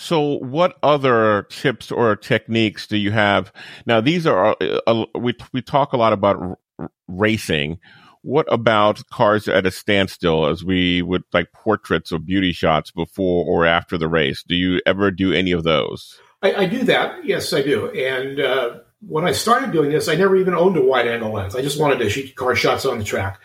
So, 0.01 0.39
what 0.39 0.79
other 0.85 1.43
tips 1.51 1.91
or 1.91 2.15
techniques 2.15 2.87
do 2.87 2.97
you 2.97 3.11
have? 3.11 3.53
Now, 3.85 4.01
these 4.01 4.29
are 4.29 4.57
uh, 4.87 5.05
we 5.17 5.35
we 5.53 5.61
talk 5.61 5.93
a 5.93 5.97
lot 5.97 6.13
about 6.13 6.37
r- 6.79 6.91
racing. 7.09 7.81
What 8.23 8.47
about 8.49 9.03
cars 9.11 9.49
at 9.49 9.67
a 9.67 9.73
standstill, 9.73 10.47
as 10.47 10.65
we 10.65 11.03
would 11.03 11.25
like 11.33 11.51
portraits 11.53 12.13
or 12.13 12.21
beauty 12.21 12.53
shots 12.53 12.93
before 12.93 13.45
or 13.45 13.67
after 13.67 13.99
the 13.99 14.07
race? 14.07 14.45
Do 14.47 14.55
you 14.55 14.81
ever 14.87 15.11
do 15.11 15.33
any 15.33 15.51
of 15.51 15.65
those? 15.65 16.21
I, 16.43 16.55
I 16.55 16.67
do 16.67 16.85
that. 16.85 17.25
Yes, 17.25 17.53
I 17.53 17.63
do. 17.63 17.91
And 17.91 18.39
uh, 18.39 18.79
when 19.01 19.25
I 19.25 19.33
started 19.33 19.73
doing 19.73 19.91
this, 19.91 20.07
I 20.07 20.15
never 20.15 20.37
even 20.37 20.55
owned 20.55 20.77
a 20.77 20.83
wide 20.83 21.09
angle 21.09 21.33
lens. 21.33 21.57
I 21.57 21.63
just 21.63 21.81
wanted 21.81 21.99
to 21.99 22.09
shoot 22.09 22.37
car 22.37 22.55
shots 22.55 22.87
on 22.87 22.99
the 22.99 23.05
track. 23.05 23.41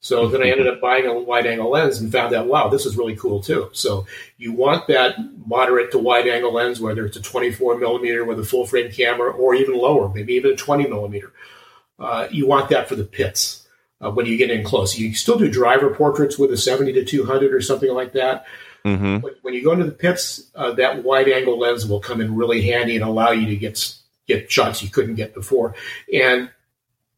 So 0.00 0.28
then 0.28 0.42
I 0.42 0.50
ended 0.50 0.68
up 0.68 0.80
buying 0.80 1.06
a 1.06 1.18
wide 1.18 1.46
angle 1.46 1.70
lens 1.70 2.00
and 2.00 2.12
found 2.12 2.32
out, 2.32 2.46
wow, 2.46 2.68
this 2.68 2.86
is 2.86 2.96
really 2.96 3.16
cool 3.16 3.42
too. 3.42 3.68
So 3.72 4.06
you 4.36 4.52
want 4.52 4.86
that 4.86 5.16
moderate 5.46 5.90
to 5.92 5.98
wide 5.98 6.28
angle 6.28 6.52
lens, 6.52 6.80
whether 6.80 7.04
it's 7.04 7.16
a 7.16 7.22
24 7.22 7.78
millimeter 7.78 8.24
with 8.24 8.38
a 8.38 8.44
full 8.44 8.64
frame 8.64 8.92
camera 8.92 9.30
or 9.30 9.54
even 9.54 9.76
lower, 9.76 10.08
maybe 10.08 10.34
even 10.34 10.52
a 10.52 10.56
20 10.56 10.86
millimeter. 10.86 11.32
Uh, 11.98 12.28
you 12.30 12.46
want 12.46 12.70
that 12.70 12.88
for 12.88 12.94
the 12.94 13.04
pits 13.04 13.66
uh, 14.00 14.10
when 14.10 14.26
you 14.26 14.36
get 14.36 14.52
in 14.52 14.64
close. 14.64 14.96
You 14.96 15.14
still 15.14 15.36
do 15.36 15.50
driver 15.50 15.92
portraits 15.92 16.38
with 16.38 16.52
a 16.52 16.56
70 16.56 16.92
to 16.92 17.04
200 17.04 17.52
or 17.52 17.60
something 17.60 17.92
like 17.92 18.12
that. 18.12 18.46
Mm-hmm. 18.84 19.18
But 19.18 19.38
when 19.42 19.54
you 19.54 19.64
go 19.64 19.72
into 19.72 19.84
the 19.84 19.90
pits, 19.90 20.48
uh, 20.54 20.72
that 20.74 21.02
wide 21.02 21.28
angle 21.28 21.58
lens 21.58 21.86
will 21.86 22.00
come 22.00 22.20
in 22.20 22.36
really 22.36 22.62
handy 22.62 22.94
and 22.94 23.04
allow 23.04 23.32
you 23.32 23.46
to 23.46 23.56
get 23.56 23.94
get 24.28 24.52
shots 24.52 24.82
you 24.82 24.90
couldn't 24.90 25.16
get 25.16 25.34
before. 25.34 25.74
And 26.12 26.50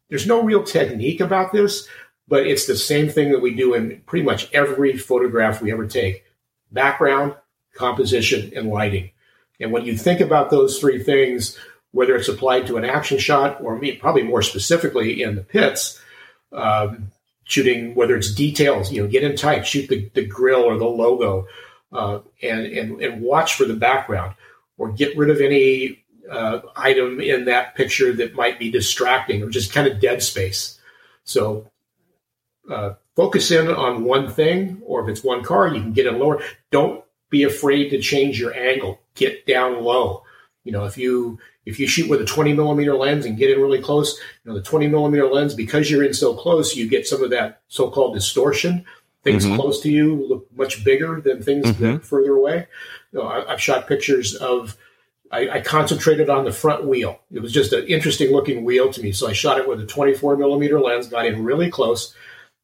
there's 0.08 0.26
no 0.26 0.42
real 0.42 0.62
technique 0.62 1.20
about 1.20 1.52
this 1.52 1.88
but 2.30 2.46
it's 2.46 2.66
the 2.66 2.76
same 2.76 3.08
thing 3.08 3.32
that 3.32 3.42
we 3.42 3.52
do 3.52 3.74
in 3.74 4.00
pretty 4.06 4.24
much 4.24 4.50
every 4.54 4.96
photograph 4.96 5.60
we 5.60 5.72
ever 5.72 5.86
take 5.86 6.24
background, 6.70 7.34
composition, 7.74 8.52
and 8.54 8.70
lighting. 8.70 9.10
And 9.58 9.72
when 9.72 9.84
you 9.84 9.96
think 9.96 10.20
about 10.20 10.48
those 10.48 10.78
three 10.78 11.02
things, 11.02 11.58
whether 11.90 12.14
it's 12.14 12.28
applied 12.28 12.68
to 12.68 12.76
an 12.76 12.84
action 12.84 13.18
shot 13.18 13.60
or 13.60 13.82
probably 13.98 14.22
more 14.22 14.42
specifically 14.42 15.22
in 15.22 15.34
the 15.34 15.42
pits, 15.42 16.00
um, 16.52 17.10
shooting 17.42 17.96
whether 17.96 18.16
it's 18.16 18.32
details, 18.32 18.92
you 18.92 19.02
know, 19.02 19.08
get 19.08 19.24
in 19.24 19.36
tight, 19.36 19.66
shoot 19.66 19.88
the, 19.88 20.08
the 20.14 20.24
grill 20.24 20.62
or 20.62 20.78
the 20.78 20.86
logo, 20.86 21.48
uh, 21.92 22.20
and, 22.40 22.66
and 22.66 23.02
and 23.02 23.20
watch 23.20 23.56
for 23.56 23.64
the 23.64 23.74
background, 23.74 24.36
or 24.78 24.92
get 24.92 25.16
rid 25.18 25.30
of 25.30 25.40
any 25.40 26.04
uh, 26.30 26.60
item 26.76 27.20
in 27.20 27.46
that 27.46 27.74
picture 27.74 28.12
that 28.12 28.36
might 28.36 28.60
be 28.60 28.70
distracting 28.70 29.42
or 29.42 29.48
just 29.50 29.72
kind 29.72 29.88
of 29.88 30.00
dead 30.00 30.22
space. 30.22 30.78
So 31.24 31.68
uh, 32.70 32.94
focus 33.16 33.50
in 33.50 33.68
on 33.68 34.04
one 34.04 34.30
thing, 34.30 34.80
or 34.84 35.02
if 35.02 35.08
it's 35.08 35.24
one 35.24 35.42
car, 35.42 35.68
you 35.68 35.80
can 35.80 35.92
get 35.92 36.06
in 36.06 36.18
lower. 36.18 36.42
Don't 36.70 37.04
be 37.28 37.44
afraid 37.44 37.90
to 37.90 38.00
change 38.00 38.38
your 38.38 38.54
angle. 38.54 39.00
Get 39.14 39.46
down 39.46 39.82
low. 39.82 40.24
You 40.64 40.72
know, 40.72 40.84
if 40.84 40.98
you 40.98 41.38
if 41.66 41.78
you 41.78 41.86
shoot 41.86 42.08
with 42.08 42.20
a 42.20 42.24
20 42.24 42.52
millimeter 42.52 42.94
lens 42.94 43.26
and 43.26 43.36
get 43.36 43.50
in 43.50 43.60
really 43.60 43.80
close, 43.80 44.18
you 44.44 44.50
know, 44.50 44.58
the 44.58 44.62
20 44.62 44.88
millimeter 44.88 45.26
lens, 45.26 45.54
because 45.54 45.90
you're 45.90 46.04
in 46.04 46.14
so 46.14 46.34
close, 46.34 46.74
you 46.74 46.88
get 46.88 47.06
some 47.06 47.22
of 47.22 47.30
that 47.30 47.62
so-called 47.68 48.14
distortion. 48.14 48.84
Things 49.22 49.44
mm-hmm. 49.44 49.56
close 49.56 49.80
to 49.82 49.90
you 49.90 50.26
look 50.26 50.46
much 50.56 50.82
bigger 50.82 51.20
than 51.20 51.42
things 51.42 51.66
mm-hmm. 51.66 51.84
that 51.84 52.04
further 52.04 52.32
away. 52.32 52.66
You 53.12 53.18
know, 53.18 53.28
I, 53.28 53.50
have 53.50 53.60
shot 53.60 53.86
pictures 53.86 54.34
of. 54.34 54.76
I, 55.32 55.48
I, 55.48 55.60
concentrated 55.60 56.28
on 56.28 56.44
the 56.44 56.50
front 56.50 56.86
wheel. 56.86 57.20
It 57.32 57.40
was 57.40 57.52
just 57.52 57.72
an 57.72 57.86
interesting 57.86 58.32
looking 58.32 58.64
wheel 58.64 58.92
to 58.92 59.00
me, 59.00 59.12
so 59.12 59.28
I 59.28 59.32
shot 59.32 59.58
it 59.58 59.68
with 59.68 59.80
a 59.80 59.86
24 59.86 60.36
millimeter 60.36 60.80
lens, 60.80 61.06
got 61.06 61.24
in 61.24 61.44
really 61.44 61.70
close, 61.70 62.16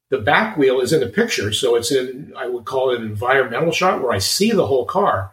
the 0.09 0.19
back 0.19 0.57
wheel 0.57 0.81
is 0.81 0.93
in 0.93 1.01
the 1.01 1.09
picture, 1.09 1.53
so 1.53 1.75
it's 1.75 1.91
in, 1.91 2.33
I 2.37 2.47
would 2.47 2.65
call 2.65 2.93
it 2.93 3.01
an 3.01 3.07
environmental 3.07 3.73
shot 3.73 4.01
where 4.01 4.13
I 4.13 4.19
see 4.19 4.53
the 4.53 4.67
whole 4.67 4.85
car, 4.85 5.33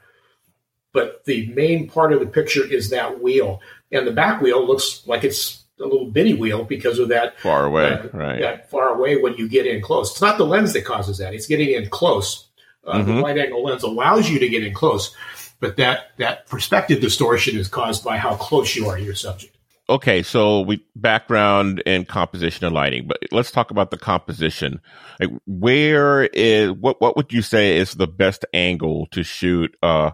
but 0.93 1.25
the 1.25 1.47
main 1.47 1.88
part 1.88 2.13
of 2.13 2.19
the 2.19 2.25
picture 2.25 2.65
is 2.65 2.89
that 2.89 3.21
wheel. 3.21 3.62
And 3.91 4.07
the 4.07 4.12
back 4.12 4.41
wheel 4.41 4.65
looks 4.65 5.03
like 5.05 5.23
it's 5.23 5.63
a 5.79 5.83
little 5.83 6.09
bitty 6.09 6.33
wheel 6.33 6.63
because 6.63 6.97
of 6.99 7.09
that 7.09 7.39
far 7.39 7.65
away, 7.65 7.91
uh, 7.91 8.07
right? 8.13 8.41
That 8.41 8.69
far 8.69 8.89
away 8.89 9.17
when 9.17 9.36
you 9.36 9.47
get 9.47 9.67
in 9.67 9.81
close. 9.81 10.12
It's 10.12 10.21
not 10.21 10.38
the 10.38 10.45
lens 10.45 10.73
that 10.73 10.86
causes 10.86 11.19
that; 11.19 11.33
it's 11.33 11.47
getting 11.47 11.69
in 11.69 11.89
close. 11.89 12.47
Uh, 12.86 12.97
mm-hmm. 12.97 13.15
The 13.15 13.21
wide 13.21 13.38
angle 13.38 13.63
lens 13.63 13.83
allows 13.83 14.29
you 14.29 14.39
to 14.39 14.49
get 14.49 14.63
in 14.63 14.73
close, 14.73 15.15
but 15.59 15.77
that 15.77 16.12
that 16.17 16.47
perspective 16.47 17.01
distortion 17.01 17.57
is 17.57 17.67
caused 17.67 18.03
by 18.03 18.17
how 18.17 18.36
close 18.36 18.75
you 18.75 18.88
are 18.88 18.97
to 18.97 19.03
your 19.03 19.15
subject 19.15 19.55
okay, 19.89 20.24
so 20.24 20.62
we 20.62 20.86
background 20.96 21.84
and 21.86 22.08
composition 22.08 22.65
and 22.65 22.76
lighting, 22.76 23.08
but 23.08 23.17
let's 23.32 23.52
talk 23.52 23.72
about 23.72 23.91
the 23.91 23.98
composition. 23.98 24.82
Like 25.19 25.30
where 25.46 26.24
is 26.26 26.72
what 26.72 27.02
what 27.02 27.15
would 27.15 27.34
you 27.34 27.41
say 27.41 27.78
is 27.78 27.93
the 27.93 28.08
best 28.08 28.46
angle 28.54 29.08
to 29.12 29.24
shoot 29.24 29.76
uh 29.84 30.12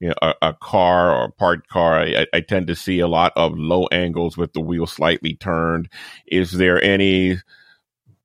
you 0.00 0.08
know, 0.08 0.14
a, 0.20 0.34
a 0.42 0.54
car 0.54 1.14
or 1.14 1.24
a 1.26 1.30
parked 1.30 1.68
car? 1.68 2.00
I, 2.00 2.26
I 2.32 2.40
tend 2.40 2.66
to 2.66 2.74
see 2.74 2.98
a 2.98 3.06
lot 3.06 3.32
of 3.36 3.56
low 3.56 3.86
angles 3.92 4.36
with 4.36 4.52
the 4.52 4.60
wheel 4.60 4.86
slightly 4.86 5.34
turned. 5.34 5.88
Is 6.26 6.52
there 6.52 6.82
any 6.82 7.38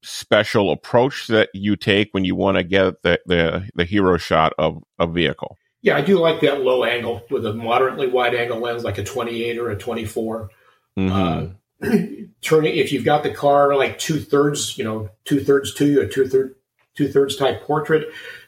special 0.02 0.72
approach 0.72 1.28
that 1.28 1.50
you 1.54 1.76
take 1.76 2.14
when 2.14 2.26
you 2.26 2.36
want 2.36 2.58
to 2.58 2.64
get 2.64 3.02
the, 3.04 3.20
the, 3.26 3.70
the 3.76 3.86
hero 3.86 4.18
shot 4.18 4.54
of 4.58 4.84
a 4.98 5.06
vehicle? 5.06 5.58
Yeah, 5.82 5.98
I 5.98 6.02
do 6.02 6.18
like 6.18 6.42
that 6.42 6.62
low 6.62 6.84
angle 6.84 7.22
with 7.30 7.46
a 7.46 7.54
moderately 7.54 8.08
wide 8.08 8.34
angle 8.34 8.60
lens, 8.60 8.84
like 8.84 8.98
a 8.98 9.04
28 9.04 9.60
or 9.60 9.70
a 9.70 9.78
24. 9.78 10.50
Mm-hmm. 10.98 11.54
Uh, 11.84 11.88
turn 12.42 12.66
it 12.66 12.76
if 12.76 12.92
you've 12.92 13.06
got 13.06 13.24
the 13.24 13.34
car 13.34 13.76
like 13.76 14.00
two 14.00 14.20
thirds, 14.20 14.78
you 14.78 14.84
know, 14.84 15.10
two 15.26 15.40
thirds 15.40 15.74
to 15.76 15.86
you, 15.86 16.02
a 16.02 16.08
two 16.08 16.28
third 16.28 16.56
two 16.96 17.08
thirds 17.08 17.36
type 17.36 17.62
portrait, 17.64 18.08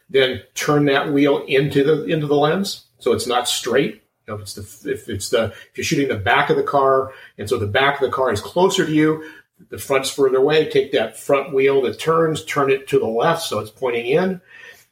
then 0.10 0.42
turn 0.56 0.86
that 0.86 1.12
wheel 1.14 1.44
into 1.48 1.84
the 1.84 2.06
into 2.06 2.28
the 2.28 2.36
lens 2.36 2.86
so 3.00 3.14
it's 3.14 3.28
not 3.28 3.48
straight. 3.48 4.04
You 4.28 4.34
know, 4.34 4.36
if 4.36 4.42
it's 4.42 4.54
the 4.54 4.92
if 4.92 5.10
it's 5.10 5.30
the 5.30 5.46
if 5.46 5.72
you're 5.76 5.84
shooting 5.84 6.08
the 6.08 6.16
back 6.16 6.50
of 6.50 6.58
the 6.58 6.64
car 6.64 7.14
and 7.38 7.48
so 7.48 7.58
the 7.58 7.68
back 7.68 8.02
of 8.02 8.10
the 8.10 8.16
car 8.16 8.32
is 8.32 8.42
closer 8.42 8.86
to 8.86 8.92
you, 8.92 9.24
the 9.70 9.78
front's 9.78 10.10
further 10.10 10.38
away. 10.38 10.70
Take 10.70 10.92
that 10.94 11.18
front 11.18 11.54
wheel 11.54 11.82
that 11.84 12.00
turns, 12.00 12.44
turn 12.46 12.72
it 12.72 12.88
to 12.90 13.00
the 13.00 13.08
left 13.08 13.44
so 13.44 13.60
it's 13.60 13.72
pointing 13.72 14.06
in. 14.06 14.42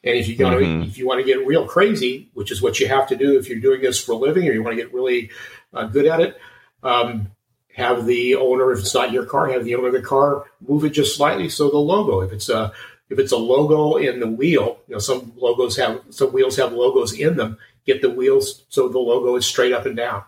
And 0.03 0.15
if 0.15 0.27
you 0.27 0.43
want 0.43 0.61
mm-hmm. 0.61 0.81
to, 0.81 0.87
if 0.87 0.97
you 0.97 1.07
want 1.07 1.19
to 1.19 1.25
get 1.25 1.45
real 1.45 1.67
crazy, 1.67 2.29
which 2.33 2.51
is 2.51 2.61
what 2.61 2.79
you 2.79 2.87
have 2.87 3.07
to 3.07 3.15
do 3.15 3.37
if 3.37 3.49
you're 3.49 3.59
doing 3.59 3.81
this 3.81 4.03
for 4.03 4.13
a 4.13 4.15
living, 4.15 4.47
or 4.47 4.51
you 4.51 4.63
want 4.63 4.77
to 4.77 4.81
get 4.81 4.93
really 4.93 5.31
uh, 5.73 5.85
good 5.85 6.05
at 6.05 6.19
it, 6.19 6.37
um, 6.83 7.31
have 7.77 8.07
the 8.07 8.35
owner, 8.35 8.71
if 8.71 8.79
it's 8.79 8.93
not 8.95 9.11
your 9.11 9.25
car, 9.25 9.51
have 9.51 9.63
the 9.63 9.75
owner 9.75 9.87
of 9.87 9.93
the 9.93 10.01
car 10.01 10.45
move 10.67 10.83
it 10.83 10.89
just 10.89 11.15
slightly 11.15 11.47
so 11.47 11.69
the 11.69 11.77
logo, 11.77 12.21
if 12.21 12.33
it's 12.33 12.49
a 12.49 12.73
if 13.09 13.19
it's 13.19 13.31
a 13.31 13.37
logo 13.37 13.95
in 13.95 14.19
the 14.19 14.27
wheel, 14.27 14.79
you 14.87 14.95
know, 14.95 14.99
some 14.99 15.31
logos 15.37 15.77
have 15.77 16.01
some 16.09 16.33
wheels 16.33 16.57
have 16.57 16.73
logos 16.73 17.13
in 17.13 17.37
them. 17.37 17.57
Get 17.85 18.01
the 18.01 18.09
wheels 18.09 18.65
so 18.67 18.89
the 18.89 18.99
logo 18.99 19.35
is 19.35 19.45
straight 19.45 19.73
up 19.73 19.85
and 19.85 19.95
down. 19.95 20.23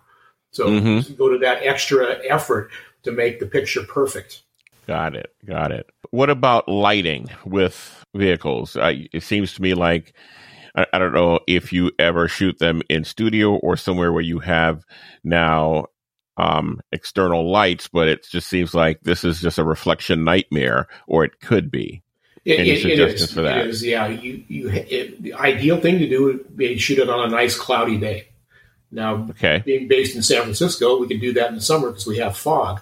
So 0.52 0.68
mm-hmm. 0.68 1.14
go 1.16 1.30
to 1.30 1.40
that 1.40 1.64
extra 1.64 2.20
effort 2.30 2.70
to 3.04 3.12
make 3.12 3.40
the 3.40 3.48
picture 3.48 3.84
perfect. 3.84 4.44
Got 4.88 5.16
it. 5.16 5.34
Got 5.46 5.72
it. 5.72 5.90
What 6.12 6.30
about 6.30 6.70
lighting 6.70 7.30
with 7.46 8.06
vehicles? 8.16 8.78
I, 8.78 9.08
it 9.12 9.24
seems 9.24 9.54
to 9.56 9.62
me 9.62 9.74
like 9.74 10.14
I, 10.76 10.86
I 10.94 11.00
don't 11.00 11.14
know 11.14 11.40
if 11.48 11.74
you 11.74 11.92
ever 11.98 12.28
shoot 12.28 12.60
them 12.60 12.84
in 12.90 13.04
studio 13.04 13.56
or 13.56 13.76
somewhere 13.76 14.14
where 14.14 14.22
you 14.22 14.40
have 14.40 14.86
now 15.24 15.88
um, 16.40 16.80
external 16.94 17.52
lights, 17.52 17.90
but 17.90 18.08
it 18.08 18.26
just 18.26 18.48
seems 18.48 18.74
like 18.74 19.02
this 19.02 19.24
is 19.26 19.42
just 19.42 19.58
a 19.58 19.64
reflection 19.64 20.24
nightmare, 20.24 20.88
or 21.06 21.26
it 21.26 21.42
could 21.42 21.70
be. 21.70 22.02
It, 22.46 22.62
Any 22.62 22.70
it, 22.72 22.82
suggestions 22.82 23.22
it 23.22 23.26
is, 23.26 23.34
for 23.34 23.42
that? 23.42 23.58
It 23.58 23.68
is, 23.68 23.84
yeah. 23.86 24.08
You, 24.08 24.44
you, 24.48 24.70
it, 24.70 25.22
the 25.22 25.34
ideal 25.34 25.82
thing 25.82 26.00
to 26.00 26.08
do 26.08 26.24
would 26.24 26.56
be 26.56 26.78
shoot 26.78 27.00
it 27.00 27.10
on 27.10 27.28
a 27.28 27.30
nice 27.30 27.58
cloudy 27.58 27.98
day. 27.98 28.30
Now, 28.90 29.28
okay. 29.32 29.62
being 29.64 29.90
based 29.90 30.16
in 30.16 30.24
San 30.24 30.42
Francisco, 30.44 30.98
we 30.98 31.08
can 31.08 31.20
do 31.20 31.34
that 31.34 31.50
in 31.50 31.56
the 31.56 31.62
summer 31.62 31.90
because 31.90 32.08
we 32.08 32.18
have 32.18 32.38
fog. 32.38 32.80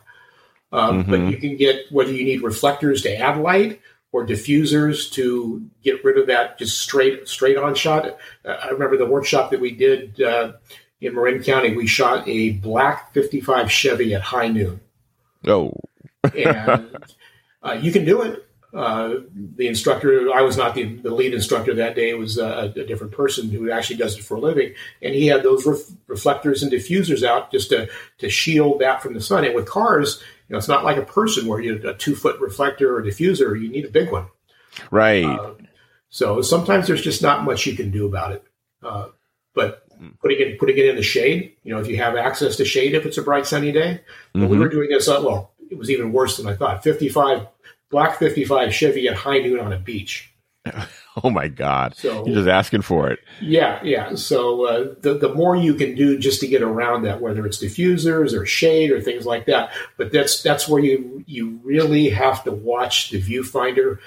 Um, 0.71 1.03
mm-hmm. 1.03 1.11
But 1.11 1.19
you 1.31 1.37
can 1.37 1.57
get 1.57 1.91
whether 1.91 2.11
you 2.11 2.23
need 2.23 2.43
reflectors 2.43 3.01
to 3.01 3.17
add 3.17 3.39
light 3.39 3.81
or 4.11 4.25
diffusers 4.25 5.11
to 5.13 5.67
get 5.83 6.03
rid 6.03 6.17
of 6.17 6.27
that 6.27 6.59
just 6.59 6.79
straight 6.79 7.27
straight 7.27 7.57
on 7.57 7.73
shot. 7.73 8.17
Uh, 8.45 8.49
I 8.49 8.69
remember 8.69 8.97
the 8.97 9.05
workshop 9.05 9.51
that 9.51 9.59
we 9.59 9.71
did 9.71 10.21
uh, 10.21 10.53
in 11.01 11.15
Marin 11.15 11.43
County. 11.43 11.75
We 11.75 11.87
shot 11.87 12.27
a 12.27 12.51
black 12.51 13.13
55 13.13 13.71
Chevy 13.71 14.13
at 14.13 14.21
high 14.21 14.47
noon. 14.47 14.79
Oh, 15.45 15.73
and 16.35 16.97
uh, 17.63 17.77
you 17.79 17.91
can 17.91 18.05
do 18.05 18.21
it. 18.21 18.43
Uh, 18.73 19.21
the 19.55 19.67
instructor, 19.67 20.31
I 20.31 20.41
was 20.41 20.57
not 20.57 20.75
the, 20.75 20.83
the, 20.83 21.09
lead 21.09 21.33
instructor 21.33 21.73
that 21.75 21.95
day. 21.95 22.09
It 22.09 22.17
was 22.17 22.37
a, 22.37 22.73
a, 22.75 22.83
different 22.83 23.13
person 23.13 23.49
who 23.49 23.71
actually 23.71 23.95
does 23.95 24.17
it 24.17 24.23
for 24.23 24.35
a 24.35 24.41
living. 24.41 24.73
And 25.01 25.15
he 25.15 25.27
had 25.27 25.41
those 25.41 25.65
ref- 25.65 25.89
reflectors 26.05 26.61
and 26.61 26.71
diffusers 26.71 27.23
out 27.23 27.49
just 27.49 27.69
to, 27.69 27.89
to 28.17 28.29
shield 28.29 28.81
that 28.81 29.01
from 29.01 29.13
the 29.13 29.21
sun. 29.21 29.45
And 29.45 29.55
with 29.55 29.67
cars, 29.67 30.21
you 30.47 30.53
know, 30.53 30.57
it's 30.57 30.67
not 30.67 30.83
like 30.83 30.97
a 30.97 31.01
person 31.01 31.47
where 31.47 31.61
you 31.61 31.81
a 31.87 31.93
two 31.93 32.15
foot 32.15 32.39
reflector 32.41 32.95
or 32.95 33.01
diffuser. 33.01 33.59
You 33.59 33.69
need 33.69 33.85
a 33.85 33.89
big 33.89 34.11
one. 34.11 34.27
Right. 34.91 35.25
Uh, 35.25 35.53
so 36.09 36.41
sometimes 36.41 36.87
there's 36.87 37.01
just 37.01 37.21
not 37.21 37.45
much 37.45 37.65
you 37.65 37.75
can 37.75 37.89
do 37.89 38.05
about 38.05 38.33
it. 38.33 38.43
Uh, 38.83 39.07
but 39.99 40.19
putting 40.19 40.39
it 40.39 40.59
putting 40.59 40.77
it 40.77 40.85
in 40.85 40.95
the 40.95 41.03
shade, 41.03 41.53
you 41.63 41.73
know, 41.73 41.79
if 41.79 41.87
you 41.87 41.97
have 41.97 42.15
access 42.15 42.55
to 42.57 42.65
shade, 42.65 42.93
if 42.93 43.05
it's 43.05 43.17
a 43.17 43.21
bright 43.21 43.45
sunny 43.45 43.71
day, 43.71 44.01
mm-hmm. 44.35 44.47
we 44.47 44.57
were 44.57 44.69
doing 44.69 44.89
this. 44.89 45.07
Uh, 45.07 45.21
well, 45.23 45.51
it 45.69 45.77
was 45.77 45.89
even 45.89 46.11
worse 46.11 46.37
than 46.37 46.47
I 46.47 46.55
thought. 46.55 46.83
55 46.83 47.47
black 47.89 48.17
55 48.17 48.73
Chevy 48.73 49.07
at 49.07 49.15
high 49.15 49.39
noon 49.39 49.59
on 49.59 49.73
a 49.73 49.79
beach. 49.79 50.33
Oh 51.23 51.31
my 51.31 51.47
God! 51.47 51.95
So, 51.95 52.25
You're 52.27 52.35
just 52.35 52.47
asking 52.47 52.83
for 52.83 53.09
it. 53.09 53.17
Yeah, 53.41 53.81
yeah. 53.83 54.13
So 54.13 54.65
uh, 54.65 54.93
the 55.01 55.15
the 55.15 55.33
more 55.33 55.55
you 55.55 55.73
can 55.73 55.95
do 55.95 56.19
just 56.19 56.41
to 56.41 56.47
get 56.47 56.61
around 56.61 57.03
that, 57.03 57.21
whether 57.21 57.43
it's 57.47 57.57
diffusers 57.57 58.39
or 58.39 58.45
shade 58.45 58.91
or 58.91 59.01
things 59.01 59.25
like 59.25 59.47
that, 59.47 59.71
but 59.97 60.11
that's 60.11 60.43
that's 60.43 60.67
where 60.67 60.79
you 60.79 61.23
you 61.25 61.59
really 61.63 62.09
have 62.09 62.43
to 62.43 62.51
watch 62.51 63.09
the 63.09 63.19
viewfinder 63.19 63.97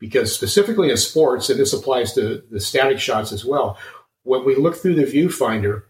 because 0.00 0.34
specifically 0.34 0.90
in 0.90 0.96
sports, 0.96 1.48
and 1.48 1.60
this 1.60 1.72
applies 1.72 2.12
to 2.14 2.42
the 2.50 2.60
static 2.60 2.98
shots 2.98 3.30
as 3.30 3.44
well. 3.44 3.78
When 4.28 4.44
we 4.44 4.56
look 4.56 4.76
through 4.76 4.96
the 4.96 5.04
viewfinder, 5.04 5.84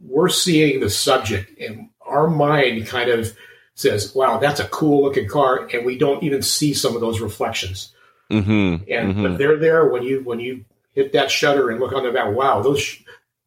we're 0.00 0.28
seeing 0.28 0.80
the 0.80 0.90
subject, 0.90 1.56
and 1.60 1.90
our 2.04 2.28
mind 2.28 2.88
kind 2.88 3.10
of 3.10 3.32
says, 3.76 4.12
"Wow, 4.12 4.38
that's 4.38 4.58
a 4.58 4.66
cool 4.66 5.04
looking 5.04 5.28
car," 5.28 5.68
and 5.72 5.86
we 5.86 5.96
don't 5.96 6.24
even 6.24 6.42
see 6.42 6.74
some 6.74 6.96
of 6.96 7.00
those 7.00 7.20
reflections. 7.20 7.92
Mm-hmm, 8.28 8.90
and 8.90 9.12
mm-hmm. 9.12 9.22
but 9.22 9.38
they're 9.38 9.56
there 9.56 9.86
when 9.86 10.02
you 10.02 10.22
when 10.24 10.40
you 10.40 10.64
hit 10.94 11.12
that 11.12 11.30
shutter 11.30 11.70
and 11.70 11.78
look 11.78 11.92
on 11.92 12.02
the 12.02 12.10
back. 12.10 12.34
Wow, 12.34 12.60
those 12.60 12.98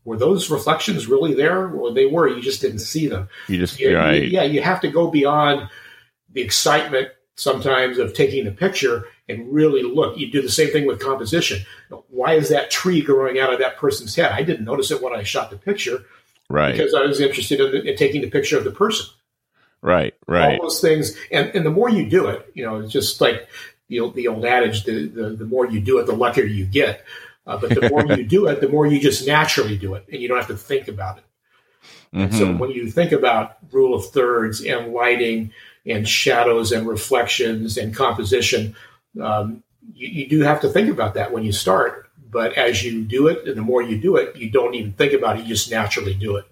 were 0.06 0.18
those 0.18 0.50
reflections 0.50 1.08
really 1.08 1.34
there? 1.34 1.68
Well, 1.68 1.94
they 1.94 2.06
were. 2.06 2.30
You 2.30 2.42
just 2.42 2.62
didn't 2.62 2.80
see 2.80 3.08
them. 3.08 3.28
You 3.50 3.58
just 3.58 3.78
you, 3.78 3.94
right. 3.94 4.24
You, 4.24 4.30
yeah. 4.30 4.44
You 4.44 4.62
have 4.62 4.80
to 4.82 4.88
go 4.88 5.12
beyond 5.12 5.70
the 6.32 6.42
excitement 6.42 7.10
sometimes 7.36 7.98
of 7.98 8.14
taking 8.14 8.46
the 8.46 8.52
picture 8.52 9.06
and 9.28 9.52
really 9.52 9.84
look. 9.84 10.18
You 10.18 10.32
do 10.32 10.42
the 10.42 10.50
same 10.50 10.70
thing 10.70 10.86
with 10.86 11.00
composition. 11.00 11.66
Why 12.10 12.34
is 12.34 12.50
that 12.50 12.72
tree 12.72 13.02
growing 13.02 13.40
out 13.40 13.54
of 13.54 13.60
that 13.60 13.78
person's 13.78 14.16
head? 14.16 14.32
I 14.32 14.44
didn't 14.44 14.66
notice 14.66 14.92
it 14.92 15.02
when 15.02 15.16
I 15.16 15.24
shot 15.24 15.50
the 15.50 15.58
picture. 15.58 16.04
Right. 16.50 16.72
Because 16.72 16.94
I 16.94 17.02
was 17.02 17.22
interested 17.22 17.60
in, 17.60 17.88
in 17.88 17.96
taking 17.96 18.22
the 18.22 18.30
picture 18.30 18.58
of 18.58 18.64
the 18.64 18.72
person. 18.72 19.08
Right, 19.82 20.14
right. 20.28 20.60
All 20.60 20.68
those 20.68 20.80
things, 20.80 21.18
and, 21.32 21.50
and 21.56 21.66
the 21.66 21.72
more 21.72 21.90
you 21.90 22.08
do 22.08 22.28
it, 22.28 22.52
you 22.54 22.64
know, 22.64 22.80
it's 22.80 22.92
just 22.92 23.20
like 23.20 23.48
the 23.88 24.00
old, 24.00 24.14
the 24.14 24.28
old 24.28 24.46
adage: 24.46 24.84
the, 24.84 25.08
the, 25.08 25.30
the 25.32 25.46
more 25.46 25.66
you 25.66 25.82
do 25.82 25.98
it, 25.98 26.06
the 26.06 26.14
luckier 26.14 26.44
you 26.44 26.66
get. 26.66 27.04
Uh, 27.48 27.58
but 27.58 27.72
the 27.72 27.90
more 27.90 28.06
you 28.06 28.24
do 28.28 28.46
it, 28.46 28.62
the 28.62 28.70
more 28.70 28.86
you 28.86 29.00
just 29.00 29.26
naturally 29.26 29.76
do 29.76 29.96
it, 29.96 30.06
and 30.12 30.22
you 30.22 30.28
don't 30.28 30.38
have 30.38 30.48
to 30.48 30.58
think 30.58 30.88
about 30.88 31.18
it. 31.18 31.24
Mm-hmm. 32.14 32.38
so 32.38 32.52
when 32.52 32.72
you 32.72 32.92
think 32.92 33.14
about 33.14 33.58
rule 33.72 33.96
of 33.96 34.06
thirds 34.08 34.66
and 34.66 34.94
lighting 34.94 35.54
and 35.86 36.08
shadows 36.08 36.72
and 36.72 36.88
reflections 36.88 37.78
and 37.78 37.96
composition, 37.96 38.76
um, 39.22 39.64
you, 39.94 40.08
you 40.08 40.30
do 40.30 40.42
have 40.42 40.62
to 40.62 40.70
think 40.70 40.90
about 40.90 41.16
that 41.16 41.32
when 41.32 41.44
you 41.44 41.52
start. 41.52 42.10
But 42.30 42.54
as 42.54 42.84
you 42.84 43.04
do 43.04 43.28
it, 43.28 43.48
and 43.48 43.58
the 43.58 43.62
more 43.62 43.82
you 43.82 44.00
do 44.00 44.16
it, 44.16 44.36
you 44.36 44.50
don't 44.50 44.74
even 44.74 44.94
think 44.94 45.14
about 45.14 45.38
it; 45.38 45.42
you 45.44 45.50
just 45.50 45.70
naturally 45.70 46.14
do 46.14 46.38
it. 46.38 46.46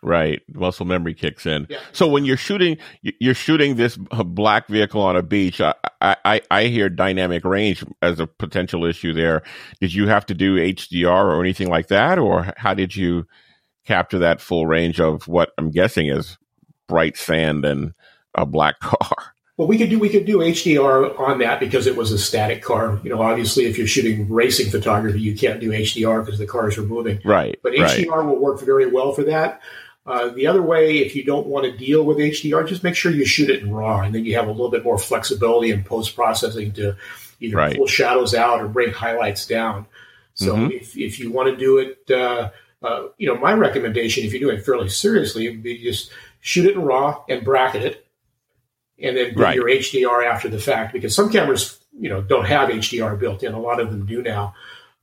Right, 0.00 0.40
muscle 0.54 0.86
memory 0.86 1.12
kicks 1.12 1.44
in. 1.44 1.66
Yeah. 1.68 1.80
So 1.92 2.06
when 2.06 2.24
you're 2.24 2.36
shooting, 2.36 2.78
you're 3.02 3.34
shooting 3.34 3.74
this 3.74 3.96
black 3.96 4.68
vehicle 4.68 5.02
on 5.02 5.16
a 5.16 5.22
beach. 5.22 5.60
I, 5.60 5.74
I, 6.00 6.40
I 6.50 6.64
hear 6.66 6.88
dynamic 6.88 7.44
range 7.44 7.84
as 8.00 8.20
a 8.20 8.26
potential 8.26 8.84
issue 8.84 9.12
there. 9.12 9.42
Did 9.80 9.92
you 9.92 10.06
have 10.06 10.24
to 10.26 10.34
do 10.34 10.56
HDR 10.56 11.24
or 11.24 11.40
anything 11.40 11.68
like 11.68 11.88
that, 11.88 12.18
or 12.18 12.54
how 12.56 12.74
did 12.74 12.94
you 12.94 13.26
capture 13.84 14.20
that 14.20 14.40
full 14.40 14.66
range 14.66 15.00
of 15.00 15.26
what 15.26 15.50
I'm 15.58 15.70
guessing 15.70 16.06
is 16.06 16.38
bright 16.86 17.16
sand 17.16 17.64
and 17.64 17.92
a 18.34 18.46
black 18.46 18.78
car? 18.80 19.34
Well, 19.56 19.66
we 19.66 19.76
could 19.76 19.90
do 19.90 19.98
we 19.98 20.08
could 20.08 20.24
do 20.24 20.38
HDR 20.38 21.18
on 21.18 21.38
that 21.38 21.58
because 21.58 21.88
it 21.88 21.96
was 21.96 22.12
a 22.12 22.18
static 22.18 22.62
car. 22.62 23.00
You 23.02 23.10
know, 23.10 23.20
obviously, 23.20 23.64
if 23.64 23.76
you're 23.76 23.88
shooting 23.88 24.28
racing 24.30 24.70
photography, 24.70 25.20
you 25.20 25.36
can't 25.36 25.60
do 25.60 25.70
HDR 25.70 26.24
because 26.24 26.38
the 26.38 26.46
cars 26.46 26.78
are 26.78 26.82
moving. 26.82 27.20
Right. 27.24 27.58
But 27.62 27.72
HDR 27.72 28.08
right. 28.08 28.24
will 28.24 28.38
work 28.38 28.60
very 28.60 28.86
well 28.86 29.12
for 29.12 29.24
that. 29.24 29.60
Uh, 30.06 30.30
the 30.30 30.46
other 30.46 30.62
way, 30.62 30.98
if 30.98 31.14
you 31.14 31.22
don't 31.24 31.48
want 31.48 31.66
to 31.66 31.76
deal 31.76 32.04
with 32.04 32.16
HDR, 32.16 32.66
just 32.66 32.82
make 32.82 32.94
sure 32.94 33.12
you 33.12 33.26
shoot 33.26 33.50
it 33.50 33.62
in 33.62 33.74
RAW, 33.74 34.00
and 34.00 34.14
then 34.14 34.24
you 34.24 34.36
have 34.36 34.46
a 34.46 34.50
little 34.50 34.70
bit 34.70 34.82
more 34.82 34.96
flexibility 34.96 35.70
in 35.70 35.84
post 35.84 36.14
processing 36.14 36.72
to 36.72 36.96
either 37.40 37.56
right. 37.56 37.76
pull 37.76 37.86
shadows 37.86 38.34
out 38.34 38.60
or 38.60 38.68
bring 38.68 38.90
highlights 38.90 39.46
down. 39.46 39.86
So 40.32 40.54
mm-hmm. 40.54 40.70
if, 40.70 40.96
if 40.96 41.18
you 41.18 41.30
want 41.30 41.50
to 41.50 41.56
do 41.56 41.78
it, 41.78 42.10
uh, 42.10 42.50
uh, 42.82 43.08
you 43.18 43.26
know, 43.26 43.38
my 43.38 43.52
recommendation, 43.52 44.24
if 44.24 44.32
you're 44.32 44.40
doing 44.40 44.58
it 44.58 44.64
fairly 44.64 44.88
seriously, 44.88 45.48
would 45.50 45.62
be 45.62 45.82
just 45.82 46.10
shoot 46.40 46.66
it 46.66 46.76
in 46.76 46.82
RAW 46.82 47.24
and 47.28 47.44
bracket 47.44 47.82
it, 47.82 48.06
and 49.00 49.16
then 49.16 49.34
do 49.34 49.42
right. 49.42 49.54
your 49.54 49.66
HDR 49.66 50.26
after 50.26 50.48
the 50.48 50.58
fact. 50.58 50.92
Because 50.92 51.14
some 51.14 51.30
cameras, 51.30 51.78
you 51.98 52.08
know, 52.08 52.20
don't 52.20 52.46
have 52.46 52.68
HDR 52.68 53.18
built 53.18 53.42
in. 53.42 53.54
A 53.54 53.60
lot 53.60 53.80
of 53.80 53.90
them 53.90 54.06
do 54.06 54.22
now, 54.22 54.54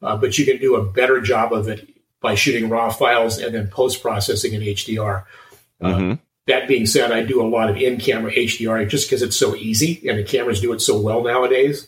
uh, 0.01 0.17
but 0.17 0.38
you 0.38 0.45
can 0.45 0.58
do 0.58 0.75
a 0.75 0.86
better 0.86 1.21
job 1.21 1.53
of 1.53 1.67
it 1.67 1.89
by 2.21 2.36
shooting 2.36 2.69
raw 2.69 2.89
files 2.89 3.38
and 3.38 3.53
then 3.53 3.67
post 3.67 4.01
processing 4.01 4.53
in 4.53 4.62
HDR. 4.62 5.25
Uh, 5.81 5.88
mm-hmm. 5.88 6.12
Uh, 6.12 6.15
that 6.47 6.67
being 6.67 6.86
said, 6.86 7.12
I 7.12 7.23
do 7.23 7.41
a 7.41 7.47
lot 7.47 7.69
of 7.69 7.77
in 7.77 7.97
camera 7.97 8.31
HDR 8.31 8.88
just 8.88 9.10
because 9.10 9.23
it's 9.23 9.36
so 9.36 9.55
easy 9.55 10.08
and 10.08 10.19
the 10.19 10.23
cameras 10.23 10.62
do 10.62 10.73
it 10.73 10.79
so 10.79 10.99
well 10.99 11.23
nowadays. 11.23 11.88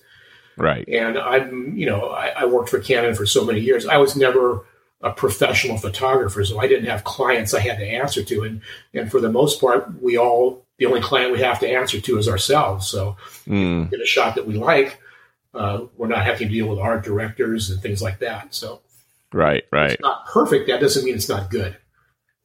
Right. 0.58 0.88
And 0.88 1.17
I'm, 1.17 1.78
you 1.78 1.86
know, 1.86 2.10
I, 2.10 2.30
I 2.30 2.46
worked 2.46 2.70
for 2.70 2.80
Canon 2.80 3.13
for 3.13 3.28
so 3.28 3.46
many 3.46 3.60
years. 3.60 3.86
I 3.86 3.98
was 3.98 4.15
never 4.15 4.65
a 5.02 5.12
professional 5.12 5.78
photographer, 5.78 6.43
so 6.43 6.60
I 6.60 6.67
didn't 6.67 6.89
have 6.89 7.04
clients 7.04 7.54
I 7.54 7.60
had 7.60 7.78
to 7.78 7.86
answer 7.86 8.24
to. 8.24 8.43
And 8.43 8.62
and 8.93 9.12
for 9.12 9.22
the 9.22 9.32
most 9.32 9.62
part, 9.62 10.02
we 10.02 10.17
all 10.17 10.65
the 10.78 10.86
only 10.86 11.02
client 11.02 11.32
we 11.32 11.42
have 11.42 11.60
to 11.60 11.70
answer 11.70 12.00
to 12.00 12.18
is 12.18 12.28
ourselves. 12.28 12.88
So 12.88 13.18
mm. 13.46 13.90
get 13.90 14.02
a 14.02 14.06
shot 14.06 14.36
that 14.36 14.48
we 14.48 14.56
like. 14.56 15.00
Uh, 15.54 15.86
we're 15.96 16.08
not 16.08 16.26
having 16.26 16.48
to 16.48 16.54
deal 16.54 16.68
with 16.68 16.78
art 16.78 17.04
directors 17.04 17.70
and 17.70 17.82
things 17.82 18.02
like 18.02 18.20
that. 18.20 18.54
So 18.54 18.82
Right, 19.34 19.63
right. 19.72 19.92
It's 19.92 20.02
not 20.02 20.26
perfect. 20.28 20.68
That 20.68 20.80
doesn't 20.80 21.04
mean 21.04 21.16
it's 21.16 21.30
not 21.30 21.50
good. 21.50 21.78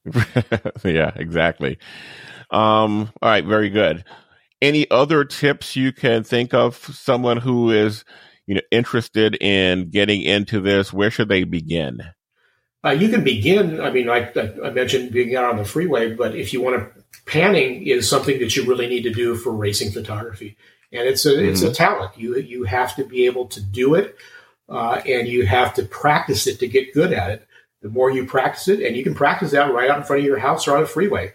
yeah, 0.85 1.13
exactly. 1.15 1.79
Um, 2.51 3.11
all 3.23 3.31
right, 3.31 3.45
very 3.45 3.71
good. 3.71 4.05
Any 4.61 4.91
other 4.91 5.25
tips 5.25 5.77
you 5.77 5.93
can 5.93 6.25
think 6.25 6.55
of? 6.55 6.77
Someone 6.77 7.37
who 7.37 7.71
is, 7.71 8.05
you 8.47 8.57
know, 8.57 8.61
interested 8.71 9.37
in 9.41 9.91
getting 9.91 10.23
into 10.23 10.61
this, 10.61 10.93
where 10.93 11.11
should 11.11 11.29
they 11.29 11.45
begin? 11.45 12.01
Uh, 12.85 12.91
you 12.91 13.09
can 13.09 13.23
begin. 13.23 13.81
I 13.81 13.91
mean, 13.91 14.09
I, 14.09 14.33
I 14.65 14.71
mentioned 14.71 15.13
being 15.13 15.37
out 15.37 15.45
on 15.45 15.57
the 15.57 15.65
freeway, 15.65 16.15
but 16.15 16.35
if 16.35 16.53
you 16.53 16.61
want 16.61 16.77
to, 16.77 17.03
panning 17.27 17.87
is 17.87 18.09
something 18.09 18.39
that 18.41 18.57
you 18.57 18.65
really 18.65 18.89
need 18.89 19.03
to 19.03 19.13
do 19.13 19.37
for 19.37 19.53
racing 19.53 19.93
photography, 19.93 20.57
and 20.93 21.07
it's 21.07 21.25
a 21.25 21.31
mm-hmm. 21.31 21.49
it's 21.49 21.63
a 21.63 21.67
mm-hmm. 21.67 21.75
talent. 21.75 22.19
You 22.19 22.39
you 22.39 22.65
have 22.65 22.97
to 22.97 23.05
be 23.05 23.27
able 23.27 23.47
to 23.49 23.61
do 23.61 23.95
it, 23.95 24.17
uh, 24.69 25.01
and 25.07 25.29
you 25.29 25.47
have 25.47 25.75
to 25.75 25.85
practice 25.85 26.47
it 26.47 26.59
to 26.59 26.67
get 26.67 26.93
good 26.93 27.13
at 27.13 27.31
it. 27.31 27.47
The 27.83 27.89
more 27.89 28.11
you 28.11 28.27
practice 28.27 28.67
it, 28.67 28.81
and 28.81 28.97
you 28.97 29.05
can 29.05 29.15
practice 29.15 29.53
that 29.53 29.73
right 29.73 29.91
out 29.91 29.99
in 29.99 30.05
front 30.05 30.21
of 30.21 30.27
your 30.27 30.39
house 30.39 30.67
or 30.67 30.77
on 30.77 30.83
a 30.83 30.87
freeway. 30.87 31.33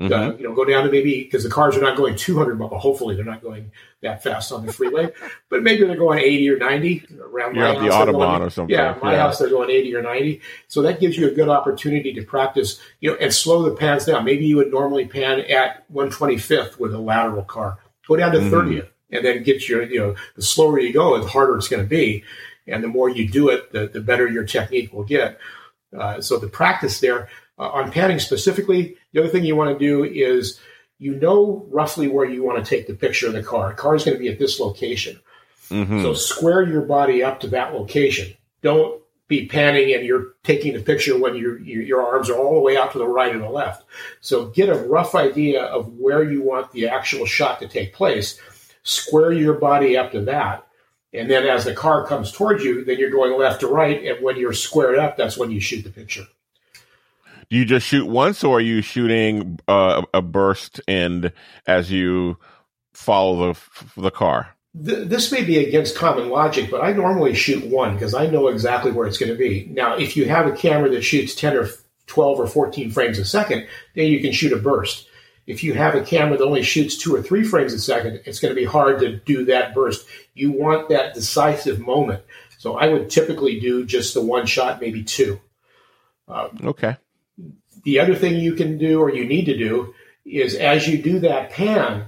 Mm-hmm. 0.00 0.12
Uh, 0.12 0.36
you 0.36 0.44
know, 0.44 0.54
go 0.54 0.64
down 0.64 0.84
to 0.84 0.92
maybe 0.92 1.24
because 1.24 1.42
the 1.42 1.50
cars 1.50 1.76
are 1.76 1.80
not 1.80 1.96
going 1.96 2.14
200 2.14 2.56
miles. 2.56 2.80
Hopefully, 2.80 3.16
they're 3.16 3.24
not 3.24 3.42
going 3.42 3.72
that 4.00 4.22
fast 4.22 4.52
on 4.52 4.64
the 4.64 4.72
freeway, 4.72 5.10
but 5.50 5.64
maybe 5.64 5.84
they're 5.84 5.96
going 5.96 6.20
80 6.20 6.50
or 6.50 6.56
90 6.58 7.04
around 7.20 7.56
You're 7.56 7.64
my 7.64 7.74
the 7.74 7.92
house. 7.92 8.06
Autobahn 8.06 8.12
going, 8.12 8.42
or 8.42 8.50
something. 8.50 8.76
Yeah, 8.76 8.96
my 9.02 9.14
yeah. 9.14 9.18
house 9.18 9.40
they're 9.40 9.50
going 9.50 9.70
80 9.70 9.96
or 9.96 10.02
90. 10.02 10.40
So 10.68 10.82
that 10.82 11.00
gives 11.00 11.18
you 11.18 11.26
a 11.26 11.32
good 11.32 11.48
opportunity 11.48 12.12
to 12.12 12.22
practice, 12.22 12.80
you 13.00 13.10
know, 13.10 13.16
and 13.20 13.34
slow 13.34 13.62
the 13.62 13.74
pans 13.74 14.04
down. 14.04 14.24
Maybe 14.24 14.46
you 14.46 14.56
would 14.58 14.70
normally 14.70 15.06
pan 15.06 15.40
at 15.40 15.90
125th 15.92 16.78
with 16.78 16.94
a 16.94 16.98
lateral 16.98 17.42
car. 17.42 17.78
Go 18.06 18.14
down 18.14 18.30
to 18.32 18.38
mm-hmm. 18.38 18.54
30th 18.54 18.88
and 19.10 19.24
then 19.24 19.42
get 19.42 19.68
your, 19.68 19.82
you 19.82 19.98
know, 19.98 20.14
the 20.36 20.42
slower 20.42 20.78
you 20.78 20.92
go, 20.92 21.20
the 21.20 21.26
harder 21.26 21.56
it's 21.56 21.68
going 21.68 21.82
to 21.82 21.88
be. 21.88 22.22
And 22.68 22.84
the 22.84 22.88
more 22.88 23.08
you 23.08 23.28
do 23.28 23.48
it, 23.48 23.72
the, 23.72 23.88
the 23.88 24.00
better 24.00 24.28
your 24.28 24.44
technique 24.44 24.92
will 24.92 25.04
get. 25.04 25.40
Uh, 25.96 26.20
so 26.20 26.38
the 26.38 26.48
practice 26.48 27.00
there 27.00 27.28
uh, 27.58 27.68
on 27.68 27.90
panning 27.90 28.18
specifically, 28.18 28.96
the 29.12 29.20
other 29.20 29.28
thing 29.28 29.44
you 29.44 29.56
want 29.56 29.76
to 29.76 29.84
do 29.84 30.04
is 30.04 30.60
you 30.98 31.14
know 31.14 31.66
roughly 31.70 32.08
where 32.08 32.26
you 32.26 32.42
want 32.42 32.62
to 32.62 32.68
take 32.68 32.86
the 32.86 32.94
picture 32.94 33.26
of 33.26 33.32
the 33.32 33.42
car. 33.42 33.70
The 33.70 33.74
car 33.76 33.94
is 33.94 34.04
going 34.04 34.16
to 34.16 34.22
be 34.22 34.28
at 34.28 34.38
this 34.38 34.60
location. 34.60 35.20
Mm-hmm. 35.70 36.02
So 36.02 36.14
square 36.14 36.62
your 36.62 36.82
body 36.82 37.22
up 37.22 37.40
to 37.40 37.48
that 37.48 37.74
location. 37.74 38.34
Don't 38.62 39.02
be 39.28 39.46
panning 39.46 39.94
and 39.94 40.06
you're 40.06 40.34
taking 40.42 40.72
the 40.72 40.80
picture 40.80 41.18
when 41.18 41.36
your 41.36 41.58
your 41.60 42.02
arms 42.02 42.30
are 42.30 42.38
all 42.38 42.54
the 42.54 42.60
way 42.60 42.76
out 42.76 42.92
to 42.92 42.98
the 42.98 43.06
right 43.06 43.34
and 43.34 43.42
the 43.42 43.50
left. 43.50 43.84
So 44.20 44.46
get 44.46 44.70
a 44.70 44.74
rough 44.74 45.14
idea 45.14 45.64
of 45.64 45.92
where 45.98 46.22
you 46.22 46.42
want 46.42 46.72
the 46.72 46.88
actual 46.88 47.26
shot 47.26 47.60
to 47.60 47.68
take 47.68 47.92
place. 47.92 48.40
Square 48.84 49.32
your 49.32 49.54
body 49.54 49.96
up 49.96 50.12
to 50.12 50.22
that. 50.22 50.66
And 51.12 51.30
then 51.30 51.46
as 51.46 51.64
the 51.64 51.74
car 51.74 52.06
comes 52.06 52.32
towards 52.32 52.64
you, 52.64 52.84
then 52.84 52.98
you're 52.98 53.10
going 53.10 53.38
left 53.38 53.60
to 53.60 53.66
right. 53.66 54.02
And 54.04 54.22
when 54.22 54.36
you're 54.36 54.52
squared 54.52 54.98
up, 54.98 55.16
that's 55.16 55.36
when 55.36 55.50
you 55.50 55.60
shoot 55.60 55.82
the 55.82 55.90
picture 55.90 56.26
do 57.50 57.56
you 57.56 57.64
just 57.64 57.86
shoot 57.86 58.06
once 58.06 58.44
or 58.44 58.58
are 58.58 58.60
you 58.60 58.82
shooting 58.82 59.58
uh, 59.68 60.02
a 60.12 60.20
burst 60.20 60.80
and 60.86 61.32
as 61.66 61.90
you 61.90 62.36
follow 62.92 63.52
the 63.52 64.00
the 64.00 64.10
car? 64.10 64.54
This 64.74 65.32
may 65.32 65.42
be 65.42 65.58
against 65.58 65.96
common 65.96 66.28
logic 66.28 66.70
but 66.70 66.82
i 66.84 66.92
normally 66.92 67.34
shoot 67.34 67.66
one 67.66 67.94
because 67.94 68.14
i 68.14 68.26
know 68.26 68.48
exactly 68.48 68.92
where 68.92 69.06
it's 69.06 69.18
going 69.18 69.32
to 69.32 69.38
be. 69.38 69.66
Now 69.70 69.96
if 69.96 70.16
you 70.16 70.26
have 70.26 70.46
a 70.46 70.52
camera 70.52 70.90
that 70.90 71.02
shoots 71.02 71.34
10 71.34 71.56
or 71.56 71.68
12 72.06 72.40
or 72.40 72.46
14 72.46 72.90
frames 72.90 73.18
a 73.18 73.24
second 73.24 73.66
then 73.94 74.08
you 74.08 74.20
can 74.20 74.32
shoot 74.32 74.52
a 74.52 74.58
burst. 74.58 75.06
If 75.46 75.64
you 75.64 75.72
have 75.72 75.94
a 75.94 76.02
camera 76.02 76.36
that 76.36 76.44
only 76.44 76.62
shoots 76.62 76.98
two 76.98 77.14
or 77.14 77.22
three 77.22 77.44
frames 77.44 77.72
a 77.72 77.78
second 77.78 78.20
it's 78.26 78.40
going 78.40 78.54
to 78.54 78.60
be 78.60 78.66
hard 78.66 79.00
to 79.00 79.16
do 79.16 79.46
that 79.46 79.74
burst. 79.74 80.06
You 80.34 80.52
want 80.52 80.90
that 80.90 81.14
decisive 81.14 81.80
moment. 81.80 82.22
So 82.58 82.76
i 82.76 82.88
would 82.88 83.08
typically 83.08 83.58
do 83.58 83.86
just 83.86 84.12
the 84.12 84.22
one 84.22 84.44
shot 84.44 84.82
maybe 84.82 85.02
two. 85.02 85.40
Uh, 86.28 86.48
okay 86.62 86.98
the 87.88 88.00
other 88.00 88.14
thing 88.14 88.36
you 88.36 88.52
can 88.52 88.76
do 88.76 89.00
or 89.00 89.08
you 89.08 89.24
need 89.24 89.46
to 89.46 89.56
do 89.56 89.94
is 90.26 90.54
as 90.54 90.86
you 90.86 91.00
do 91.00 91.20
that 91.20 91.48
pan, 91.48 92.04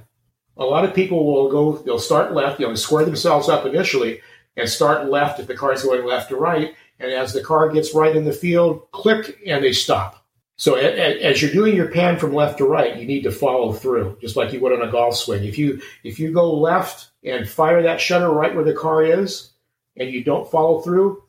a 0.58 0.64
lot 0.64 0.84
of 0.84 0.94
people 0.94 1.24
will 1.24 1.50
go, 1.50 1.78
they'll 1.78 1.98
start 1.98 2.34
left, 2.34 2.58
they'll 2.58 2.76
square 2.76 3.06
themselves 3.06 3.48
up 3.48 3.64
initially 3.64 4.20
and 4.58 4.68
start 4.68 5.08
left 5.08 5.40
if 5.40 5.46
the 5.46 5.56
car 5.56 5.72
is 5.72 5.82
going 5.82 6.04
left 6.04 6.28
to 6.28 6.36
right. 6.36 6.74
And 6.98 7.10
as 7.10 7.32
the 7.32 7.42
car 7.42 7.70
gets 7.70 7.94
right 7.94 8.14
in 8.14 8.26
the 8.26 8.32
field, 8.34 8.90
click 8.90 9.38
and 9.46 9.64
they 9.64 9.72
stop. 9.72 10.22
So 10.56 10.74
as 10.74 11.40
you're 11.40 11.50
doing 11.50 11.74
your 11.74 11.88
pan 11.88 12.18
from 12.18 12.34
left 12.34 12.58
to 12.58 12.66
right, 12.66 12.98
you 12.98 13.06
need 13.06 13.22
to 13.22 13.32
follow 13.32 13.72
through, 13.72 14.18
just 14.20 14.36
like 14.36 14.52
you 14.52 14.60
would 14.60 14.74
on 14.74 14.86
a 14.86 14.92
golf 14.92 15.16
swing. 15.16 15.44
If 15.44 15.56
you 15.56 15.80
if 16.04 16.18
you 16.18 16.30
go 16.30 16.52
left 16.52 17.08
and 17.24 17.48
fire 17.48 17.82
that 17.84 18.02
shutter 18.02 18.28
right 18.28 18.54
where 18.54 18.66
the 18.66 18.74
car 18.74 19.02
is, 19.02 19.52
and 19.96 20.10
you 20.10 20.22
don't 20.22 20.50
follow 20.50 20.82
through, 20.82 21.22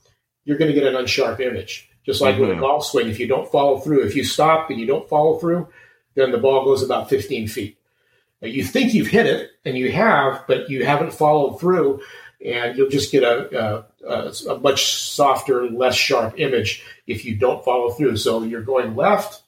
you're 0.44 0.58
going 0.58 0.74
to 0.74 0.78
get 0.78 0.86
an 0.86 1.02
unsharp 1.02 1.40
image. 1.40 1.91
Just 2.06 2.22
like 2.22 2.34
mm-hmm. 2.34 2.42
with 2.42 2.50
a 2.50 2.54
mm-hmm. 2.54 2.62
golf 2.62 2.86
swing, 2.86 3.08
if 3.08 3.20
you 3.20 3.28
don't 3.28 3.52
follow 3.52 3.80
through, 3.80 4.04
if 4.04 4.16
you 4.16 4.24
stop 4.24 4.70
and 4.70 4.80
you 4.80 4.86
don't 4.86 5.08
follow 5.08 5.38
through, 5.38 5.68
then 6.16 6.32
the 6.32 6.38
ball 6.38 6.66
goes 6.66 6.84
about 6.84 7.10
15 7.10 7.48
feet. 7.48 7.78
Now, 8.42 8.48
you 8.48 8.64
think 8.64 8.94
you've 8.94 9.08
hit 9.08 9.28
it, 9.28 9.52
and 9.66 9.78
you 9.78 9.92
have, 9.92 10.46
but 10.48 10.70
you 10.70 10.84
haven't 10.84 11.14
followed 11.14 11.60
through, 11.60 12.02
and 12.44 12.76
you'll 12.76 12.90
just 12.90 13.12
get 13.12 13.24
a, 13.24 13.86
a, 14.04 14.34
a 14.50 14.60
much 14.60 14.96
softer, 14.96 15.70
less 15.70 15.96
sharp 15.96 16.40
image 16.40 16.84
if 17.06 17.24
you 17.24 17.36
don't 17.36 17.64
follow 17.64 17.92
through. 17.92 18.18
So 18.18 18.42
you're 18.42 18.64
going 18.64 18.96
left, 18.96 19.44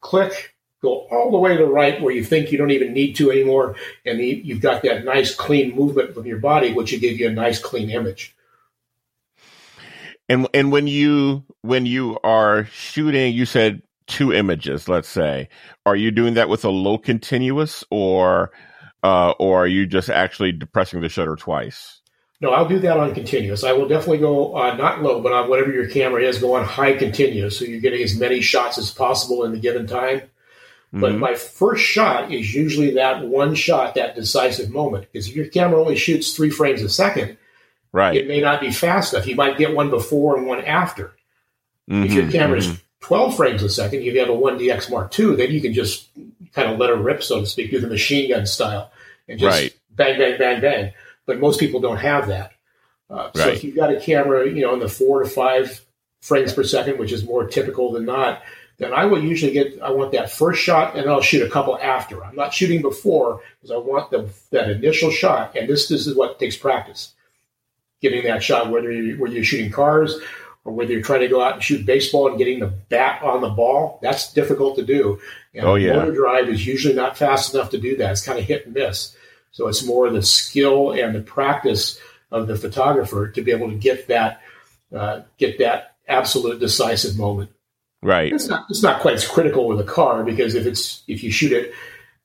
click, 0.00 0.54
go 0.80 1.08
all 1.10 1.32
the 1.32 1.38
way 1.38 1.56
to 1.56 1.64
the 1.64 1.70
right 1.70 2.00
where 2.00 2.14
you 2.14 2.22
think 2.22 2.52
you 2.52 2.58
don't 2.58 2.70
even 2.70 2.92
need 2.92 3.14
to 3.14 3.32
anymore, 3.32 3.74
and 4.06 4.20
you've 4.20 4.60
got 4.60 4.82
that 4.82 5.04
nice, 5.04 5.34
clean 5.34 5.74
movement 5.74 6.16
of 6.16 6.26
your 6.26 6.38
body, 6.38 6.72
which 6.72 6.92
will 6.92 7.00
give 7.00 7.18
you 7.18 7.28
a 7.28 7.32
nice, 7.32 7.58
clean 7.58 7.90
image. 7.90 8.36
And 10.28 10.46
and 10.52 10.70
when 10.70 10.86
you 10.86 11.44
when 11.62 11.86
you 11.86 12.18
are 12.22 12.66
shooting, 12.66 13.34
you 13.34 13.46
said 13.46 13.82
two 14.06 14.32
images. 14.32 14.88
Let's 14.88 15.08
say, 15.08 15.48
are 15.86 15.96
you 15.96 16.10
doing 16.10 16.34
that 16.34 16.48
with 16.48 16.64
a 16.64 16.70
low 16.70 16.98
continuous, 16.98 17.84
or 17.90 18.50
uh, 19.02 19.32
or 19.38 19.64
are 19.64 19.66
you 19.66 19.86
just 19.86 20.10
actually 20.10 20.52
depressing 20.52 21.00
the 21.00 21.08
shutter 21.08 21.36
twice? 21.36 22.00
No, 22.40 22.50
I'll 22.50 22.68
do 22.68 22.78
that 22.80 22.96
on 22.96 23.14
continuous. 23.14 23.64
I 23.64 23.72
will 23.72 23.88
definitely 23.88 24.18
go 24.18 24.56
uh, 24.56 24.76
not 24.76 25.02
low, 25.02 25.20
but 25.20 25.32
on 25.32 25.48
whatever 25.48 25.72
your 25.72 25.88
camera 25.88 26.22
is, 26.22 26.38
go 26.38 26.54
on 26.54 26.64
high 26.64 26.94
continuous, 26.94 27.58
so 27.58 27.64
you're 27.64 27.80
getting 27.80 28.02
as 28.02 28.16
many 28.16 28.40
shots 28.40 28.78
as 28.78 28.92
possible 28.92 29.44
in 29.44 29.52
the 29.52 29.58
given 29.58 29.88
time. 29.88 30.20
Mm-hmm. 30.20 31.00
But 31.00 31.16
my 31.16 31.34
first 31.34 31.84
shot 31.84 32.32
is 32.32 32.54
usually 32.54 32.92
that 32.92 33.26
one 33.26 33.56
shot, 33.56 33.96
that 33.96 34.14
decisive 34.14 34.70
moment, 34.70 35.08
because 35.10 35.28
if 35.28 35.34
your 35.34 35.46
camera 35.46 35.80
only 35.80 35.96
shoots 35.96 36.36
three 36.36 36.50
frames 36.50 36.80
a 36.82 36.88
second, 36.88 37.36
Right. 37.92 38.16
It 38.16 38.28
may 38.28 38.40
not 38.40 38.60
be 38.60 38.70
fast 38.70 39.14
enough. 39.14 39.26
You 39.26 39.36
might 39.36 39.58
get 39.58 39.74
one 39.74 39.90
before 39.90 40.36
and 40.36 40.46
one 40.46 40.64
after. 40.64 41.14
Mm-hmm, 41.88 42.04
if 42.04 42.12
your 42.12 42.30
camera 42.30 42.58
is 42.58 42.66
mm-hmm. 42.66 42.82
12 43.00 43.36
frames 43.36 43.62
a 43.62 43.68
second, 43.70 44.00
if 44.00 44.14
you 44.14 44.20
have 44.20 44.28
a 44.28 44.32
1DX 44.32 44.90
Mark 44.90 45.18
II, 45.18 45.36
then 45.36 45.50
you 45.50 45.60
can 45.60 45.72
just 45.72 46.08
kind 46.52 46.70
of 46.70 46.78
let 46.78 46.90
it 46.90 46.94
rip, 46.94 47.22
so 47.22 47.40
to 47.40 47.46
speak, 47.46 47.70
do 47.70 47.80
the 47.80 47.86
machine 47.86 48.30
gun 48.30 48.46
style 48.46 48.90
and 49.28 49.38
just 49.38 49.58
right. 49.58 49.76
bang, 49.90 50.18
bang, 50.18 50.38
bang, 50.38 50.60
bang. 50.60 50.92
But 51.26 51.40
most 51.40 51.60
people 51.60 51.80
don't 51.80 51.98
have 51.98 52.28
that. 52.28 52.52
Uh, 53.10 53.30
so 53.34 53.44
right. 53.46 53.54
if 53.54 53.64
you've 53.64 53.76
got 53.76 53.92
a 53.92 54.00
camera, 54.00 54.46
you 54.46 54.60
know, 54.60 54.74
in 54.74 54.80
the 54.80 54.88
four 54.88 55.22
to 55.22 55.28
five 55.28 55.80
frames 56.20 56.52
per 56.52 56.64
second, 56.64 56.98
which 56.98 57.12
is 57.12 57.24
more 57.24 57.46
typical 57.46 57.92
than 57.92 58.04
not, 58.04 58.42
then 58.76 58.92
I 58.92 59.06
will 59.06 59.22
usually 59.22 59.52
get, 59.52 59.80
I 59.80 59.90
want 59.90 60.12
that 60.12 60.30
first 60.30 60.62
shot 60.62 60.96
and 60.96 61.08
I'll 61.08 61.22
shoot 61.22 61.46
a 61.46 61.50
couple 61.50 61.78
after. 61.78 62.22
I'm 62.22 62.36
not 62.36 62.52
shooting 62.52 62.82
before 62.82 63.40
because 63.56 63.70
I 63.70 63.78
want 63.78 64.10
the, 64.10 64.28
that 64.50 64.70
initial 64.70 65.10
shot. 65.10 65.56
And 65.56 65.68
this, 65.68 65.88
this 65.88 66.06
is 66.06 66.14
what 66.14 66.38
takes 66.38 66.56
practice 66.56 67.12
getting 68.00 68.24
that 68.24 68.42
shot, 68.42 68.70
whether, 68.70 68.90
you, 68.90 69.16
whether 69.20 69.34
you're 69.34 69.44
shooting 69.44 69.70
cars 69.70 70.18
or 70.64 70.72
whether 70.72 70.92
you're 70.92 71.02
trying 71.02 71.20
to 71.20 71.28
go 71.28 71.40
out 71.40 71.54
and 71.54 71.62
shoot 71.62 71.86
baseball 71.86 72.28
and 72.28 72.38
getting 72.38 72.60
the 72.60 72.66
bat 72.66 73.22
on 73.22 73.40
the 73.40 73.48
ball. 73.48 73.98
That's 74.02 74.32
difficult 74.32 74.76
to 74.76 74.84
do. 74.84 75.20
And 75.54 75.64
oh, 75.64 75.74
yeah. 75.74 75.94
motor 75.94 76.12
drive 76.12 76.48
is 76.48 76.66
usually 76.66 76.94
not 76.94 77.16
fast 77.16 77.54
enough 77.54 77.70
to 77.70 77.78
do 77.78 77.96
that. 77.96 78.12
It's 78.12 78.24
kind 78.24 78.38
of 78.38 78.44
hit 78.44 78.66
and 78.66 78.74
miss. 78.74 79.16
So 79.50 79.68
it's 79.68 79.84
more 79.84 80.10
the 80.10 80.22
skill 80.22 80.92
and 80.92 81.14
the 81.14 81.20
practice 81.20 81.98
of 82.30 82.46
the 82.46 82.56
photographer 82.56 83.28
to 83.28 83.42
be 83.42 83.50
able 83.50 83.70
to 83.70 83.76
get 83.76 84.08
that 84.08 84.42
uh, 84.94 85.22
get 85.38 85.58
that 85.58 85.96
absolute 86.06 86.60
decisive 86.60 87.18
moment. 87.18 87.50
Right. 88.02 88.32
It's 88.32 88.48
not 88.48 88.66
it's 88.70 88.82
not 88.82 89.00
quite 89.00 89.14
as 89.14 89.26
critical 89.26 89.66
with 89.66 89.80
a 89.80 89.84
car 89.84 90.22
because 90.22 90.54
if 90.54 90.66
it's 90.66 91.02
if 91.08 91.24
you 91.24 91.30
shoot 91.30 91.52
it 91.52 91.72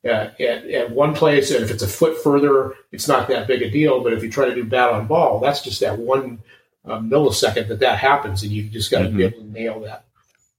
at, 0.03 0.39
at, 0.39 0.65
at, 0.65 0.91
one 0.91 1.15
place, 1.15 1.51
and 1.51 1.63
if 1.63 1.71
it's 1.71 1.83
a 1.83 1.87
foot 1.87 2.21
further, 2.21 2.73
it's 2.91 3.07
not 3.07 3.27
that 3.29 3.47
big 3.47 3.61
a 3.61 3.69
deal. 3.69 4.03
But 4.03 4.13
if 4.13 4.23
you 4.23 4.29
try 4.29 4.45
to 4.45 4.55
do 4.55 4.65
bat 4.65 4.91
on 4.91 5.07
ball, 5.07 5.39
that's 5.39 5.61
just 5.61 5.79
that 5.79 5.97
one 5.97 6.39
uh, 6.85 6.99
millisecond 6.99 7.69
that 7.69 7.79
that 7.79 7.99
happens, 7.99 8.43
and 8.43 8.51
you 8.51 8.63
just 8.63 8.91
got 8.91 8.99
to 8.99 9.05
mm-hmm. 9.07 9.17
be 9.17 9.23
able 9.23 9.39
to 9.39 9.51
nail 9.51 9.79
that. 9.81 10.05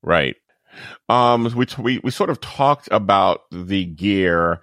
Right. 0.03 0.37
Um, 1.09 1.45
we, 1.55 1.67
we 1.79 1.99
we 2.03 2.11
sort 2.11 2.31
of 2.31 2.41
talked 2.41 2.89
about 2.91 3.43
the 3.51 3.85
gear 3.85 4.61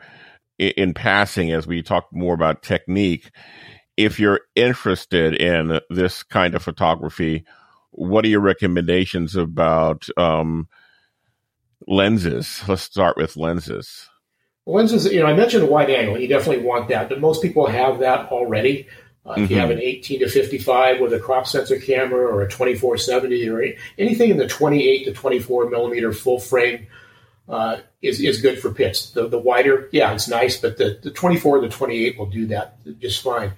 in, 0.58 0.72
in 0.78 0.94
passing 0.94 1.52
as 1.52 1.68
we 1.68 1.84
talked 1.84 2.14
more 2.14 2.34
about 2.34 2.64
technique. 2.64 3.30
If 3.98 4.20
you're 4.20 4.42
interested 4.56 5.36
in 5.36 5.80
this 5.90 6.24
kind 6.24 6.56
of 6.56 6.64
photography, 6.64 7.46
what 7.92 8.26
are 8.26 8.30
your 8.30 8.42
recommendations 8.42 9.36
about 9.36 10.08
um, 10.18 10.68
lenses? 11.88 12.64
Let's 12.68 12.82
start 12.82 13.16
with 13.16 13.38
lenses 13.38 14.10
lenses, 14.66 15.06
you 15.06 15.20
know, 15.20 15.26
I 15.26 15.34
mentioned 15.34 15.68
wide 15.68 15.90
angle. 15.90 16.20
You 16.20 16.28
definitely 16.28 16.66
want 16.66 16.90
that, 16.90 17.10
but 17.10 17.20
most 17.20 17.42
people 17.42 17.68
have 17.68 18.00
that 18.00 18.32
already. 18.32 18.88
Uh, 19.26 19.34
mm-hmm. 19.34 19.44
If 19.44 19.52
you 19.52 19.58
have 19.58 19.70
mm-hmm. 19.70 19.80
an 19.80 19.84
18 19.84 20.20
to 20.22 20.30
55 20.30 21.00
with 21.00 21.14
a 21.14 21.20
crop 21.20 21.48
sensor 21.48 21.80
camera 21.80 22.26
or 22.26 22.42
a 22.42 22.50
2470 22.50 23.50
or 23.50 23.64
anything 23.98 24.32
in 24.32 24.38
the 24.38 24.48
28 24.48 25.06
to 25.06 25.14
24 25.14 25.70
millimeter 25.70 26.12
full 26.12 26.40
frame 26.40 26.88
uh, 27.48 27.78
is 28.02 28.20
is 28.22 28.42
good 28.42 28.60
for 28.60 28.72
pits. 28.72 29.12
The 29.12 29.28
the 29.28 29.38
wider, 29.38 29.90
yeah, 29.92 30.14
it's 30.14 30.28
nice, 30.28 30.58
but 30.58 30.78
the 30.78 31.00
the 31.02 31.12
24 31.12 31.62
the 31.62 31.70
28 31.70 32.18
will 32.18 32.26
do 32.28 32.48
that 32.48 32.78
just 33.00 33.22
fine. 33.22 33.54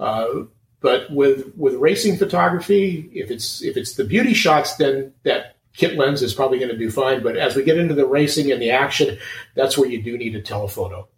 Uh, 0.00 0.44
but 0.80 1.10
with 1.10 1.52
with 1.56 1.74
racing 1.74 2.16
photography, 2.16 3.10
if 3.12 3.30
it's 3.30 3.62
if 3.62 3.76
it's 3.76 3.94
the 3.94 4.04
beauty 4.04 4.34
shots, 4.34 4.76
then 4.76 5.12
that 5.22 5.53
kit 5.74 5.98
lens 5.98 6.22
is 6.22 6.34
probably 6.34 6.58
going 6.58 6.70
to 6.70 6.78
do 6.78 6.90
fine. 6.90 7.22
But 7.22 7.36
as 7.36 7.54
we 7.56 7.64
get 7.64 7.78
into 7.78 7.94
the 7.94 8.06
racing 8.06 8.50
and 8.50 8.62
the 8.62 8.70
action, 8.70 9.18
that's 9.54 9.76
where 9.76 9.88
you 9.88 10.02
do 10.02 10.16
need 10.16 10.34
a 10.34 10.42
telephoto. 10.42 11.08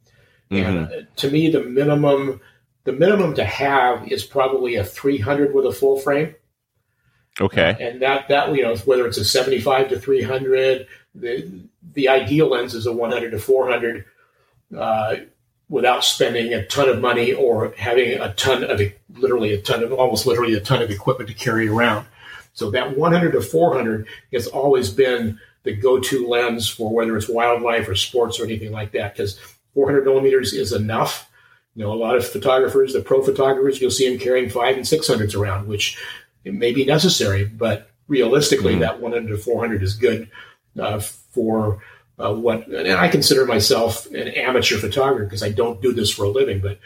Mm-hmm. 0.50 0.66
And 0.66 0.92
uh, 0.92 1.07
to 1.16 1.30
me, 1.30 1.50
the 1.50 1.62
minimum 1.62 2.40
the 2.84 2.92
minimum 2.92 3.34
to 3.34 3.44
have 3.44 4.07
is 4.09 4.24
probably 4.24 4.76
a 4.76 4.84
300 4.84 5.52
with 5.54 5.66
a 5.66 5.72
full 5.72 5.98
frame. 5.98 6.34
Okay. 7.40 7.70
Uh, 7.70 7.76
and 7.78 8.02
that 8.02 8.28
that 8.28 8.54
you 8.54 8.62
know 8.62 8.76
whether 8.78 9.07
it's 9.07 9.18
a 9.18 9.24
75 9.24 9.88
to 9.90 9.98
300, 9.98 10.86
the 11.14 11.68
the 11.94 12.09
ideal 12.09 12.48
lens 12.48 12.74
is 12.74 12.86
a 12.86 12.92
100 12.92 13.30
to 13.30 13.38
400. 13.38 14.04
Uh, 14.76 15.16
without 15.68 16.04
spending 16.04 16.54
a 16.54 16.64
ton 16.66 16.88
of 16.88 17.00
money 17.00 17.32
or 17.32 17.74
having 17.76 18.20
a 18.20 18.32
ton 18.34 18.62
of 18.62 18.80
literally 19.14 19.52
a 19.52 19.61
ton 19.61 19.82
of 19.82 19.92
almost 19.92 20.26
literally 20.26 20.54
a 20.54 20.61
ton 20.61 20.80
of 20.80 20.90
equipment 20.90 21.28
to 21.28 21.34
carry 21.34 21.68
around. 21.68 22.07
So 22.57 22.70
that 22.70 22.96
100 22.96 23.32
to 23.32 23.42
400 23.42 24.09
has 24.32 24.46
always 24.46 24.88
been 24.88 25.38
the 25.64 25.74
go-to 25.74 26.26
lens 26.26 26.66
for 26.66 26.90
whether 26.90 27.14
it's 27.14 27.28
wildlife 27.28 27.86
or 27.86 27.94
sports 27.94 28.40
or 28.40 28.44
anything 28.44 28.72
like 28.72 28.92
that 28.92 29.14
because 29.14 29.38
400 29.74 30.07
millimeters 30.07 30.54
is 30.54 30.72
enough. 30.72 31.30
You 31.74 31.84
know, 31.84 31.92
a 31.92 31.94
lot 31.94 32.16
of 32.16 32.26
photographers, 32.26 32.94
the 32.94 33.02
pro 33.02 33.22
photographers, 33.22 33.78
you'll 33.78 33.90
see 33.90 34.09
them 34.09 34.18
carrying 34.18 34.48
five 34.48 34.76
and 34.76 34.86
600s 34.86 35.36
around, 35.36 35.68
which 35.68 35.98
it 36.44 36.54
may 36.54 36.72
be 36.72 36.86
necessary, 36.86 37.44
but 37.44 37.90
realistically, 38.09 38.72
mm-hmm. 38.72 38.80
that 38.80 39.00
100 39.02 39.28
to 39.28 39.36
400 39.36 39.82
is 39.82 39.94
good 39.94 40.30
uh, 40.80 40.98
for 40.98 41.82
uh, 42.18 42.32
what. 42.32 42.68
And 42.68 42.92
I 42.92 43.09
consider 43.09 43.44
myself 43.44 44.07
an 44.07 44.28
amateur 44.28 44.78
photographer 44.78 45.24
because 45.24 45.42
I 45.42 45.50
don't 45.50 45.82
do 45.82 45.92
this 45.92 46.11
for 46.11 46.24
a 46.24 46.30
living, 46.30 46.61
but 46.61 46.78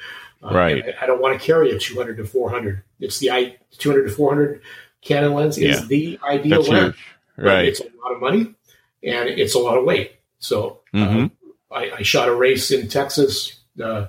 uh, 0.43 0.53
right. 0.53 0.85
I, 0.85 1.05
I, 1.05 1.07
don't 1.07 1.23
want 1.23 1.39
to 1.39 1.47
carry 1.47 1.71
a 1.71 1.79
200 1.79 2.17
to 2.17 2.25
400. 2.25 2.83
It's 2.99 3.21
the 3.21 3.31
I 3.31 3.57
200 3.79 4.09
to 4.09 4.11
400 4.11 4.63
Canon 5.03 5.35
lens 5.35 5.59
is 5.59 5.89
the 5.89 6.19
ideal 6.23 6.59
That's 6.59 6.69
lens. 6.69 6.95
Huge. 6.95 7.47
Right. 7.47 7.65
It's 7.67 7.81
a 7.81 7.85
lot 7.85 8.15
of 8.15 8.21
money 8.21 8.55
and 9.03 9.29
it's 9.29 9.55
a 9.55 9.59
lot 9.59 9.79
of 9.79 9.85
weight. 9.85 10.13
So 10.39 10.81
uh, 10.93 10.97
mm-hmm. 10.97 11.27
I, 11.75 11.91
I, 11.99 12.03
shot 12.03 12.29
a 12.29 12.35
race 12.35 12.71
in 12.71 12.89
Texas. 12.89 13.59
Uh, 13.83 14.09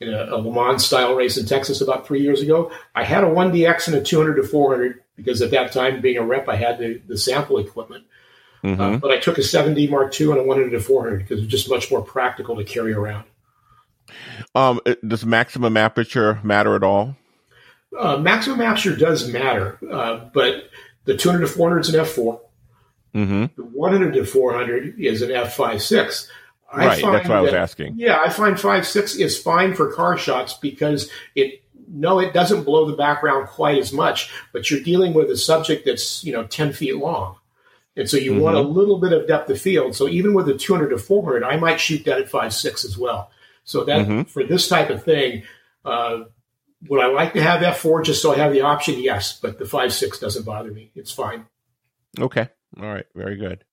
in 0.00 0.12
a, 0.12 0.24
a 0.24 0.36
Le 0.36 0.52
Mans 0.52 0.84
style 0.84 1.14
race 1.14 1.36
in 1.36 1.46
Texas 1.46 1.80
about 1.80 2.06
three 2.06 2.20
years 2.20 2.40
ago. 2.40 2.70
I 2.94 3.04
had 3.04 3.24
a 3.24 3.28
1DX 3.28 3.88
and 3.88 3.96
a 3.96 4.02
200 4.02 4.34
to 4.36 4.42
400 4.42 5.00
because 5.16 5.42
at 5.42 5.50
that 5.52 5.72
time, 5.72 6.00
being 6.00 6.18
a 6.18 6.22
rep, 6.22 6.48
I 6.48 6.56
had 6.56 6.78
the, 6.78 7.00
the 7.06 7.16
sample 7.16 7.58
equipment. 7.58 8.04
Mm-hmm. 8.62 8.80
Uh, 8.80 8.96
but 8.98 9.10
I 9.10 9.18
took 9.18 9.38
a 9.38 9.42
7D 9.42 9.90
Mark 9.90 10.18
II 10.18 10.30
and 10.30 10.40
a 10.40 10.42
100 10.42 10.70
to 10.70 10.80
400 10.80 11.18
because 11.18 11.42
it's 11.42 11.50
just 11.50 11.68
much 11.68 11.90
more 11.90 12.02
practical 12.02 12.56
to 12.56 12.64
carry 12.64 12.92
around. 12.92 13.24
Um, 14.54 14.80
does 15.06 15.24
maximum 15.24 15.76
aperture 15.76 16.40
matter 16.42 16.74
at 16.74 16.82
all? 16.82 17.16
Uh, 17.98 18.16
maximum 18.16 18.60
aperture 18.60 18.96
does 18.96 19.28
matter, 19.28 19.78
uh, 19.90 20.28
but 20.32 20.70
the 21.04 21.16
200 21.16 21.40
to 21.40 21.46
400 21.46 21.80
is 21.80 21.94
an 21.94 22.04
f4. 22.04 22.40
Mm-hmm. 23.14 23.44
The 23.56 23.64
100 23.64 24.14
to 24.14 24.24
400 24.24 25.00
is 25.00 25.22
an 25.22 25.30
f5.6. 25.30 26.28
I 26.72 26.86
right, 26.86 27.02
that's 27.02 27.28
why 27.28 27.36
I 27.36 27.40
was 27.40 27.54
asking. 27.54 27.94
Yeah, 27.98 28.20
I 28.20 28.30
find 28.30 28.58
five 28.58 28.86
six 28.86 29.14
is 29.14 29.40
fine 29.40 29.74
for 29.74 29.92
car 29.92 30.18
shots 30.18 30.54
because 30.54 31.08
it 31.34 31.62
no, 31.86 32.18
it 32.18 32.32
doesn't 32.32 32.64
blow 32.64 32.90
the 32.90 32.96
background 32.96 33.48
quite 33.48 33.78
as 33.78 33.92
much, 33.92 34.32
but 34.52 34.70
you're 34.70 34.80
dealing 34.80 35.12
with 35.12 35.30
a 35.30 35.36
subject 35.36 35.84
that's 35.84 36.24
you 36.24 36.32
know 36.32 36.44
ten 36.44 36.72
feet 36.72 36.96
long, 36.96 37.36
and 37.96 38.10
so 38.10 38.16
you 38.16 38.32
mm-hmm. 38.32 38.40
want 38.40 38.56
a 38.56 38.60
little 38.60 38.98
bit 38.98 39.12
of 39.12 39.28
depth 39.28 39.50
of 39.50 39.60
field. 39.60 39.94
So 39.94 40.08
even 40.08 40.34
with 40.34 40.48
a 40.48 40.54
200 40.54 40.88
to 40.88 40.98
400, 40.98 41.44
I 41.44 41.56
might 41.56 41.80
shoot 41.80 42.04
that 42.06 42.20
at 42.20 42.28
five 42.28 42.52
six 42.52 42.84
as 42.84 42.98
well. 42.98 43.30
So 43.64 43.84
that 43.84 44.06
mm-hmm. 44.06 44.22
for 44.22 44.42
this 44.42 44.68
type 44.68 44.90
of 44.90 45.04
thing, 45.04 45.44
uh, 45.84 46.24
would 46.88 47.00
I 47.00 47.08
like 47.08 47.32
to 47.34 47.42
have 47.42 47.60
f4 47.60 48.04
just 48.04 48.22
so 48.22 48.32
I 48.32 48.36
have 48.36 48.52
the 48.52 48.62
option? 48.62 49.00
Yes, 49.00 49.38
but 49.40 49.58
the 49.58 49.64
five 49.64 49.92
six 49.92 50.18
doesn't 50.18 50.44
bother 50.44 50.70
me. 50.70 50.90
It's 50.94 51.12
fine. 51.12 51.46
Okay. 52.18 52.48
All 52.80 52.92
right. 52.92 53.06
Very 53.14 53.36
good. 53.36 53.64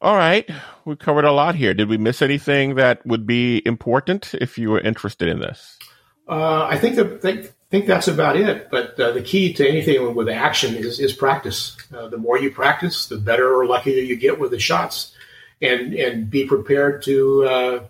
All 0.00 0.16
right. 0.16 0.48
We 0.84 0.96
covered 0.96 1.24
a 1.24 1.32
lot 1.32 1.54
here. 1.54 1.74
Did 1.74 1.88
we 1.88 1.98
miss 1.98 2.22
anything 2.22 2.76
that 2.76 3.04
would 3.06 3.26
be 3.26 3.62
important 3.66 4.34
if 4.34 4.56
you 4.56 4.70
were 4.70 4.80
interested 4.80 5.28
in 5.28 5.40
this? 5.40 5.78
Uh, 6.26 6.64
I 6.64 6.78
think 6.78 6.96
that, 6.96 7.20
think, 7.20 7.52
think 7.70 7.86
that's 7.86 8.08
about 8.08 8.36
it. 8.36 8.70
But 8.70 8.98
uh, 8.98 9.12
the 9.12 9.22
key 9.22 9.52
to 9.54 9.68
anything 9.68 10.14
with 10.14 10.28
action 10.28 10.74
is, 10.74 11.00
is 11.00 11.12
practice. 11.12 11.76
Uh, 11.94 12.08
the 12.08 12.16
more 12.16 12.38
you 12.38 12.50
practice, 12.50 13.06
the 13.06 13.18
better 13.18 13.52
or 13.54 13.66
luckier 13.66 14.02
you 14.02 14.16
get 14.16 14.38
with 14.38 14.52
the 14.52 14.58
shots. 14.58 15.14
And, 15.62 15.92
and 15.92 16.30
be 16.30 16.46
prepared 16.46 17.02
to 17.02 17.44
uh, 17.44 17.84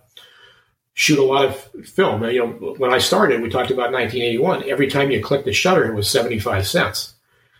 shoot 1.00 1.18
a 1.18 1.24
lot 1.24 1.46
of 1.46 1.56
film. 1.88 2.22
You 2.24 2.40
know, 2.40 2.74
when 2.76 2.92
I 2.92 2.98
started, 2.98 3.40
we 3.40 3.48
talked 3.48 3.70
about 3.70 3.90
1981. 3.90 4.68
Every 4.68 4.86
time 4.86 5.10
you 5.10 5.22
clicked 5.22 5.46
the 5.46 5.52
shutter, 5.52 5.90
it 5.90 5.94
was 5.94 6.10
75 6.10 6.66
cents. 6.66 7.14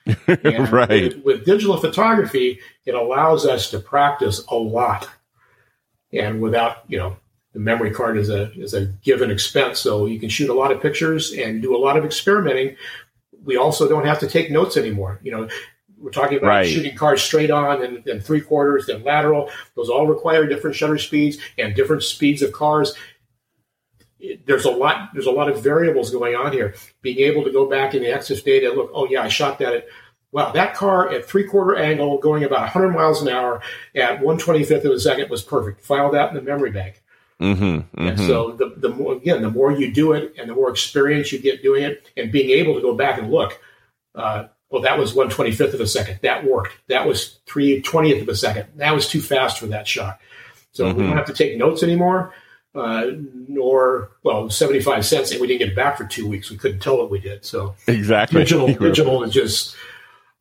right. 0.29 0.91
With, 0.91 1.25
with, 1.25 1.45
digital 1.47 1.79
photography, 1.79 2.61
it 2.85 2.95
allows 2.95 3.47
us 3.47 3.71
to 3.71 3.79
practice 3.79 4.45
a 4.51 4.57
lot, 4.57 5.09
and 6.13 6.43
without 6.43 6.85
you 6.89 6.99
know 6.99 7.17
the 7.55 7.61
memory 7.61 7.93
card 7.93 8.19
is 8.19 8.29
a 8.29 8.53
is 8.53 8.75
a 8.75 8.87
given 8.87 9.31
expense, 9.31 9.79
so 9.79 10.05
you 10.05 10.21
can 10.21 10.29
shoot 10.29 10.51
a 10.51 10.55
lot 10.55 10.71
of 10.71 10.83
pictures 10.83 11.33
and 11.33 11.63
do 11.63 11.75
a 11.75 11.79
lot 11.79 11.97
of 11.97 12.05
experimenting. 12.05 12.77
We 13.43 13.57
also 13.57 13.89
don't 13.89 14.07
have 14.07 14.19
to 14.21 14.29
take 14.29 14.51
notes 14.51 14.77
anymore. 14.77 15.21
You 15.23 15.33
know, 15.33 15.49
we're 16.01 16.11
talking 16.11 16.39
about 16.39 16.49
right. 16.49 16.67
shooting 16.67 16.97
cars 16.97 17.23
straight 17.23 17.51
on 17.51 17.83
and 17.83 18.03
then 18.05 18.21
three 18.21 18.41
quarters, 18.41 18.87
then 18.87 19.05
lateral. 19.05 19.51
Those 19.77 19.91
all 19.91 20.07
require 20.07 20.47
different 20.47 20.77
shutter 20.77 20.99
speeds 20.99 21.39
and 21.59 21.75
different 21.75 22.03
speeds 22.03 22.43
of 22.43 22.53
cars 22.53 22.95
there's 24.47 24.65
a 24.65 24.71
lot 24.71 25.11
there's 25.13 25.27
a 25.27 25.31
lot 25.31 25.49
of 25.49 25.63
variables 25.63 26.11
going 26.11 26.35
on 26.35 26.53
here. 26.53 26.75
Being 27.03 27.19
able 27.21 27.45
to 27.45 27.53
go 27.53 27.69
back 27.69 27.95
in 27.95 28.03
the 28.03 28.09
EXIF 28.09 28.45
data 28.45 28.69
and 28.69 28.77
look, 28.77 28.91
oh 28.95 29.07
yeah, 29.09 29.23
I 29.23 29.29
shot 29.29 29.59
that 29.59 29.75
at 29.75 29.87
wow, 30.33 30.53
that 30.53 30.75
car 30.75 31.11
at 31.11 31.27
three 31.27 31.45
quarter 31.45 31.77
angle 31.77 32.19
going 32.19 32.45
about 32.45 32.61
100 32.61 32.91
miles 32.91 33.23
an 33.23 33.29
hour 33.29 33.63
at 33.95 34.21
125th 34.21 34.85
of 34.85 34.93
a 34.93 35.01
second 35.01 35.31
was 35.31 35.43
perfect. 35.43 35.85
File 35.85 36.11
that 36.13 36.31
in 36.31 36.35
the 36.35 36.43
memory 36.43 36.71
bank. 36.71 37.03
Mm-hmm, 37.41 37.65
mm-hmm. 37.65 38.07
And 38.07 38.19
so 38.19 38.53
the, 38.53 38.75
the 38.77 38.91
more, 38.91 39.15
again, 39.15 39.41
the 39.41 39.51
more 39.51 39.73
you 39.73 39.93
do 39.93 40.13
it 40.13 40.35
and 40.39 40.49
the 40.49 40.55
more 40.55 40.71
experience 40.71 41.33
you 41.33 41.39
get 41.39 41.63
doing 41.63 41.83
it 41.83 42.07
and 42.17 42.31
being 42.31 42.51
able 42.51 42.75
to 42.75 42.83
go 42.83 42.95
back 42.95 43.19
and 43.19 43.31
look, 43.31 43.59
uh, 44.15 44.45
well, 44.69 44.83
that 44.83 44.99
was 44.99 45.15
125th 45.15 45.73
of 45.73 45.81
a 45.81 45.87
second. 45.87 46.21
That 46.23 46.45
worked. 46.45 46.73
That 46.89 47.07
was 47.07 47.41
320th 47.47 48.23
of 48.23 48.29
a 48.29 48.37
second. 48.37 48.67
That 48.77 48.95
was 48.95 49.09
too 49.09 49.23
fast 49.23 49.59
for 49.59 49.67
that 49.69 49.89
shot. 49.89 50.21
So 50.73 50.85
mm-hmm. 50.85 50.99
we 50.99 51.07
don't 51.07 51.17
have 51.17 51.27
to 51.27 51.33
take 51.33 51.57
notes 51.57 51.83
anymore 51.83 52.35
uh, 52.75 53.07
nor 53.49 54.13
well, 54.23 54.49
seventy 54.51 54.81
five 54.81 55.05
cents, 55.05 55.33
and 55.33 55.41
we 55.41 55.47
didn't 55.47 55.61
get 55.61 55.69
it 55.71 55.77
back 55.77 55.97
for 55.97 56.05
two 56.05 56.29
weeks. 56.29 56.51
We 56.51 56.57
couldn't 56.57 56.81
tell 56.81 56.99
what 56.99 57.11
we 57.11 57.19
did. 57.19 57.45
So 57.45 57.75
exactly, 57.87 58.43
digital 58.43 58.67
digital 58.69 59.23
is 59.25 59.33
just 59.33 59.77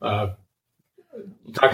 uh, 0.01 0.29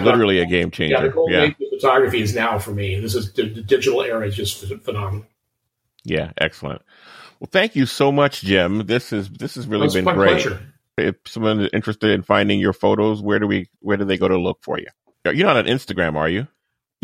literally 0.00 0.38
about, 0.38 0.48
a 0.48 0.50
game 0.50 0.70
changer. 0.70 0.94
Yeah, 0.94 1.08
the 1.08 1.54
yeah. 1.58 1.68
photography 1.78 2.22
is 2.22 2.34
now 2.34 2.58
for 2.58 2.72
me. 2.72 2.98
This 2.98 3.14
is 3.14 3.32
the, 3.32 3.48
the 3.48 3.62
digital 3.62 4.02
era 4.02 4.26
is 4.26 4.34
just 4.34 4.64
phenomenal. 4.82 5.26
Yeah, 6.04 6.32
excellent. 6.38 6.82
Well, 7.40 7.48
thank 7.50 7.76
you 7.76 7.84
so 7.84 8.10
much, 8.10 8.40
Jim. 8.42 8.86
This 8.86 9.12
is 9.12 9.28
this 9.28 9.56
has 9.56 9.66
really 9.66 9.88
been 9.88 10.04
great. 10.04 10.30
Pleasure. 10.30 10.72
If 10.96 11.16
someone 11.26 11.60
is 11.60 11.70
interested 11.74 12.12
in 12.12 12.22
finding 12.22 12.58
your 12.58 12.72
photos, 12.72 13.20
where 13.20 13.38
do 13.38 13.46
we 13.46 13.68
where 13.80 13.98
do 13.98 14.04
they 14.04 14.16
go 14.16 14.28
to 14.28 14.38
look 14.38 14.62
for 14.62 14.78
you? 14.78 14.86
You're 15.24 15.46
not 15.46 15.56
on 15.56 15.66
Instagram, 15.66 16.14
are 16.14 16.28
you? 16.28 16.46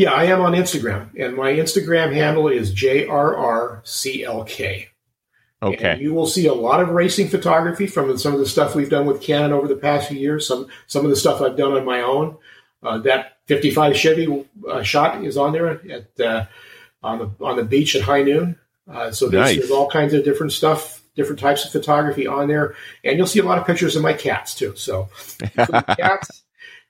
Yeah, 0.03 0.11
I 0.11 0.24
am 0.24 0.40
on 0.40 0.55
Instagram, 0.55 1.11
and 1.16 1.36
my 1.36 1.53
Instagram 1.53 2.12
handle 2.12 2.48
is 2.48 2.74
JRRCLK. 2.74 3.78
Okay. 5.62 5.90
And 5.92 6.00
you 6.00 6.12
will 6.12 6.26
see 6.26 6.48
a 6.48 6.55
lot 6.55 6.80
of 6.80 6.88
racing 6.88 7.28
photography 7.28 7.86
from 7.86 8.18
some 8.18 8.32
of 8.32 8.40
the 8.40 8.46
stuff 8.46 8.74
we've 8.74 8.90
done 8.90 9.07
with 9.07 9.22
Canon 9.22 9.53
over 9.53 9.68
the 9.68 9.76
past 9.76 10.09
few 10.09 10.18
years. 10.18 10.44
Some 10.44 10.66
some 10.88 11.05
of 11.05 11.11
the 11.11 11.16
stuff 11.16 11.40
I've 11.40 11.57
done 11.57 11.74
on 11.74 11.84
my 11.84 12.00
own. 12.00 12.36
Uh, 12.82 12.98
that 12.98 13.38
55 13.46 13.96
Chevy 13.96 14.44
uh, 14.68 14.82
shot 14.82 15.24
is 15.24 15.36
on 15.36 15.53
there 15.53 15.68
at 15.68 16.18
uh, 16.18 16.46
on 17.00 17.20
the 17.20 17.30
on 17.40 17.55
the 17.55 17.62
beach 17.62 17.94
at 17.94 18.03
high 18.03 18.24
noon. 18.24 18.59
Uh, 18.90 19.12
so 19.12 19.28
nice. 19.28 19.57
there's 19.57 19.70
all 19.70 19.88
kinds 19.88 20.14
of 20.14 20.24
different 20.24 20.50
stuff, 20.50 21.00
different 21.14 21.38
types 21.38 21.64
of 21.64 21.70
photography 21.70 22.26
on 22.26 22.48
there, 22.48 22.74
and 23.05 23.16
you'll 23.18 23.28
see 23.28 23.38
a 23.38 23.44
lot 23.44 23.59
of 23.59 23.68
pictures 23.68 23.94
of 23.94 24.03
my 24.03 24.14
cats 24.14 24.57
too. 24.57 24.74
So 24.74 25.11
cats 25.96 26.42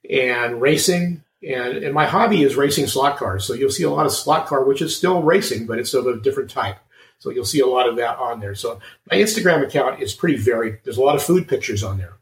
and 0.08 0.62
racing 0.62 1.22
and, 1.43 1.78
and 1.78 1.95
my 1.95 2.07
hobby 2.07 2.43
is 2.43 2.57
racing 2.57 2.86
slot 2.86 3.16
cars. 3.16 3.45
So 3.45 3.55
you'll 3.55 3.70
see 3.70 3.82
a 3.82 3.90
lot 3.90 4.07
of 4.07 4.12
slot 4.12 4.47
car, 4.47 4.64
which 4.64 4.82
is 4.82 4.97
still 4.97 5.22
racing, 5.22 5.66
but 5.66 5.78
it's 5.78 5.95
of 5.95 6.07
a 6.07 6.20
different 6.20 6.51
type. 6.51 6.78
So 7.18 7.30
you'll 7.30 7.45
see 7.45 7.61
a 7.61 7.66
lot 7.66 7.88
of 7.88 7.97
that 7.97 8.18
on 8.18 8.40
there. 8.40 8.55
So 8.55 8.80
my 9.11 9.16
Instagram 9.16 9.64
account 9.64 10.03
is 10.03 10.12
pretty 10.12 10.36
varied. 10.36 10.78
There's 10.84 10.99
a 10.99 11.03
lot 11.03 11.14
of 11.14 11.22
food 11.22 11.49
pictures 11.49 11.84
on 11.84 11.99
there. 11.99 12.14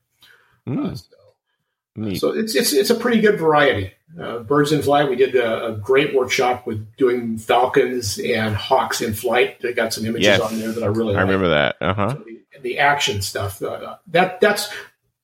Mm. 0.68 0.93
Uh, 0.93 0.95
so, 0.95 2.14
so, 2.14 2.39
it's, 2.39 2.55
it's, 2.55 2.73
it's 2.73 2.91
a 2.91 2.95
pretty 2.95 3.21
good 3.21 3.39
variety. 3.39 3.93
Uh, 4.21 4.41
birds 4.41 4.73
in 4.73 4.83
flight. 4.83 5.09
We 5.09 5.16
did 5.16 5.37
a, 5.37 5.66
a, 5.66 5.73
great 5.77 6.14
workshop 6.14 6.66
with 6.66 6.97
doing 6.97 7.39
falcons 7.39 8.18
and 8.18 8.57
hawks 8.57 9.01
in 9.01 9.14
flight. 9.14 9.61
They 9.61 9.73
got 9.73 9.93
some 9.93 10.05
images 10.05 10.27
yes. 10.27 10.41
on 10.41 10.59
there 10.59 10.73
that 10.73 10.83
I 10.83 10.87
really. 10.87 11.14
I 11.14 11.21
remember 11.21 11.49
that. 11.51 11.77
Uh-huh. 11.81 12.14
So 12.14 12.25
the, 12.25 12.41
the, 12.61 12.79
action 12.79 13.23
stuff. 13.23 13.62
Uh, 13.62 13.99
that 14.09 14.41
that's 14.41 14.68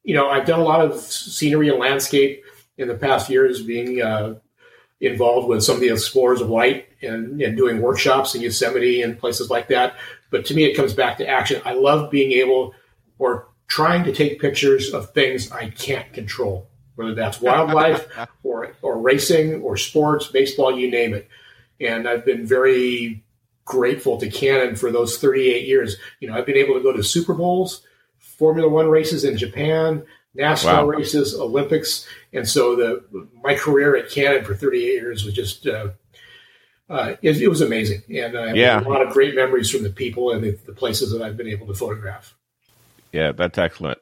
you 0.04 0.14
know 0.14 0.28
I've 0.28 0.46
done 0.46 0.60
a 0.60 0.64
lot 0.64 0.82
of 0.82 1.00
scenery 1.00 1.68
and 1.68 1.80
landscape 1.80 2.44
in 2.78 2.88
the 2.88 2.94
past 2.94 3.30
years 3.30 3.62
being 3.62 4.02
uh, 4.02 4.34
involved 5.00 5.48
with 5.48 5.62
some 5.62 5.76
of 5.76 5.80
the 5.80 5.90
explorers 5.90 6.40
of 6.40 6.50
light 6.50 6.88
and, 7.02 7.40
and 7.40 7.56
doing 7.56 7.80
workshops 7.80 8.34
in 8.34 8.42
Yosemite 8.42 9.02
and 9.02 9.18
places 9.18 9.50
like 9.50 9.68
that. 9.68 9.94
But 10.30 10.46
to 10.46 10.54
me, 10.54 10.64
it 10.64 10.76
comes 10.76 10.92
back 10.92 11.18
to 11.18 11.28
action. 11.28 11.62
I 11.64 11.74
love 11.74 12.10
being 12.10 12.32
able 12.32 12.74
or 13.18 13.48
trying 13.68 14.04
to 14.04 14.12
take 14.12 14.40
pictures 14.40 14.92
of 14.92 15.12
things 15.12 15.50
I 15.50 15.70
can't 15.70 16.12
control, 16.12 16.68
whether 16.94 17.14
that's 17.14 17.40
wildlife 17.40 18.06
or, 18.42 18.72
or 18.82 18.98
racing 18.98 19.62
or 19.62 19.76
sports, 19.76 20.28
baseball, 20.28 20.78
you 20.78 20.90
name 20.90 21.14
it. 21.14 21.28
And 21.80 22.08
I've 22.08 22.24
been 22.24 22.46
very 22.46 23.24
grateful 23.64 24.18
to 24.18 24.30
Canon 24.30 24.76
for 24.76 24.90
those 24.90 25.18
38 25.18 25.66
years. 25.66 25.96
You 26.20 26.28
know, 26.28 26.34
I've 26.34 26.46
been 26.46 26.56
able 26.56 26.74
to 26.74 26.82
go 26.82 26.92
to 26.92 27.02
Super 27.02 27.34
Bowls, 27.34 27.82
Formula 28.18 28.68
One 28.68 28.88
races 28.88 29.24
in 29.24 29.36
Japan, 29.36 30.04
NASCAR 30.36 30.64
wow. 30.64 30.86
races, 30.86 31.34
Olympics, 31.34 32.06
and 32.32 32.48
so 32.48 32.76
the 32.76 33.28
my 33.42 33.54
career 33.54 33.96
at 33.96 34.10
Canon 34.10 34.44
for 34.44 34.54
38 34.54 34.82
years 34.82 35.24
was 35.24 35.34
just 35.34 35.66
uh, 35.66 35.88
uh, 36.88 37.16
it, 37.22 37.40
it, 37.40 37.48
was 37.48 37.60
amazing, 37.60 38.02
and 38.14 38.38
I 38.38 38.48
have 38.48 38.56
yeah. 38.56 38.80
a 38.80 38.88
lot 38.88 39.04
of 39.04 39.12
great 39.12 39.34
memories 39.34 39.70
from 39.70 39.82
the 39.82 39.90
people 39.90 40.30
and 40.30 40.44
the, 40.44 40.58
the, 40.66 40.72
places 40.72 41.12
that 41.12 41.20
I've 41.20 41.36
been 41.36 41.48
able 41.48 41.66
to 41.66 41.74
photograph. 41.74 42.34
Yeah, 43.12 43.32
that's 43.32 43.58
excellent. 43.58 43.98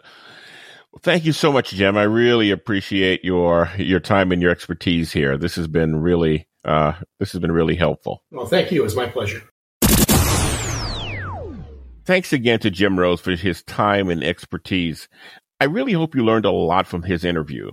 Well, 0.93 1.01
thank 1.03 1.25
you 1.25 1.33
so 1.33 1.51
much, 1.51 1.71
Jim. 1.71 1.97
I 1.97 2.03
really 2.03 2.51
appreciate 2.51 3.25
your 3.25 3.71
your 3.79 4.01
time 4.01 4.33
and 4.33 4.43
your 4.43 4.51
expertise 4.51 5.13
here. 5.13 5.39
This 5.39 5.57
has 5.57 5.67
been 5.67 5.97
really 5.97 6.47
uh, 6.65 6.93
this 7.19 7.33
has 7.33 7.41
been 7.41 7.53
really 7.53 7.77
helpful. 7.77 8.23
Well, 8.31 8.47
thank 8.47 8.71
you. 8.71 8.83
It 8.83 8.85
was 8.85 8.97
my 8.97 9.07
pleasure. 9.07 9.43
Thanks 12.07 12.35
again 12.35 12.59
to 12.61 12.71
Jim 12.71 12.99
Rose 12.99 13.23
for 13.23 13.35
his 13.35 13.63
time 13.63 14.11
and 14.11 14.23
expertise. 14.23 15.09
I 15.61 15.65
really 15.65 15.93
hope 15.93 16.15
you 16.15 16.25
learned 16.25 16.45
a 16.45 16.51
lot 16.51 16.87
from 16.87 17.03
his 17.03 17.25
interview. 17.25 17.71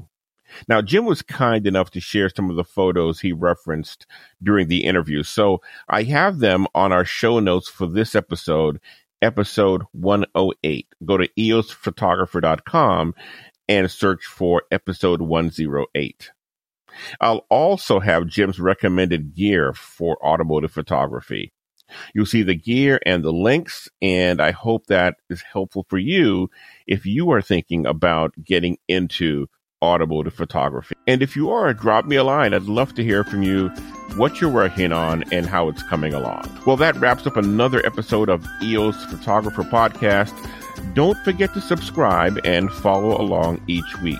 Now, 0.68 0.82
Jim 0.82 1.06
was 1.06 1.22
kind 1.22 1.66
enough 1.66 1.92
to 1.92 2.02
share 2.02 2.30
some 2.30 2.50
of 2.50 2.56
the 2.56 2.64
photos 2.64 3.20
he 3.20 3.32
referenced 3.32 4.06
during 4.44 4.68
the 4.68 4.84
interview. 4.84 5.24
So 5.24 5.62
I 5.88 6.04
have 6.04 6.40
them 6.40 6.68
on 6.76 6.92
our 6.92 7.06
show 7.06 7.40
notes 7.40 7.70
for 7.70 7.88
this 7.88 8.16
episode, 8.16 8.80
episode 9.22 9.84
108. 9.94 10.88
Go 11.06 11.18
to 11.18 11.30
eosphotographer.com 11.38 13.16
and 13.70 13.90
search 13.90 14.26
for 14.26 14.64
episode 14.72 15.22
108. 15.22 16.32
I'll 17.22 17.46
also 17.50 18.00
have 18.00 18.28
Jim's 18.28 18.60
recommended 18.60 19.34
gear 19.34 19.74
for 19.74 20.18
automotive 20.26 20.72
photography. 20.72 21.54
You'll 22.14 22.26
see 22.26 22.44
the 22.44 22.56
gear 22.56 23.00
and 23.06 23.24
the 23.24 23.34
links, 23.34 23.90
and 24.02 24.42
I 24.42 24.52
hope 24.52 24.88
that 24.88 25.16
is 25.30 25.42
helpful 25.42 25.86
for 25.90 25.98
you 25.98 26.50
if 26.92 27.06
you 27.06 27.32
are 27.32 27.42
thinking 27.42 27.86
about 27.86 28.34
getting 28.44 28.78
into 28.90 29.48
automotive 29.82 30.34
photography. 30.34 30.94
And 31.08 31.24
if 31.24 31.38
you 31.38 31.50
are, 31.50 31.74
drop 31.74 32.04
me 32.06 32.18
a 32.18 32.24
line. 32.24 32.54
I'd 32.54 32.64
love 32.64 32.94
to 32.96 33.04
hear 33.04 33.24
from 33.24 33.44
you 33.44 33.70
what 34.18 34.42
you're 34.42 34.52
working 34.52 34.92
on 34.92 35.24
and 35.32 35.46
how 35.46 35.70
it's 35.70 35.82
coming 35.84 36.14
along. 36.14 36.44
Well, 36.68 36.76
that 36.78 36.98
wraps 36.98 37.26
up 37.26 37.38
another 37.38 37.84
episode 37.86 38.28
of 38.28 38.46
EOS 38.62 39.06
Photographer 39.06 39.64
Podcast. 39.64 40.34
Don't 40.94 41.18
forget 41.20 41.54
to 41.54 41.62
subscribe 41.62 42.38
and 42.44 42.70
follow 42.70 43.20
along 43.20 43.64
each 43.68 44.02
week. 44.02 44.20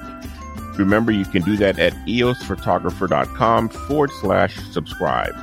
Remember, 0.78 1.12
you 1.12 1.26
can 1.26 1.42
do 1.42 1.58
that 1.58 1.78
at 1.78 1.92
eosphotographer.com 2.08 3.68
forward 3.68 4.12
slash 4.22 4.56
subscribe. 4.72 5.36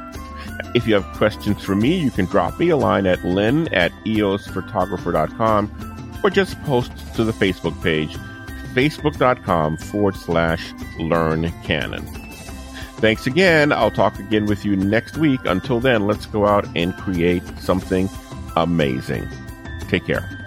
If 0.74 0.87
you 0.87 0.95
have 0.95 1.05
questions 1.18 1.62
for 1.62 1.74
me, 1.74 1.99
you 1.99 2.11
can 2.11 2.24
drop 2.24 2.59
me 2.59 2.70
a 2.70 2.76
line 2.79 3.07
at 3.07 3.22
lynn 3.22 3.68
at 3.74 3.93
eosphotographer.com 4.07 5.98
or 6.29 6.31
just 6.31 6.62
post 6.64 6.93
to 7.14 7.24
the 7.24 7.33
Facebook 7.33 7.83
page, 7.83 8.14
facebook.com 8.74 9.79
forward 9.79 10.14
slash 10.14 10.72
learn 10.99 11.51
canon. 11.62 12.05
Thanks 13.01 13.26
again. 13.26 13.72
I'll 13.72 13.91
talk 13.91 14.18
again 14.18 14.45
with 14.45 14.64
you 14.64 14.76
next 14.76 15.16
week. 15.16 15.41
Until 15.45 15.81
then, 15.81 16.07
let's 16.07 16.26
go 16.26 16.47
out 16.47 16.66
and 16.76 16.95
create 16.97 17.43
something 17.59 18.11
amazing. 18.57 19.26
Take 19.89 20.05
care. 20.05 20.38